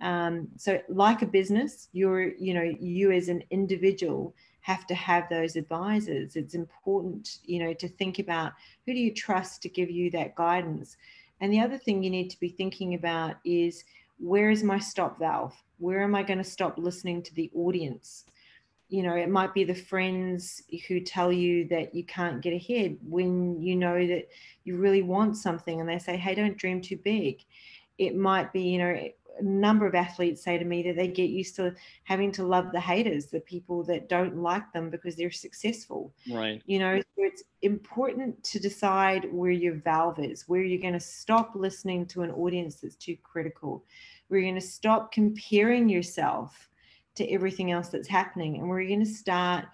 Um, 0.01 0.49
so 0.57 0.81
like 0.89 1.21
a 1.21 1.27
business, 1.27 1.89
you're, 1.93 2.35
you 2.37 2.55
know, 2.55 2.73
you 2.81 3.13
as 3.13 3.29
an 3.29 3.45
individual 3.51 4.35
have 4.63 4.87
to 4.87 4.95
have 4.95 5.29
those 5.29 5.57
advisors. 5.57 6.37
It's 6.37 6.55
important, 6.55 7.39
you 7.45 7.63
know, 7.63 7.75
to 7.75 7.89
think 7.89 8.19
about 8.19 8.53
who 8.87 8.95
do 8.95 8.99
you 8.99 9.13
trust 9.13 9.61
to 9.63 9.69
give 9.69 9.91
you 9.91 10.11
that 10.13 10.35
guidance. 10.35 10.97
And 11.41 11.53
the 11.53 11.61
other 11.61 11.77
thing 11.77 12.03
you 12.03 12.11
need 12.11 12.31
to 12.31 12.41
be 12.41 12.49
thinking 12.49 12.95
about 12.95 13.37
is 13.45 13.85
where 14.19 14.51
is 14.51 14.63
my 14.63 14.79
stop 14.79 15.19
valve? 15.19 15.55
Where 15.79 16.03
am 16.03 16.15
I 16.15 16.23
going 16.23 16.39
to 16.39 16.45
stop 16.45 16.79
listening 16.79 17.23
to 17.25 17.35
the 17.35 17.51
audience? 17.57 18.25
You 18.89 19.03
know, 19.03 19.17
it 19.17 19.29
might 19.29 19.53
be 19.53 19.65
the 19.65 19.75
friends 19.75 20.63
who 20.87 21.01
tell 21.01 21.33
you 21.33 21.67
that 21.69 21.93
you 21.93 22.05
can't 22.05 22.41
get 22.41 22.53
ahead 22.53 22.99
when 23.03 23.61
you 23.61 23.75
know 23.75 24.07
that 24.07 24.29
you 24.63 24.77
really 24.77 25.03
want 25.03 25.37
something 25.37 25.81
and 25.81 25.89
they 25.89 25.99
say, 25.99 26.17
hey, 26.17 26.37
don't 26.37 26.57
dream 26.57 26.81
too 26.81 26.99
big. 26.99 27.43
It 27.99 28.15
might 28.15 28.53
be, 28.53 28.63
you 28.63 28.79
know, 28.79 29.09
a 29.39 29.43
number 29.43 29.87
of 29.87 29.95
athletes 29.95 30.43
say 30.43 30.59
to 30.59 30.65
me 30.65 30.83
that 30.83 30.97
they 30.97 31.09
get 31.09 31.31
used 31.31 31.57
to 31.57 31.75
having 32.05 32.33
to 32.33 32.45
love 32.45 32.73
the 32.73 32.81
haters, 32.81 33.27
the 33.27 33.41
people 33.41 33.83
that 33.85 34.09
don't 34.09 34.37
like 34.37 34.73
them 34.73 34.91
because 34.91 35.17
they're 35.17 35.31
successful. 35.31 36.13
Right. 36.31 36.63
You 36.67 36.79
know, 36.79 37.01
so 37.01 37.25
it's 37.25 37.45
important 37.63 38.43
to 38.45 38.59
decide 38.59 39.33
where 39.33 39.51
your 39.51 39.75
valve 39.75 40.19
is, 40.19 40.49
where 40.49 40.63
you're 40.63 40.81
going 40.81 40.93
to 40.95 41.01
stop 41.01 41.53
listening 41.55 42.07
to 42.07 42.23
an 42.23 42.31
audience 42.31 42.77
that's 42.77 42.97
too 42.97 43.17
critical, 43.23 43.85
we're 44.29 44.43
going 44.43 44.55
to 44.55 44.61
stop 44.61 45.13
comparing 45.13 45.89
yourself 45.89 46.69
to 47.15 47.29
everything 47.31 47.71
else 47.71 47.89
that's 47.89 48.09
happening 48.09 48.57
and 48.57 48.69
we're 48.69 48.87
going 48.87 49.05
to 49.05 49.07
start 49.07 49.67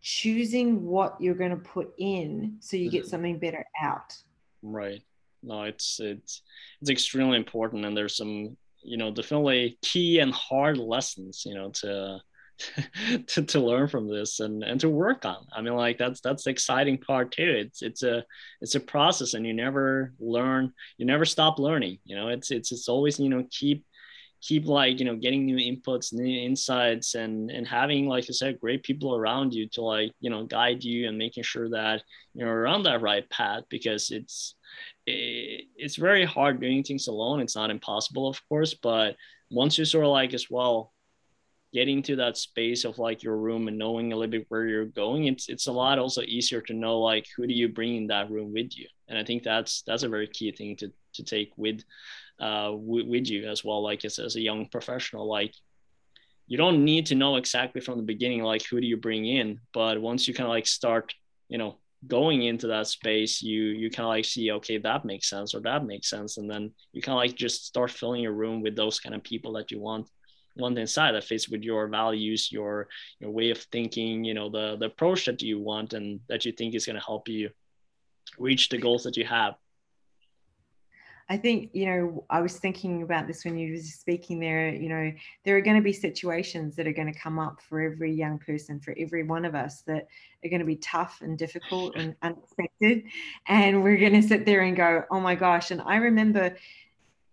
choosing 0.00 0.86
what 0.86 1.14
you're 1.20 1.34
going 1.34 1.50
to 1.50 1.56
put 1.56 1.92
in 1.98 2.56
so 2.60 2.76
you 2.76 2.90
get 2.90 3.02
mm-hmm. 3.02 3.10
something 3.10 3.38
better 3.38 3.66
out 3.82 4.16
right 4.62 5.02
no 5.42 5.62
it's 5.64 6.00
it's 6.00 6.42
it's 6.80 6.90
extremely 6.90 7.36
important 7.36 7.84
and 7.84 7.96
there's 7.96 8.16
some 8.16 8.56
you 8.82 8.96
know 8.96 9.10
definitely 9.10 9.78
key 9.82 10.18
and 10.18 10.32
hard 10.32 10.78
lessons 10.78 11.42
you 11.44 11.54
know 11.54 11.70
to 11.70 12.20
to, 13.26 13.42
to 13.42 13.60
learn 13.60 13.88
from 13.88 14.08
this 14.08 14.40
and 14.40 14.62
and 14.62 14.80
to 14.80 14.88
work 14.88 15.24
on. 15.24 15.46
I 15.52 15.62
mean 15.62 15.74
like 15.74 15.98
that's 15.98 16.20
that's 16.20 16.44
the 16.44 16.50
exciting 16.50 16.98
part 16.98 17.32
too. 17.32 17.54
It's 17.56 17.82
it's 17.82 18.02
a 18.02 18.24
it's 18.60 18.74
a 18.74 18.80
process 18.80 19.34
and 19.34 19.46
you 19.46 19.54
never 19.54 20.12
learn 20.18 20.72
you 20.98 21.06
never 21.06 21.24
stop 21.24 21.58
learning 21.58 21.98
you 22.04 22.16
know 22.16 22.28
it's 22.28 22.50
it's 22.50 22.72
it's 22.72 22.88
always 22.88 23.18
you 23.18 23.28
know 23.28 23.44
keep 23.50 23.84
keep 24.40 24.66
like 24.66 24.98
you 24.98 25.04
know 25.04 25.16
getting 25.16 25.44
new 25.44 25.56
inputs 25.56 26.12
new 26.12 26.40
insights 26.44 27.14
and 27.14 27.50
and 27.50 27.66
having 27.66 28.06
like 28.06 28.24
i 28.28 28.32
said 28.32 28.60
great 28.60 28.82
people 28.82 29.14
around 29.14 29.52
you 29.52 29.68
to 29.68 29.82
like 29.82 30.12
you 30.20 30.30
know 30.30 30.44
guide 30.44 30.82
you 30.82 31.08
and 31.08 31.18
making 31.18 31.42
sure 31.42 31.68
that 31.68 32.02
you're 32.34 32.66
on 32.66 32.82
that 32.82 33.02
right 33.02 33.28
path 33.28 33.64
because 33.68 34.10
it's 34.10 34.54
it, 34.54 34.59
it's 35.06 35.96
very 35.96 36.24
hard 36.24 36.60
doing 36.60 36.82
things 36.82 37.08
alone. 37.08 37.40
It's 37.40 37.56
not 37.56 37.70
impossible 37.70 38.28
of 38.28 38.40
course 38.48 38.74
but 38.74 39.16
once 39.50 39.78
you 39.78 39.84
sort 39.84 40.04
of 40.04 40.10
like 40.10 40.34
as 40.34 40.50
well 40.50 40.92
getting 41.72 42.02
to 42.02 42.16
that 42.16 42.36
space 42.36 42.84
of 42.84 42.98
like 42.98 43.22
your 43.22 43.36
room 43.36 43.68
and 43.68 43.78
knowing 43.78 44.12
a 44.12 44.16
little 44.16 44.30
bit 44.30 44.46
where 44.48 44.66
you're 44.66 44.86
going 44.86 45.26
it's 45.26 45.48
it's 45.48 45.68
a 45.68 45.72
lot 45.72 45.98
also 45.98 46.22
easier 46.22 46.60
to 46.60 46.74
know 46.74 46.98
like 46.98 47.26
who 47.36 47.46
do 47.46 47.54
you 47.54 47.68
bring 47.68 47.96
in 47.96 48.06
that 48.08 48.30
room 48.30 48.52
with 48.52 48.76
you? 48.76 48.86
And 49.08 49.18
i 49.18 49.24
think 49.24 49.42
that's 49.42 49.82
that's 49.82 50.02
a 50.02 50.08
very 50.08 50.26
key 50.26 50.52
thing 50.52 50.76
to 50.76 50.92
to 51.14 51.24
take 51.24 51.52
with 51.56 51.82
uh 52.40 52.72
with, 52.74 53.06
with 53.06 53.28
you 53.28 53.48
as 53.48 53.64
well 53.64 53.82
like 53.82 54.04
as, 54.04 54.18
as 54.18 54.36
a 54.36 54.40
young 54.40 54.66
professional 54.66 55.28
like 55.28 55.54
you 56.46 56.56
don't 56.56 56.84
need 56.84 57.06
to 57.06 57.14
know 57.14 57.36
exactly 57.36 57.80
from 57.80 57.96
the 57.96 58.02
beginning 58.02 58.42
like 58.42 58.64
who 58.66 58.80
do 58.80 58.86
you 58.86 58.96
bring 58.96 59.24
in 59.26 59.60
but 59.72 60.00
once 60.00 60.26
you 60.26 60.34
kind 60.34 60.46
of 60.46 60.50
like 60.50 60.66
start 60.66 61.14
you 61.48 61.58
know 61.58 61.78
going 62.06 62.42
into 62.42 62.66
that 62.66 62.86
space 62.86 63.42
you 63.42 63.62
you 63.62 63.90
kind 63.90 64.06
of 64.06 64.10
like 64.10 64.24
see 64.24 64.50
okay 64.50 64.78
that 64.78 65.04
makes 65.04 65.28
sense 65.28 65.54
or 65.54 65.60
that 65.60 65.84
makes 65.84 66.08
sense. 66.08 66.38
And 66.38 66.50
then 66.50 66.72
you 66.92 67.02
kind 67.02 67.14
of 67.14 67.18
like 67.18 67.36
just 67.36 67.66
start 67.66 67.90
filling 67.90 68.22
your 68.22 68.32
room 68.32 68.62
with 68.62 68.74
those 68.74 68.98
kind 68.98 69.14
of 69.14 69.22
people 69.22 69.52
that 69.54 69.70
you 69.70 69.80
want 69.80 70.08
one 70.54 70.76
inside 70.78 71.12
that 71.12 71.24
fits 71.24 71.48
with 71.48 71.62
your 71.62 71.86
values 71.88 72.50
your 72.50 72.88
your 73.20 73.30
way 73.30 73.50
of 73.50 73.58
thinking 73.58 74.24
you 74.24 74.34
know 74.34 74.50
the 74.50 74.76
the 74.78 74.86
approach 74.86 75.24
that 75.26 75.40
you 75.42 75.60
want 75.60 75.92
and 75.92 76.20
that 76.28 76.44
you 76.44 76.52
think 76.52 76.74
is 76.74 76.86
going 76.86 76.98
to 76.98 77.04
help 77.04 77.28
you 77.28 77.48
reach 78.38 78.68
the 78.68 78.78
goals 78.78 79.04
that 79.04 79.16
you 79.16 79.24
have 79.24 79.54
I 81.30 81.36
think, 81.36 81.70
you 81.72 81.86
know, 81.86 82.24
I 82.28 82.40
was 82.40 82.58
thinking 82.58 83.02
about 83.02 83.28
this 83.28 83.44
when 83.44 83.56
you 83.56 83.74
were 83.74 83.80
speaking 83.80 84.40
there, 84.40 84.74
you 84.74 84.88
know, 84.88 85.12
there 85.44 85.56
are 85.56 85.60
going 85.60 85.76
to 85.76 85.82
be 85.82 85.92
situations 85.92 86.74
that 86.74 86.88
are 86.88 86.92
going 86.92 87.10
to 87.10 87.16
come 87.16 87.38
up 87.38 87.60
for 87.68 87.80
every 87.80 88.12
young 88.12 88.40
person, 88.40 88.80
for 88.80 88.96
every 88.98 89.22
one 89.22 89.44
of 89.44 89.54
us 89.54 89.82
that 89.82 90.08
are 90.44 90.50
going 90.50 90.58
to 90.58 90.66
be 90.66 90.74
tough 90.74 91.20
and 91.22 91.38
difficult 91.38 91.94
and 91.96 92.16
unexpected. 92.22 93.04
And 93.46 93.84
we're 93.84 93.96
going 93.96 94.20
to 94.20 94.26
sit 94.26 94.44
there 94.44 94.62
and 94.62 94.76
go, 94.76 95.04
oh 95.12 95.20
my 95.20 95.36
gosh. 95.36 95.70
And 95.70 95.80
I 95.82 95.96
remember 95.96 96.56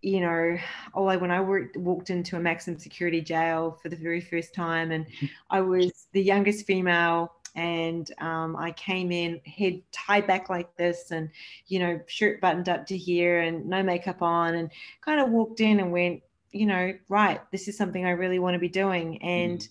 you 0.03 0.21
know, 0.21 0.57
oh, 0.93 1.17
when 1.17 1.31
I 1.31 1.41
worked, 1.41 1.75
walked 1.75 2.11
into 2.11 2.35
a 2.35 2.39
maximum 2.39 2.79
security 2.79 3.19
jail 3.19 3.79
for 3.81 3.89
the 3.89 3.95
very 3.95 4.21
first 4.21 4.53
time, 4.53 4.91
and 4.91 5.07
I 5.49 5.61
was 5.61 6.07
the 6.13 6.21
youngest 6.21 6.67
female, 6.67 7.33
and 7.57 8.09
um, 8.19 8.55
I 8.55 8.71
came 8.71 9.11
in 9.11 9.41
head 9.45 9.81
tied 9.91 10.27
back 10.27 10.47
like 10.49 10.73
this, 10.77 11.11
and 11.11 11.29
you 11.67 11.79
know, 11.79 11.99
shirt 12.05 12.39
buttoned 12.39 12.69
up 12.69 12.85
to 12.87 12.97
here, 12.97 13.41
and 13.41 13.65
no 13.65 13.83
makeup 13.83 14.21
on, 14.21 14.55
and 14.55 14.69
kind 15.01 15.19
of 15.19 15.29
walked 15.29 15.59
in 15.59 15.79
and 15.79 15.91
went, 15.91 16.21
you 16.51 16.67
know, 16.67 16.93
right, 17.09 17.41
this 17.51 17.67
is 17.67 17.75
something 17.75 18.05
I 18.05 18.11
really 18.11 18.39
want 18.39 18.53
to 18.53 18.59
be 18.59 18.69
doing, 18.69 19.21
and 19.23 19.59
mm. 19.59 19.69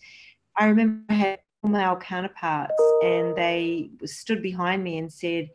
I 0.59 0.67
remember 0.67 1.05
I 1.09 1.15
had 1.15 1.41
male 1.63 1.97
counterparts, 1.97 2.75
and 3.03 3.37
they 3.37 3.91
stood 4.05 4.43
behind 4.43 4.85
me 4.85 4.99
and 4.99 5.11
said 5.11 5.49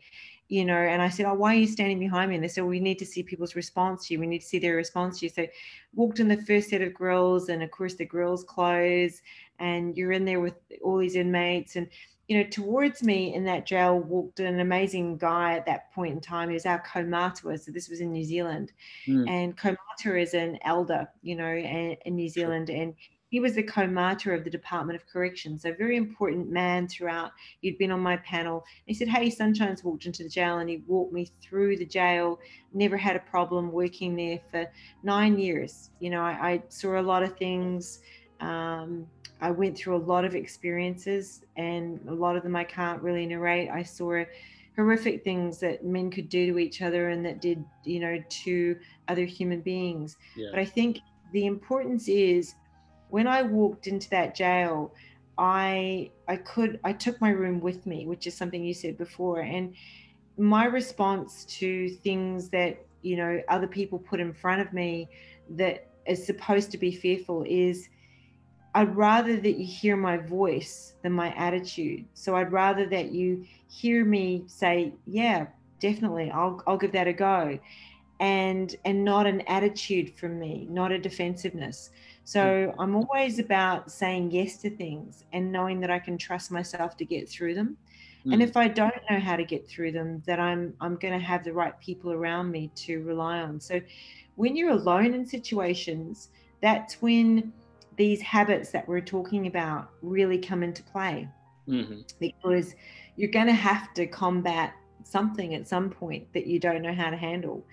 you 0.48 0.66
know, 0.66 0.74
and 0.74 1.00
I 1.00 1.08
said, 1.08 1.24
Oh, 1.24 1.32
why 1.32 1.54
are 1.54 1.58
you 1.58 1.66
standing 1.66 1.98
behind 1.98 2.28
me? 2.28 2.34
And 2.34 2.44
they 2.44 2.48
said, 2.48 2.60
well, 2.60 2.68
We 2.68 2.78
need 2.78 2.98
to 2.98 3.06
see 3.06 3.22
people's 3.22 3.56
response 3.56 4.06
to 4.06 4.12
you. 4.12 4.20
We 4.20 4.26
need 4.26 4.40
to 4.40 4.46
see 4.46 4.58
their 4.58 4.76
response 4.76 5.18
to 5.20 5.24
you. 5.24 5.30
So 5.30 5.46
walked 5.94 6.20
in 6.20 6.28
the 6.28 6.42
first 6.42 6.68
set 6.68 6.82
of 6.82 6.92
grills, 6.92 7.48
and 7.48 7.62
of 7.62 7.70
course 7.70 7.94
the 7.94 8.04
grills 8.04 8.44
close, 8.44 9.22
and 9.60 9.96
you're 9.96 10.12
in 10.12 10.26
there 10.26 10.40
with 10.40 10.52
all 10.82 10.98
these 10.98 11.16
inmates. 11.16 11.76
And, 11.76 11.88
you 12.28 12.38
know, 12.38 12.48
towards 12.48 13.02
me 13.02 13.34
in 13.34 13.44
that 13.44 13.66
jail 13.66 13.98
walked 13.98 14.40
an 14.40 14.60
amazing 14.60 15.18
guy 15.18 15.54
at 15.54 15.66
that 15.66 15.92
point 15.92 16.14
in 16.14 16.20
time. 16.20 16.48
He 16.48 16.54
was 16.54 16.66
our 16.66 16.82
kaumātua. 16.82 17.60
So 17.60 17.72
this 17.72 17.88
was 17.88 18.00
in 18.00 18.12
New 18.12 18.24
Zealand. 18.24 18.72
Mm. 19.08 19.28
And 19.28 19.56
kaumātua 19.56 20.22
is 20.22 20.34
an 20.34 20.58
elder, 20.64 21.08
you 21.22 21.36
know, 21.36 21.48
in, 21.48 21.96
in 22.04 22.14
New 22.14 22.28
Zealand. 22.28 22.70
And 22.70 22.94
he 23.32 23.40
was 23.40 23.54
the 23.54 23.62
kaumātua 23.62 24.36
of 24.36 24.44
the 24.44 24.50
Department 24.50 25.00
of 25.00 25.08
Corrections, 25.08 25.64
a 25.64 25.72
very 25.72 25.96
important 25.96 26.50
man 26.50 26.86
throughout. 26.86 27.32
He'd 27.60 27.78
been 27.78 27.90
on 27.90 28.00
my 28.00 28.18
panel. 28.18 28.64
He 28.86 28.94
said, 28.94 29.08
Hey, 29.08 29.30
Sunshine's 29.30 29.82
walked 29.82 30.06
into 30.06 30.22
the 30.22 30.28
jail 30.28 30.58
and 30.58 30.68
he 30.68 30.82
walked 30.86 31.14
me 31.14 31.28
through 31.42 31.78
the 31.78 31.86
jail, 31.86 32.38
never 32.74 32.96
had 32.96 33.16
a 33.16 33.20
problem 33.20 33.72
working 33.72 34.16
there 34.16 34.38
for 34.50 34.70
nine 35.02 35.38
years. 35.38 35.90
You 35.98 36.10
know, 36.10 36.20
I, 36.20 36.30
I 36.30 36.62
saw 36.68 37.00
a 37.00 37.02
lot 37.02 37.22
of 37.22 37.36
things. 37.36 38.00
Um, 38.40 39.06
I 39.42 39.50
went 39.50 39.76
through 39.76 39.96
a 39.96 40.04
lot 40.04 40.24
of 40.24 40.34
experiences, 40.36 41.44
and 41.56 42.00
a 42.08 42.14
lot 42.14 42.36
of 42.36 42.44
them 42.44 42.54
I 42.54 42.64
can't 42.64 43.02
really 43.02 43.26
narrate. 43.26 43.68
I 43.70 43.82
saw 43.82 44.22
horrific 44.76 45.24
things 45.24 45.58
that 45.58 45.84
men 45.84 46.10
could 46.10 46.28
do 46.28 46.52
to 46.52 46.58
each 46.58 46.80
other 46.80 47.10
and 47.10 47.26
that 47.26 47.42
did, 47.42 47.62
you 47.84 48.00
know, 48.00 48.22
to 48.28 48.76
other 49.08 49.24
human 49.24 49.60
beings. 49.60 50.16
Yeah. 50.36 50.48
But 50.50 50.60
I 50.60 50.64
think 50.64 51.00
the 51.32 51.46
importance 51.46 52.08
is 52.08 52.54
when 53.10 53.26
I 53.26 53.42
walked 53.42 53.88
into 53.88 54.08
that 54.10 54.34
jail, 54.34 54.94
I 55.36 56.10
I 56.28 56.36
could 56.36 56.78
I 56.84 56.92
took 56.92 57.20
my 57.20 57.30
room 57.30 57.60
with 57.60 57.84
me, 57.84 58.06
which 58.06 58.26
is 58.26 58.36
something 58.36 58.64
you 58.64 58.74
said 58.74 58.96
before, 58.96 59.40
and 59.40 59.74
my 60.38 60.66
response 60.66 61.44
to 61.60 61.88
things 61.88 62.48
that 62.50 62.86
you 63.02 63.16
know 63.16 63.42
other 63.48 63.66
people 63.66 63.98
put 63.98 64.20
in 64.20 64.32
front 64.32 64.62
of 64.62 64.72
me 64.72 65.08
that 65.50 65.88
is 66.06 66.24
supposed 66.24 66.70
to 66.70 66.78
be 66.78 66.92
fearful 66.92 67.44
is 67.46 67.88
I'd 68.74 68.96
rather 68.96 69.36
that 69.36 69.58
you 69.58 69.66
hear 69.66 69.96
my 69.96 70.16
voice 70.16 70.94
than 71.02 71.12
my 71.12 71.34
attitude. 71.34 72.04
So 72.14 72.36
I'd 72.36 72.52
rather 72.52 72.86
that 72.86 73.12
you 73.12 73.44
hear 73.68 74.04
me 74.04 74.44
say, 74.46 74.94
yeah, 75.06 75.46
definitely, 75.78 76.30
I'll 76.30 76.62
I'll 76.66 76.78
give 76.78 76.92
that 76.92 77.06
a 77.06 77.12
go. 77.12 77.58
And 78.20 78.74
and 78.84 79.04
not 79.04 79.26
an 79.26 79.42
attitude 79.42 80.16
from 80.16 80.38
me, 80.38 80.66
not 80.70 80.92
a 80.92 80.98
defensiveness. 80.98 81.90
So 82.24 82.72
hmm. 82.72 82.80
I'm 82.80 82.94
always 82.94 83.38
about 83.38 83.90
saying 83.90 84.30
yes 84.30 84.58
to 84.58 84.70
things 84.70 85.24
and 85.32 85.50
knowing 85.50 85.80
that 85.80 85.90
I 85.90 85.98
can 85.98 86.16
trust 86.16 86.50
myself 86.50 86.96
to 86.98 87.04
get 87.04 87.28
through 87.28 87.54
them. 87.54 87.76
Mm. 88.24 88.34
And 88.34 88.42
hmm. 88.42 88.48
if 88.48 88.56
I 88.56 88.68
don't 88.68 88.94
know 89.10 89.18
how 89.18 89.34
to 89.34 89.44
get 89.44 89.68
through 89.68 89.92
them, 89.92 90.22
that 90.26 90.38
I'm 90.38 90.72
I'm 90.80 90.96
going 90.96 91.18
to 91.18 91.24
have 91.24 91.44
the 91.44 91.52
right 91.52 91.78
people 91.80 92.12
around 92.12 92.50
me 92.50 92.70
to 92.76 93.02
rely 93.02 93.40
on. 93.40 93.60
So 93.60 93.80
when 94.36 94.56
you're 94.56 94.70
alone 94.70 95.14
in 95.14 95.26
situations, 95.26 96.28
that's 96.60 97.02
when 97.02 97.52
these 97.96 98.20
habits 98.20 98.70
that 98.70 98.86
we're 98.88 99.00
talking 99.00 99.46
about 99.46 99.90
really 100.02 100.38
come 100.38 100.62
into 100.62 100.82
play. 100.82 101.28
Mm-hmm. 101.68 102.00
Because 102.18 102.74
you're 103.16 103.30
going 103.30 103.46
to 103.46 103.52
have 103.52 103.94
to 103.94 104.06
combat 104.06 104.74
something 105.04 105.54
at 105.54 105.68
some 105.68 105.90
point 105.90 106.32
that 106.32 106.46
you 106.46 106.58
don't 106.58 106.82
know 106.82 106.94
how 106.94 107.10
to 107.10 107.16
handle 107.16 107.64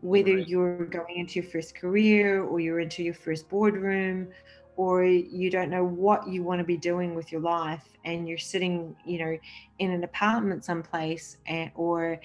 whether 0.00 0.36
right. 0.36 0.48
you're 0.48 0.84
going 0.86 1.16
into 1.16 1.40
your 1.40 1.50
first 1.50 1.74
career 1.74 2.42
or 2.44 2.60
you're 2.60 2.80
into 2.80 3.02
your 3.02 3.14
first 3.14 3.48
boardroom 3.48 4.28
or 4.76 5.04
you 5.04 5.50
don't 5.50 5.70
know 5.70 5.84
what 5.84 6.28
you 6.28 6.42
want 6.42 6.58
to 6.60 6.64
be 6.64 6.76
doing 6.76 7.14
with 7.14 7.32
your 7.32 7.40
life 7.40 7.88
and 8.04 8.28
you're 8.28 8.38
sitting 8.38 8.94
you 9.04 9.18
know 9.18 9.38
in 9.78 9.90
an 9.90 10.04
apartment 10.04 10.64
someplace 10.64 11.38
and, 11.46 11.70
or 11.74 12.20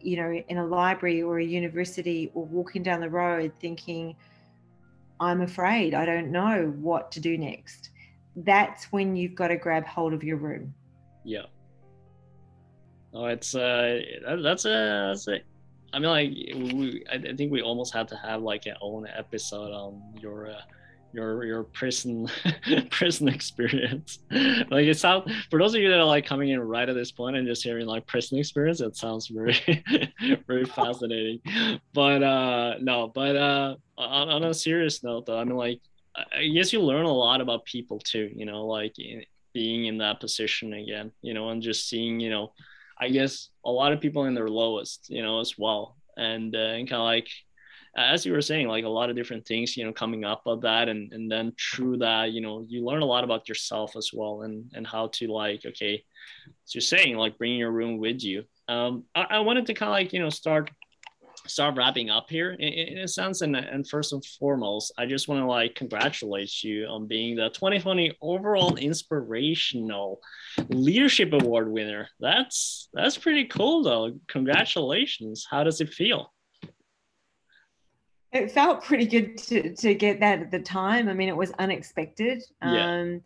you 0.00 0.16
know 0.16 0.32
in 0.48 0.58
a 0.58 0.66
library 0.66 1.22
or 1.22 1.38
a 1.38 1.44
university 1.44 2.30
or 2.34 2.44
walking 2.46 2.82
down 2.82 3.00
the 3.00 3.10
road 3.10 3.52
thinking 3.60 4.16
i'm 5.20 5.42
afraid 5.42 5.94
i 5.94 6.04
don't 6.04 6.30
know 6.30 6.74
what 6.80 7.12
to 7.12 7.20
do 7.20 7.38
next. 7.38 7.90
That's 8.36 8.84
when 8.92 9.16
you've 9.16 9.34
got 9.34 9.48
to 9.48 9.56
grab 9.56 9.84
hold 9.86 10.12
of 10.12 10.22
your 10.22 10.36
room. 10.36 10.72
Yeah. 11.24 11.46
Oh 13.12 13.26
it's 13.26 13.54
uh 13.54 14.00
that's 14.42 14.64
a 14.64 15.08
that's 15.12 15.26
a 15.28 15.40
I 15.92 15.98
mean, 15.98 16.08
like, 16.08 16.30
we, 16.30 17.04
I 17.10 17.34
think 17.34 17.50
we 17.50 17.62
almost 17.62 17.92
had 17.92 18.06
to 18.08 18.16
have 18.16 18.42
like 18.42 18.66
an 18.66 18.76
own 18.80 19.08
episode 19.12 19.72
on 19.72 20.00
your 20.20 20.50
uh, 20.50 20.60
your 21.12 21.44
your 21.44 21.64
prison 21.64 22.28
prison 22.90 23.28
experience. 23.28 24.18
like 24.30 24.86
it 24.86 24.98
sounds 24.98 25.32
for 25.50 25.58
those 25.58 25.74
of 25.74 25.80
you 25.80 25.88
that 25.90 25.98
are 25.98 26.04
like 26.04 26.26
coming 26.26 26.50
in 26.50 26.60
right 26.60 26.88
at 26.88 26.94
this 26.94 27.12
point 27.12 27.36
and 27.36 27.46
just 27.46 27.62
hearing 27.62 27.86
like 27.86 28.06
prison 28.06 28.38
experience, 28.38 28.80
it 28.80 28.96
sounds 28.96 29.28
very 29.28 29.56
very 30.46 30.64
fascinating. 30.64 31.40
But 31.92 32.22
uh 32.22 32.74
no, 32.80 33.08
but 33.08 33.36
uh 33.36 33.76
on, 33.98 34.28
on 34.28 34.44
a 34.44 34.54
serious 34.54 35.02
note 35.02 35.26
though, 35.26 35.38
I 35.38 35.44
mean 35.44 35.56
like 35.56 35.80
I 36.32 36.48
guess 36.48 36.72
you 36.72 36.80
learn 36.80 37.06
a 37.06 37.12
lot 37.12 37.40
about 37.40 37.64
people 37.64 37.98
too, 37.98 38.30
you 38.34 38.44
know, 38.44 38.66
like 38.66 38.94
being 39.52 39.86
in 39.86 39.98
that 39.98 40.20
position 40.20 40.72
again, 40.74 41.12
you 41.22 41.34
know, 41.34 41.50
and 41.50 41.62
just 41.62 41.88
seeing, 41.88 42.20
you 42.20 42.30
know, 42.30 42.52
I 42.98 43.08
guess 43.08 43.48
a 43.64 43.70
lot 43.70 43.92
of 43.92 44.00
people 44.00 44.24
in 44.24 44.34
their 44.34 44.48
lowest, 44.48 45.06
you 45.08 45.22
know, 45.22 45.40
as 45.40 45.56
well. 45.58 45.96
And, 46.16 46.54
uh, 46.54 46.58
and 46.58 46.88
kind 46.88 47.00
of 47.00 47.06
like, 47.06 47.28
as 47.96 48.24
you 48.24 48.32
were 48.32 48.40
saying, 48.40 48.68
like 48.68 48.84
a 48.84 48.88
lot 48.88 49.10
of 49.10 49.16
different 49.16 49.46
things, 49.46 49.76
you 49.76 49.84
know, 49.84 49.92
coming 49.92 50.24
up 50.24 50.42
of 50.46 50.60
that. 50.62 50.88
And, 50.88 51.12
and 51.12 51.30
then 51.30 51.52
through 51.58 51.98
that, 51.98 52.32
you 52.32 52.40
know, 52.40 52.64
you 52.68 52.84
learn 52.84 53.02
a 53.02 53.06
lot 53.06 53.24
about 53.24 53.48
yourself 53.48 53.96
as 53.96 54.10
well 54.12 54.42
and, 54.42 54.70
and 54.74 54.86
how 54.86 55.08
to 55.14 55.26
like, 55.28 55.64
okay, 55.66 56.04
as 56.66 56.74
you're 56.74 56.82
saying, 56.82 57.16
like 57.16 57.38
bringing 57.38 57.58
your 57.58 57.72
room 57.72 57.98
with 57.98 58.22
you. 58.22 58.44
Um, 58.68 59.04
I, 59.14 59.26
I 59.30 59.38
wanted 59.40 59.66
to 59.66 59.74
kind 59.74 59.88
of 59.88 59.94
like, 59.94 60.12
you 60.12 60.20
know, 60.20 60.30
start 60.30 60.70
start 61.46 61.76
wrapping 61.76 62.10
up 62.10 62.28
here 62.28 62.52
in, 62.52 62.68
in 62.68 62.98
a 62.98 63.08
sense 63.08 63.40
and, 63.40 63.56
and 63.56 63.88
first 63.88 64.12
and 64.12 64.24
foremost 64.38 64.92
i 64.98 65.06
just 65.06 65.26
want 65.26 65.40
to 65.40 65.46
like 65.46 65.74
congratulate 65.74 66.62
you 66.62 66.84
on 66.86 67.06
being 67.06 67.34
the 67.34 67.48
2020 67.50 68.16
overall 68.20 68.76
inspirational 68.76 70.20
leadership 70.68 71.32
award 71.32 71.70
winner 71.70 72.08
that's 72.20 72.88
that's 72.92 73.16
pretty 73.16 73.46
cool 73.46 73.82
though 73.82 74.12
congratulations 74.28 75.46
how 75.50 75.64
does 75.64 75.80
it 75.80 75.92
feel 75.92 76.30
it 78.32 78.50
felt 78.50 78.84
pretty 78.84 79.06
good 79.06 79.36
to, 79.36 79.74
to 79.74 79.94
get 79.94 80.20
that 80.20 80.40
at 80.40 80.50
the 80.50 80.60
time 80.60 81.08
i 81.08 81.12
mean 81.12 81.28
it 81.28 81.36
was 81.36 81.52
unexpected 81.58 82.42
yeah. 82.62 83.00
um, 83.00 83.22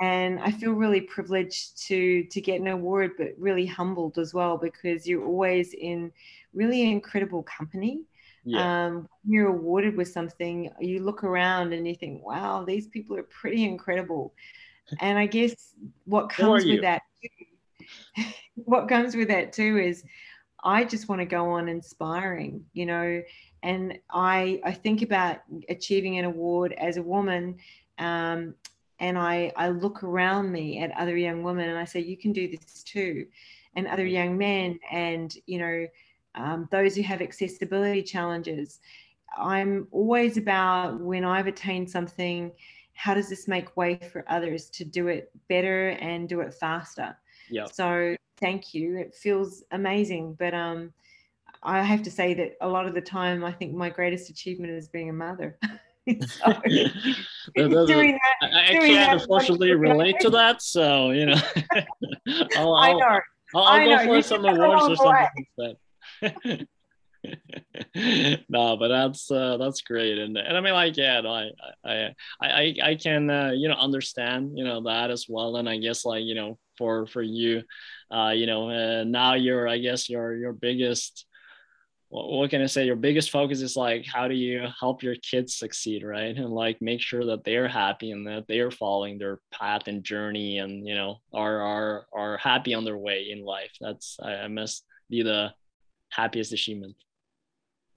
and 0.00 0.40
I 0.40 0.50
feel 0.50 0.72
really 0.72 1.00
privileged 1.00 1.78
to 1.86 2.24
to 2.24 2.40
get 2.40 2.60
an 2.60 2.66
award, 2.66 3.12
but 3.16 3.34
really 3.38 3.64
humbled 3.64 4.18
as 4.18 4.34
well 4.34 4.58
because 4.58 5.06
you're 5.06 5.24
always 5.24 5.74
in 5.74 6.10
really 6.52 6.90
incredible 6.90 7.44
company. 7.44 8.02
Yeah. 8.44 8.86
Um, 8.86 9.08
you're 9.24 9.48
awarded 9.48 9.96
with 9.96 10.08
something, 10.08 10.70
you 10.80 11.00
look 11.00 11.22
around 11.22 11.72
and 11.72 11.86
you 11.86 11.94
think, 11.94 12.26
wow, 12.26 12.64
these 12.64 12.88
people 12.88 13.16
are 13.16 13.22
pretty 13.22 13.64
incredible. 13.64 14.34
And 14.98 15.16
I 15.16 15.26
guess 15.26 15.54
what 16.04 16.28
comes 16.28 16.64
with 16.64 16.80
that, 16.80 17.02
what 18.56 18.88
comes 18.88 19.14
with 19.14 19.28
that 19.28 19.52
too 19.52 19.78
is 19.78 20.02
I 20.64 20.82
just 20.82 21.08
want 21.08 21.20
to 21.20 21.24
go 21.24 21.50
on 21.50 21.68
inspiring, 21.68 22.64
you 22.72 22.86
know, 22.86 23.22
and 23.62 23.98
I 24.10 24.60
I 24.64 24.72
think 24.72 25.02
about 25.02 25.38
achieving 25.68 26.18
an 26.18 26.24
award 26.24 26.72
as 26.72 26.96
a 26.96 27.02
woman, 27.02 27.58
um, 27.98 28.54
and 28.98 29.18
I 29.18 29.52
I 29.56 29.68
look 29.68 30.02
around 30.02 30.50
me 30.50 30.78
at 30.80 30.96
other 30.98 31.16
young 31.16 31.42
women 31.42 31.68
and 31.68 31.78
I 31.78 31.84
say 31.84 32.00
you 32.00 32.16
can 32.16 32.32
do 32.32 32.48
this 32.48 32.82
too, 32.82 33.26
and 33.76 33.86
other 33.86 34.06
mm. 34.06 34.12
young 34.12 34.38
men, 34.38 34.78
and 34.90 35.34
you 35.46 35.58
know 35.58 35.86
um, 36.34 36.68
those 36.70 36.96
who 36.96 37.02
have 37.02 37.22
accessibility 37.22 38.02
challenges. 38.02 38.80
I'm 39.36 39.88
always 39.90 40.36
about 40.36 41.00
when 41.00 41.24
I've 41.24 41.46
attained 41.46 41.90
something, 41.90 42.52
how 42.92 43.14
does 43.14 43.28
this 43.28 43.48
make 43.48 43.76
way 43.76 43.98
for 44.12 44.24
others 44.28 44.68
to 44.70 44.84
do 44.84 45.08
it 45.08 45.30
better 45.48 45.90
and 45.90 46.28
do 46.28 46.40
it 46.40 46.52
faster? 46.52 47.16
Yeah. 47.48 47.66
So 47.66 48.14
thank 48.38 48.74
you. 48.74 48.98
It 48.98 49.14
feels 49.14 49.64
amazing. 49.70 50.36
But 50.38 50.52
um, 50.52 50.92
I 51.62 51.82
have 51.82 52.02
to 52.02 52.10
say 52.10 52.34
that 52.34 52.56
a 52.60 52.68
lot 52.68 52.86
of 52.86 52.94
the 52.94 53.00
time, 53.00 53.44
I 53.44 53.52
think 53.52 53.74
my 53.74 53.90
greatest 53.90 54.30
achievement 54.30 54.72
is 54.72 54.88
being 54.88 55.10
a 55.10 55.12
mother. 55.12 55.58
so, 56.26 56.52
doing 57.56 58.18
that, 58.18 58.52
I, 58.52 58.66
can't 58.72 58.94
that 58.94 59.20
unfortunately 59.20 59.72
relate 59.72 60.16
to 60.20 60.30
that. 60.30 60.62
So, 60.62 61.10
you 61.10 61.26
know, 61.26 61.40
I'll, 62.56 62.74
I'll, 62.74 62.74
I 62.74 62.92
know. 62.92 63.20
I'll, 63.54 63.62
I'll 63.62 63.64
I 63.64 63.84
go 63.84 63.90
know. 63.90 64.04
for 64.06 64.16
you 64.16 64.22
some 64.22 64.44
awards 64.44 64.88
or 64.88 64.96
something 64.96 66.66
no, 68.48 68.76
but 68.76 68.88
that's 68.88 69.30
uh, 69.30 69.56
that's 69.56 69.82
great, 69.82 70.18
and 70.18 70.36
and 70.36 70.56
I 70.56 70.60
mean 70.60 70.72
like 70.72 70.96
yeah, 70.96 71.20
no, 71.20 71.32
I 71.32 71.50
I 71.84 72.14
I 72.40 72.74
I 72.82 72.94
can 72.96 73.30
uh, 73.30 73.52
you 73.54 73.68
know 73.68 73.74
understand 73.74 74.56
you 74.56 74.64
know 74.64 74.82
that 74.84 75.10
as 75.10 75.26
well, 75.28 75.56
and 75.56 75.68
I 75.68 75.78
guess 75.78 76.04
like 76.04 76.24
you 76.24 76.34
know 76.34 76.58
for 76.78 77.06
for 77.06 77.22
you, 77.22 77.62
uh, 78.10 78.32
you 78.34 78.46
know 78.46 78.70
uh, 78.70 79.04
now 79.04 79.34
you're 79.34 79.68
I 79.68 79.78
guess 79.78 80.08
your 80.08 80.34
your 80.34 80.52
biggest 80.52 81.26
what 82.14 82.50
can 82.50 82.60
I 82.60 82.66
say? 82.66 82.84
Your 82.84 82.96
biggest 82.96 83.30
focus 83.30 83.62
is 83.62 83.74
like, 83.74 84.04
how 84.06 84.28
do 84.28 84.34
you 84.34 84.66
help 84.78 85.02
your 85.02 85.14
kids 85.16 85.54
succeed, 85.54 86.04
right? 86.04 86.36
And 86.36 86.50
like 86.50 86.82
make 86.82 87.00
sure 87.00 87.24
that 87.24 87.42
they're 87.44 87.68
happy 87.68 88.10
and 88.10 88.26
that 88.26 88.44
they're 88.48 88.70
following 88.70 89.16
their 89.16 89.40
path 89.50 89.82
and 89.86 90.04
journey, 90.04 90.58
and 90.58 90.86
you 90.86 90.94
know 90.94 91.16
are 91.32 91.60
are 91.60 92.06
are 92.12 92.36
happy 92.36 92.74
on 92.74 92.84
their 92.84 92.98
way 92.98 93.28
in 93.30 93.42
life. 93.44 93.72
That's 93.80 94.18
I, 94.22 94.32
I 94.32 94.48
must 94.48 94.84
be 95.08 95.22
the 95.22 95.54
happiest 96.12 96.52
achievement? 96.52 96.94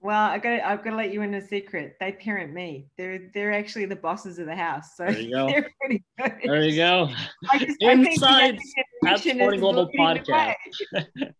Well, 0.00 0.30
I 0.30 0.38
got 0.38 0.60
I've 0.60 0.84
got 0.84 0.90
to 0.90 0.96
let 0.96 1.12
you 1.12 1.22
in 1.22 1.34
a 1.34 1.46
secret. 1.46 1.96
They 1.98 2.12
parent 2.12 2.52
me. 2.52 2.88
They're 2.98 3.30
they're 3.32 3.52
actually 3.52 3.86
the 3.86 3.96
bosses 3.96 4.38
of 4.38 4.46
the 4.46 4.54
house. 4.54 4.96
So 4.96 5.04
there 5.04 5.18
you 5.18 5.30
go. 5.32 5.46
they're 5.48 5.70
pretty 5.80 6.04
good. 6.18 6.32
There 6.44 6.62
you 6.62 6.76
go. 6.76 7.10
I 7.50 7.58
just, 7.58 7.80
Inside 7.80 8.58
at 9.06 9.20
Sporting 9.20 9.60
Global 9.60 9.88
podcast. 9.98 10.54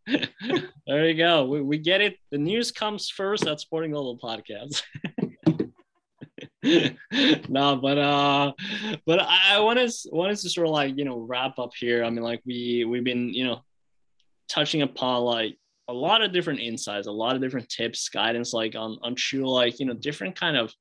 there 0.87 1.09
you 1.09 1.15
go. 1.15 1.45
We, 1.45 1.61
we 1.61 1.79
get 1.79 2.01
it. 2.01 2.17
The 2.31 2.39
news 2.39 2.73
comes 2.73 3.11
first 3.11 3.47
at 3.47 3.61
Sporting 3.61 3.91
Global 3.91 4.19
podcast. 4.19 4.83
no, 7.49 7.77
but 7.77 7.99
uh, 7.99 8.53
but 9.05 9.21
I 9.21 9.61
wanted 9.61 9.93
wanted 10.11 10.39
to 10.39 10.51
sort 10.51 10.67
of 10.67 10.73
like 10.73 10.97
you 10.97 11.05
know 11.05 11.19
wrap 11.19 11.59
up 11.59 11.71
here. 11.79 12.03
I 12.05 12.11
mean, 12.11 12.25
like 12.25 12.41
we 12.47 12.85
we've 12.85 13.05
been 13.05 13.35
you 13.35 13.45
know 13.45 13.61
touching 14.49 14.83
upon 14.83 15.23
like 15.23 15.59
a 15.89 15.93
lot 15.93 16.22
of 16.22 16.32
different 16.32 16.61
insights, 16.61 17.07
a 17.07 17.12
lot 17.12 17.37
of 17.37 17.43
different 17.43 17.68
tips, 17.68 18.09
guidance, 18.09 18.53
like 18.53 18.74
on 18.74 18.99
on 19.03 19.14
true, 19.14 19.49
like 19.49 19.78
you 19.78 19.87
know, 19.87 19.95
different 19.95 20.39
kind 20.39 20.57
of 20.57 20.72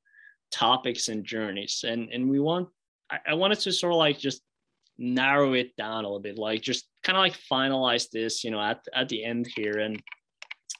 topics 0.50 1.08
and 1.08 1.24
journeys. 1.24 1.84
And 1.86 2.08
and 2.12 2.28
we 2.28 2.40
want, 2.40 2.68
I, 3.10 3.18
I 3.28 3.34
wanted 3.34 3.60
to 3.60 3.72
sort 3.72 3.92
of 3.92 3.98
like 3.98 4.18
just 4.18 4.42
narrow 4.98 5.52
it 5.52 5.76
down 5.76 6.04
a 6.04 6.08
little 6.08 6.20
bit, 6.20 6.38
like 6.38 6.62
just 6.62 6.88
kind 7.02 7.16
of 7.16 7.20
like 7.20 7.38
finalize 7.50 8.10
this, 8.10 8.42
you 8.42 8.50
know, 8.50 8.60
at 8.60 8.80
at 8.94 9.08
the 9.08 9.24
end 9.24 9.48
here. 9.54 9.78
And 9.78 10.02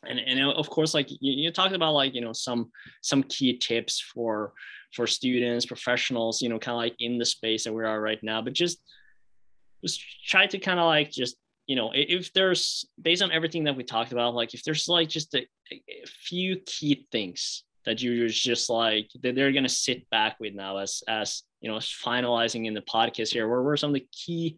and 0.05 0.18
and 0.18 0.41
uh, 0.41 0.53
of 0.53 0.68
course, 0.70 0.93
like 0.95 1.11
you, 1.11 1.18
you 1.20 1.51
talked 1.53 1.74
about 1.74 1.95
like 1.95 2.14
you 2.14 2.20
know 2.20 2.33
some 2.33 2.70
some 3.03 3.22
key 3.24 3.57
tips 3.59 4.01
for 4.01 4.53
for 4.93 5.07
students, 5.07 5.66
professionals, 5.66 6.43
you 6.43 6.49
know, 6.49 6.59
kind 6.59 6.74
of 6.74 6.79
like 6.79 6.97
in 6.99 7.18
the 7.18 7.24
space 7.24 7.64
that 7.64 7.72
we 7.72 7.85
are 7.85 8.01
right 8.01 8.22
now, 8.22 8.43
but 8.43 8.53
just 8.53 8.79
just 9.85 10.01
try 10.27 10.47
to 10.47 10.59
kind 10.59 10.81
of 10.81 10.87
like 10.87 11.11
just 11.11 11.37
you 11.67 11.75
know, 11.75 11.91
if 11.93 12.33
there's 12.33 12.87
based 13.01 13.23
on 13.23 13.33
everything 13.33 13.64
that 13.64 13.77
we 13.77 13.83
talked 13.83 14.12
about, 14.12 14.35
like 14.35 14.55
if 14.55 14.62
there's 14.62 14.89
like 14.89 15.09
just 15.09 15.35
a, 15.35 15.47
a 15.73 16.07
few 16.07 16.57
key 16.64 17.07
things 17.11 17.64
that 17.85 18.03
you're 18.03 18.29
just 18.29 18.71
like 18.71 19.09
that 19.23 19.35
they're 19.35 19.53
gonna 19.53 19.69
sit 19.69 20.09
back 20.11 20.37
with 20.41 20.55
now 20.55 20.77
as 20.77 21.03
as 21.09 21.43
you 21.61 21.71
know 21.71 21.79
finalizing 21.79 22.67
in 22.67 22.75
the 22.75 22.83
podcast 22.83 23.33
here, 23.33 23.49
what 23.49 23.64
were 23.64 23.77
some 23.77 23.91
of 23.91 23.95
the 23.95 24.07
key 24.12 24.57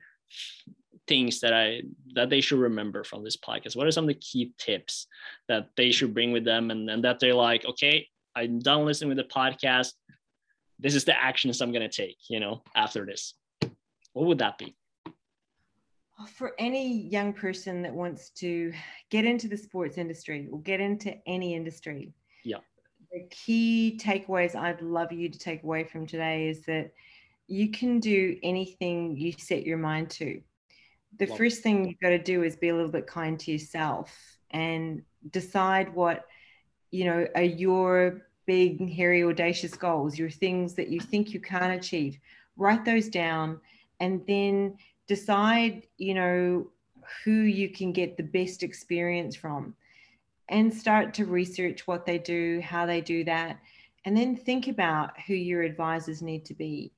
things 1.07 1.41
that 1.41 1.55
I 1.55 1.83
that 2.15 2.29
they 2.29 2.43
should 2.43 2.59
remember 2.59 3.05
from 3.05 3.25
this 3.25 3.37
podcast? 3.37 3.75
What 3.75 3.87
are 3.87 3.91
some 3.91 4.05
of 4.05 4.09
the 4.09 4.15
key 4.15 4.53
tips 4.59 5.07
that 5.49 5.69
they 5.77 5.91
should 5.91 6.13
bring 6.13 6.33
with 6.33 6.45
them 6.45 6.71
and, 6.71 6.89
and 6.91 7.05
that 7.05 7.21
they're 7.21 7.35
like, 7.35 7.65
okay, 7.65 8.07
I'm 8.37 8.59
done 8.59 8.85
listening 8.85 9.09
with 9.09 9.19
the 9.19 9.35
podcast. 9.35 9.93
This 10.79 10.95
is 10.95 11.05
the 11.05 11.19
actions 11.19 11.61
I'm 11.61 11.73
gonna 11.73 11.89
take, 11.89 12.19
you 12.29 12.39
know, 12.39 12.63
after 12.75 13.07
this. 13.07 13.33
What 14.13 14.27
would 14.27 14.39
that 14.39 14.59
be? 14.59 14.78
Uh, 16.19 16.27
for 16.27 16.53
any 16.59 17.03
young 17.09 17.33
person 17.33 17.83
that 17.83 17.93
wants 17.93 18.31
to 18.31 18.73
get 19.11 19.25
into 19.25 19.49
the 19.49 19.57
sports 19.57 19.99
industry 19.99 20.49
or 20.51 20.61
get 20.61 20.81
into 20.81 21.15
any 21.27 21.55
industry, 21.55 22.13
yeah, 22.45 22.59
the 23.13 23.27
key 23.31 23.99
takeaways 24.03 24.55
I'd 24.55 24.83
love 24.83 25.13
you 25.13 25.29
to 25.29 25.39
take 25.39 25.63
away 25.63 25.85
from 25.85 26.07
today 26.07 26.49
is 26.49 26.63
that 26.67 26.93
you 27.47 27.71
can 27.71 28.01
do 28.01 28.37
anything 28.43 29.17
you 29.17 29.33
set 29.33 29.65
your 29.65 29.79
mind 29.79 30.11
to. 30.11 30.41
The 31.19 31.27
love 31.27 31.39
first 31.39 31.63
thing 31.63 31.87
you've 31.87 32.01
got 32.01 32.11
to 32.11 32.19
do 32.19 32.43
is 32.43 32.57
be 32.57 32.69
a 32.69 32.75
little 32.75 32.91
bit 32.91 33.07
kind 33.07 33.39
to 33.41 33.53
yourself 33.53 34.15
and 34.51 35.03
decide 35.31 35.95
what 35.95 36.25
you 36.91 37.05
know 37.05 37.27
are 37.35 37.43
your 37.43 38.23
big 38.47 38.91
hairy 38.91 39.25
audacious 39.25 39.75
goals 39.75 40.19
your 40.19 40.31
things 40.31 40.75
that 40.75 40.89
you 40.89 41.01
think 41.01 41.33
you 41.33 41.41
can't 41.41 41.75
achieve. 41.75 42.19
Write 42.57 42.85
those 42.85 43.09
down 43.09 43.61
and 44.01 44.23
then 44.27 44.77
decide, 45.09 45.87
you 45.97 46.15
know, 46.15 46.69
who 47.25 47.33
you 47.33 47.71
can 47.71 47.93
get 47.93 48.17
the 48.17 48.23
best 48.23 48.63
experience 48.63 49.35
from 49.35 49.75
and 50.49 50.73
start 50.73 51.13
to 51.15 51.25
research 51.25 51.87
what 51.87 52.07
they 52.07 52.19
do, 52.19 52.61
how 52.63 52.87
they 52.87 53.01
do 53.01 53.25
that, 53.25 53.59
and 54.05 54.17
then 54.17 54.37
think 54.37 54.69
about 54.69 55.19
who 55.27 55.35
your 55.35 55.63
advisors 55.63 56.23
need 56.23 56.45
to 56.45 56.55
be 56.55 56.93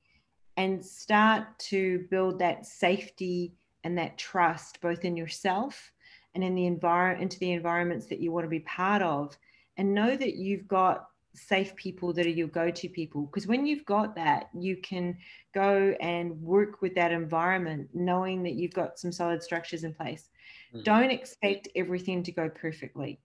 and 0.57 0.85
start 0.85 1.47
to 1.57 2.05
build 2.09 2.39
that 2.39 2.65
safety 2.65 3.53
and 3.83 3.97
that 3.97 4.17
trust 4.17 4.79
both 4.81 5.03
in 5.03 5.17
yourself 5.17 5.91
and 6.35 6.43
in 6.43 6.55
the 6.55 6.65
environment 6.65 7.21
into 7.21 7.39
the 7.39 7.51
environments 7.51 8.05
that 8.05 8.19
you 8.19 8.31
want 8.31 8.45
to 8.45 8.49
be 8.49 8.59
part 8.59 9.01
of 9.01 9.37
and 9.77 9.93
know 9.93 10.15
that 10.15 10.35
you've 10.35 10.67
got 10.67 11.07
safe 11.33 11.75
people 11.75 12.13
that 12.13 12.25
are 12.25 12.29
your 12.29 12.47
go-to 12.47 12.89
people. 12.89 13.23
Because 13.23 13.47
when 13.47 13.65
you've 13.65 13.85
got 13.85 14.15
that 14.15 14.49
you 14.53 14.77
can 14.77 15.17
go 15.53 15.95
and 16.01 16.41
work 16.41 16.81
with 16.81 16.95
that 16.95 17.11
environment 17.11 17.89
knowing 17.93 18.43
that 18.43 18.53
you've 18.53 18.73
got 18.73 18.99
some 18.99 19.11
solid 19.11 19.41
structures 19.41 19.83
in 19.83 19.93
place. 19.93 20.29
Mm-hmm. 20.73 20.83
don't 20.83 21.11
expect 21.11 21.67
everything 21.75 22.23
to 22.23 22.31
go 22.31 22.49
perfectly. 22.49 23.19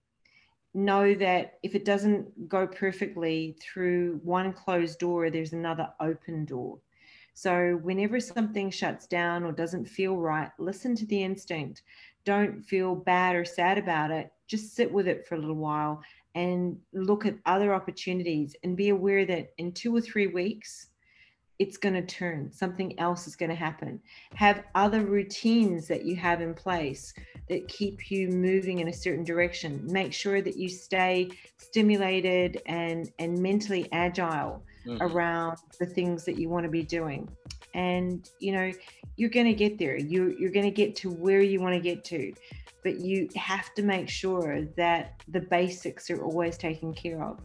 Know 0.73 1.13
that 1.15 1.59
if 1.63 1.75
it 1.75 1.85
doesn't 1.85 2.49
go 2.49 2.67
perfectly 2.67 3.57
through 3.61 4.19
one 4.23 4.53
closed 4.53 4.99
door 4.99 5.29
there's 5.29 5.53
another 5.53 5.89
open 5.99 6.45
door. 6.45 6.79
So 7.33 7.79
whenever 7.83 8.19
something 8.19 8.71
shuts 8.71 9.05
down 9.05 9.43
or 9.43 9.51
doesn't 9.51 9.85
feel 9.85 10.17
right 10.17 10.49
listen 10.59 10.95
to 10.95 11.05
the 11.05 11.23
instinct. 11.23 11.83
Don't 12.25 12.61
feel 12.61 12.95
bad 12.95 13.35
or 13.35 13.45
sad 13.45 13.77
about 13.77 14.11
it. 14.11 14.31
Just 14.47 14.75
sit 14.75 14.91
with 14.91 15.07
it 15.07 15.25
for 15.25 15.35
a 15.35 15.39
little 15.39 15.55
while 15.55 16.01
and 16.37 16.77
look 16.93 17.25
at 17.25 17.33
other 17.47 17.73
opportunities 17.73 18.55
and 18.63 18.77
be 18.77 18.89
aware 18.89 19.25
that 19.25 19.53
in 19.57 19.71
two 19.71 19.95
or 19.95 19.99
three 19.99 20.27
weeks, 20.27 20.89
it's 21.57 21.77
going 21.77 21.95
to 21.95 22.05
turn. 22.05 22.51
Something 22.51 22.99
else 22.99 23.25
is 23.25 23.35
going 23.35 23.49
to 23.49 23.55
happen. 23.55 23.99
Have 24.35 24.63
other 24.75 25.01
routines 25.01 25.87
that 25.87 26.05
you 26.05 26.15
have 26.15 26.39
in 26.39 26.53
place 26.53 27.11
that 27.49 27.67
keep 27.67 28.11
you 28.11 28.27
moving 28.29 28.77
in 28.77 28.87
a 28.87 28.93
certain 28.93 29.23
direction. 29.23 29.81
Make 29.91 30.13
sure 30.13 30.43
that 30.43 30.55
you 30.55 30.69
stay 30.69 31.31
stimulated 31.57 32.61
and, 32.67 33.11
and 33.17 33.41
mentally 33.41 33.89
agile 33.91 34.63
mm-hmm. 34.87 35.01
around 35.01 35.57
the 35.79 35.85
things 35.85 36.25
that 36.25 36.39
you 36.39 36.49
want 36.49 36.63
to 36.63 36.69
be 36.69 36.83
doing. 36.83 37.29
And, 37.73 38.29
you 38.39 38.53
know, 38.53 38.71
you're 39.15 39.29
going 39.29 39.45
to 39.45 39.53
get 39.53 39.77
there. 39.77 39.97
You, 39.97 40.35
you're 40.39 40.51
going 40.51 40.65
to 40.65 40.71
get 40.71 40.95
to 40.97 41.09
where 41.09 41.41
you 41.41 41.59
want 41.61 41.75
to 41.75 41.81
get 41.81 42.03
to. 42.05 42.33
But 42.83 42.99
you 42.99 43.27
have 43.35 43.73
to 43.75 43.83
make 43.83 44.09
sure 44.09 44.63
that 44.77 45.21
the 45.27 45.41
basics 45.41 46.09
are 46.09 46.23
always 46.23 46.57
taken 46.57 46.93
care 46.93 47.23
of. 47.23 47.39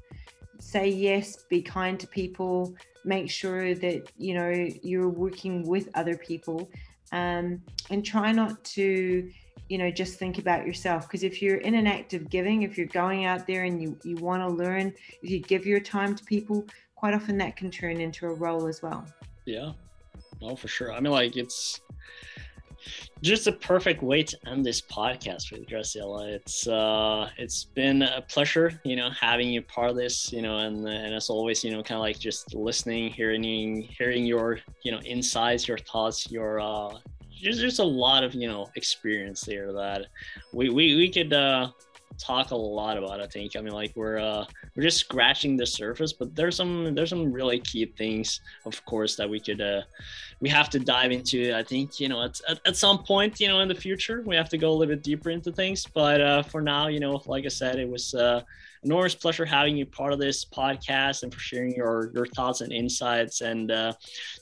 Say 0.60 0.88
yes, 0.88 1.44
be 1.48 1.60
kind 1.60 1.98
to 1.98 2.06
people, 2.06 2.76
make 3.04 3.30
sure 3.30 3.74
that 3.74 4.10
you 4.16 4.34
know 4.34 4.50
you're 4.82 5.08
working 5.08 5.66
with 5.66 5.88
other 5.94 6.16
people 6.16 6.70
um, 7.12 7.60
and 7.90 8.04
try 8.04 8.32
not 8.32 8.62
to 8.64 9.30
you 9.68 9.78
know 9.78 9.90
just 9.90 10.18
think 10.18 10.38
about 10.38 10.66
yourself 10.66 11.06
because 11.06 11.22
if 11.22 11.40
you're 11.40 11.58
in 11.58 11.74
an 11.74 11.86
act 11.86 12.14
of 12.14 12.28
giving 12.28 12.62
if 12.62 12.76
you're 12.76 12.86
going 12.88 13.24
out 13.24 13.46
there 13.46 13.64
and 13.64 13.82
you 13.82 13.96
you 14.04 14.16
want 14.16 14.42
to 14.42 14.48
learn 14.48 14.92
if 15.22 15.30
you 15.30 15.40
give 15.40 15.66
your 15.66 15.80
time 15.80 16.14
to 16.14 16.24
people 16.24 16.64
quite 17.02 17.14
often 17.14 17.36
that 17.36 17.56
can 17.56 17.68
turn 17.68 18.00
into 18.00 18.26
a 18.26 18.32
role 18.32 18.68
as 18.68 18.80
well. 18.80 19.04
Yeah. 19.44 19.72
No 20.40 20.54
for 20.54 20.68
sure. 20.68 20.92
I 20.92 21.00
mean 21.00 21.12
like 21.12 21.36
it's 21.36 21.80
just 23.22 23.48
a 23.48 23.52
perfect 23.52 24.04
way 24.04 24.22
to 24.22 24.36
end 24.46 24.64
this 24.64 24.80
podcast 24.80 25.50
with 25.50 25.66
Graciela. 25.66 26.28
It's 26.28 26.68
uh, 26.68 27.28
it's 27.38 27.64
been 27.64 28.02
a 28.02 28.22
pleasure, 28.28 28.80
you 28.84 28.94
know, 28.94 29.10
having 29.10 29.50
you 29.50 29.62
part 29.62 29.90
of 29.90 29.96
this, 29.96 30.32
you 30.32 30.42
know, 30.42 30.58
and 30.58 30.86
and 30.86 31.12
as 31.12 31.28
always, 31.28 31.64
you 31.64 31.72
know, 31.72 31.82
kind 31.82 31.96
of 31.96 32.02
like 32.02 32.20
just 32.20 32.54
listening, 32.54 33.10
hearing, 33.10 33.82
hearing 33.82 34.24
your, 34.24 34.60
you 34.84 34.92
know, 34.92 35.00
insights, 35.00 35.66
your 35.66 35.78
thoughts, 35.78 36.30
your 36.30 36.60
uh, 36.60 36.98
there's 37.42 37.58
just 37.58 37.80
a 37.80 37.84
lot 37.84 38.22
of 38.22 38.32
you 38.32 38.46
know 38.46 38.68
experience 38.76 39.40
there 39.40 39.72
that 39.72 40.06
we 40.52 40.68
we 40.68 40.94
we 40.94 41.10
could 41.10 41.32
uh 41.32 41.68
talk 42.22 42.50
a 42.50 42.56
lot 42.56 42.96
about. 42.96 43.20
I 43.20 43.26
think. 43.26 43.56
I 43.56 43.60
mean, 43.60 43.72
like 43.72 43.92
we're 43.96 44.18
uh, 44.18 44.44
we're 44.74 44.82
just 44.82 44.98
scratching 44.98 45.56
the 45.56 45.66
surface, 45.66 46.12
but 46.12 46.34
there's 46.34 46.56
some 46.56 46.94
there's 46.94 47.10
some 47.10 47.32
really 47.32 47.60
key 47.60 47.86
things, 47.86 48.40
of 48.64 48.84
course, 48.84 49.16
that 49.16 49.28
we 49.28 49.40
could 49.40 49.60
uh, 49.60 49.82
we 50.40 50.48
have 50.48 50.70
to 50.70 50.78
dive 50.78 51.12
into. 51.12 51.54
I 51.54 51.62
think 51.62 52.00
you 52.00 52.08
know 52.08 52.22
at, 52.22 52.40
at, 52.48 52.60
at 52.66 52.76
some 52.76 53.02
point, 53.04 53.40
you 53.40 53.48
know, 53.48 53.60
in 53.60 53.68
the 53.68 53.74
future, 53.74 54.22
we 54.26 54.36
have 54.36 54.48
to 54.50 54.58
go 54.58 54.70
a 54.70 54.74
little 54.74 54.94
bit 54.94 55.02
deeper 55.02 55.30
into 55.30 55.52
things. 55.52 55.86
But 55.92 56.20
uh, 56.20 56.42
for 56.42 56.60
now, 56.60 56.88
you 56.88 57.00
know, 57.00 57.22
like 57.26 57.44
I 57.44 57.48
said, 57.48 57.78
it 57.78 57.88
was 57.88 58.14
uh, 58.14 58.42
enormous 58.84 59.14
pleasure 59.14 59.44
having 59.44 59.76
you 59.76 59.86
part 59.86 60.12
of 60.12 60.18
this 60.18 60.44
podcast 60.44 61.22
and 61.22 61.32
for 61.32 61.40
sharing 61.40 61.74
your 61.74 62.10
your 62.14 62.26
thoughts 62.26 62.60
and 62.60 62.72
insights. 62.72 63.40
And 63.40 63.70
uh, 63.70 63.92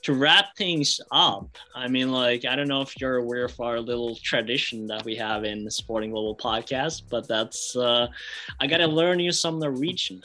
to 0.03 0.13
wrap 0.13 0.55
things 0.57 0.99
up, 1.11 1.57
I 1.75 1.87
mean, 1.87 2.11
like 2.11 2.45
I 2.45 2.55
don't 2.55 2.67
know 2.67 2.81
if 2.81 2.99
you're 2.99 3.17
aware 3.17 3.45
of 3.45 3.59
our 3.59 3.79
little 3.79 4.15
tradition 4.15 4.87
that 4.87 5.05
we 5.05 5.15
have 5.15 5.43
in 5.43 5.63
the 5.63 5.71
Sporting 5.71 6.11
Global 6.11 6.35
podcast, 6.35 7.03
but 7.09 7.27
that's 7.27 7.75
uh, 7.75 8.07
I 8.59 8.67
gotta 8.67 8.87
learn 8.87 9.19
you 9.19 9.31
some 9.31 9.59
Norwegian. 9.59 10.21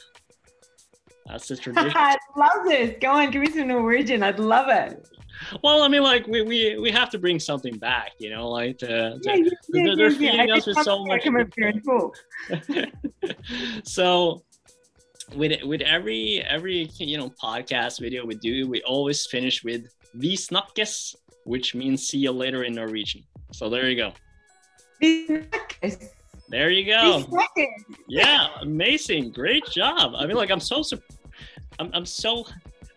That's 1.27 1.47
the 1.47 1.55
tradition. 1.57 1.91
I 1.95 2.17
love 2.35 2.65
this. 2.65 2.95
Go 3.01 3.11
on, 3.11 3.31
give 3.31 3.41
me 3.41 3.51
some 3.51 3.67
Norwegian. 3.67 4.23
I'd 4.23 4.39
love 4.39 4.69
it 4.69 5.07
well, 5.63 5.81
I 5.83 5.87
mean, 5.87 6.03
like 6.03 6.27
we, 6.27 6.41
we 6.41 6.77
we 6.77 6.91
have 6.91 7.09
to 7.11 7.19
bring 7.19 7.39
something 7.39 7.77
back, 7.77 8.11
you 8.19 8.29
know, 8.29 8.49
like 8.49 8.77
to, 8.79 8.87
to, 8.87 9.19
yeah, 9.21 9.35
yeah, 9.35 9.49
they're, 9.69 9.95
they're 9.95 10.11
feeding 10.11 10.51
us 10.51 10.65
with 10.65 10.77
so 10.83 11.05
much. 11.05 11.23
so 13.83 14.43
with 15.35 15.63
with 15.63 15.81
every 15.81 16.41
every 16.43 16.89
you 16.97 17.17
know 17.17 17.29
podcast 17.41 17.99
video 17.99 18.25
we 18.25 18.35
do, 18.35 18.67
we 18.69 18.81
always 18.83 19.25
finish 19.25 19.63
with 19.63 19.85
"Vi 20.15 20.35
snakkes," 20.35 21.15
which 21.45 21.75
means 21.75 22.07
"see 22.07 22.19
you 22.19 22.31
later" 22.31 22.63
in 22.63 22.73
Norwegian. 22.73 23.23
So 23.51 23.69
there 23.69 23.89
you 23.89 23.95
go. 23.95 24.13
There 26.49 26.69
you 26.69 26.85
go. 26.85 27.25
Yeah, 28.07 28.47
amazing, 28.61 29.31
great 29.31 29.65
job. 29.65 30.13
I 30.15 30.25
mean, 30.25 30.37
like 30.37 30.49
I'm 30.49 30.61
so, 30.61 30.81
I'm, 31.77 31.91
I'm 31.93 32.05
so 32.05 32.45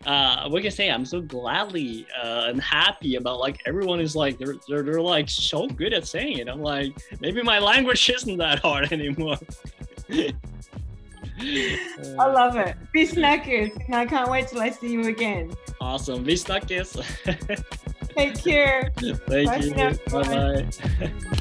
uh, 0.05 0.49
what 0.49 0.61
can 0.61 0.67
I 0.67 0.69
say? 0.69 0.89
I'm 0.89 1.05
so 1.05 1.21
gladly 1.21 2.07
uh, 2.21 2.45
and 2.47 2.61
happy 2.61 3.15
about 3.15 3.39
like 3.39 3.61
everyone 3.65 3.99
is 3.99 4.15
like 4.15 4.37
they're, 4.37 4.55
they're 4.67 4.83
they're 4.83 5.01
like 5.01 5.29
so 5.29 5.67
good 5.67 5.93
at 5.93 6.07
saying 6.07 6.39
it. 6.39 6.47
I'm 6.47 6.61
like 6.61 6.93
maybe 7.19 7.41
my 7.41 7.59
language 7.59 8.09
isn't 8.15 8.37
that 8.37 8.59
hard 8.59 8.91
anymore. 8.91 9.37
I 11.39 12.27
love 12.27 12.55
it. 12.57 12.75
Vi 12.93 13.07
snakkes. 13.07 13.75
And 13.85 13.95
I 13.95 14.05
can't 14.05 14.29
wait 14.29 14.47
till 14.47 14.61
I 14.61 14.69
see 14.69 14.91
you 14.91 15.07
again. 15.07 15.51
Awesome. 15.79 16.23
Vi 16.23 16.33
snakkes. 16.33 17.01
Take 18.15 18.43
care. 18.43 18.91
Thank 18.97 19.27
Bye 19.27 19.57
you. 19.57 19.73
Bye 20.11 20.67
bye. 21.01 21.31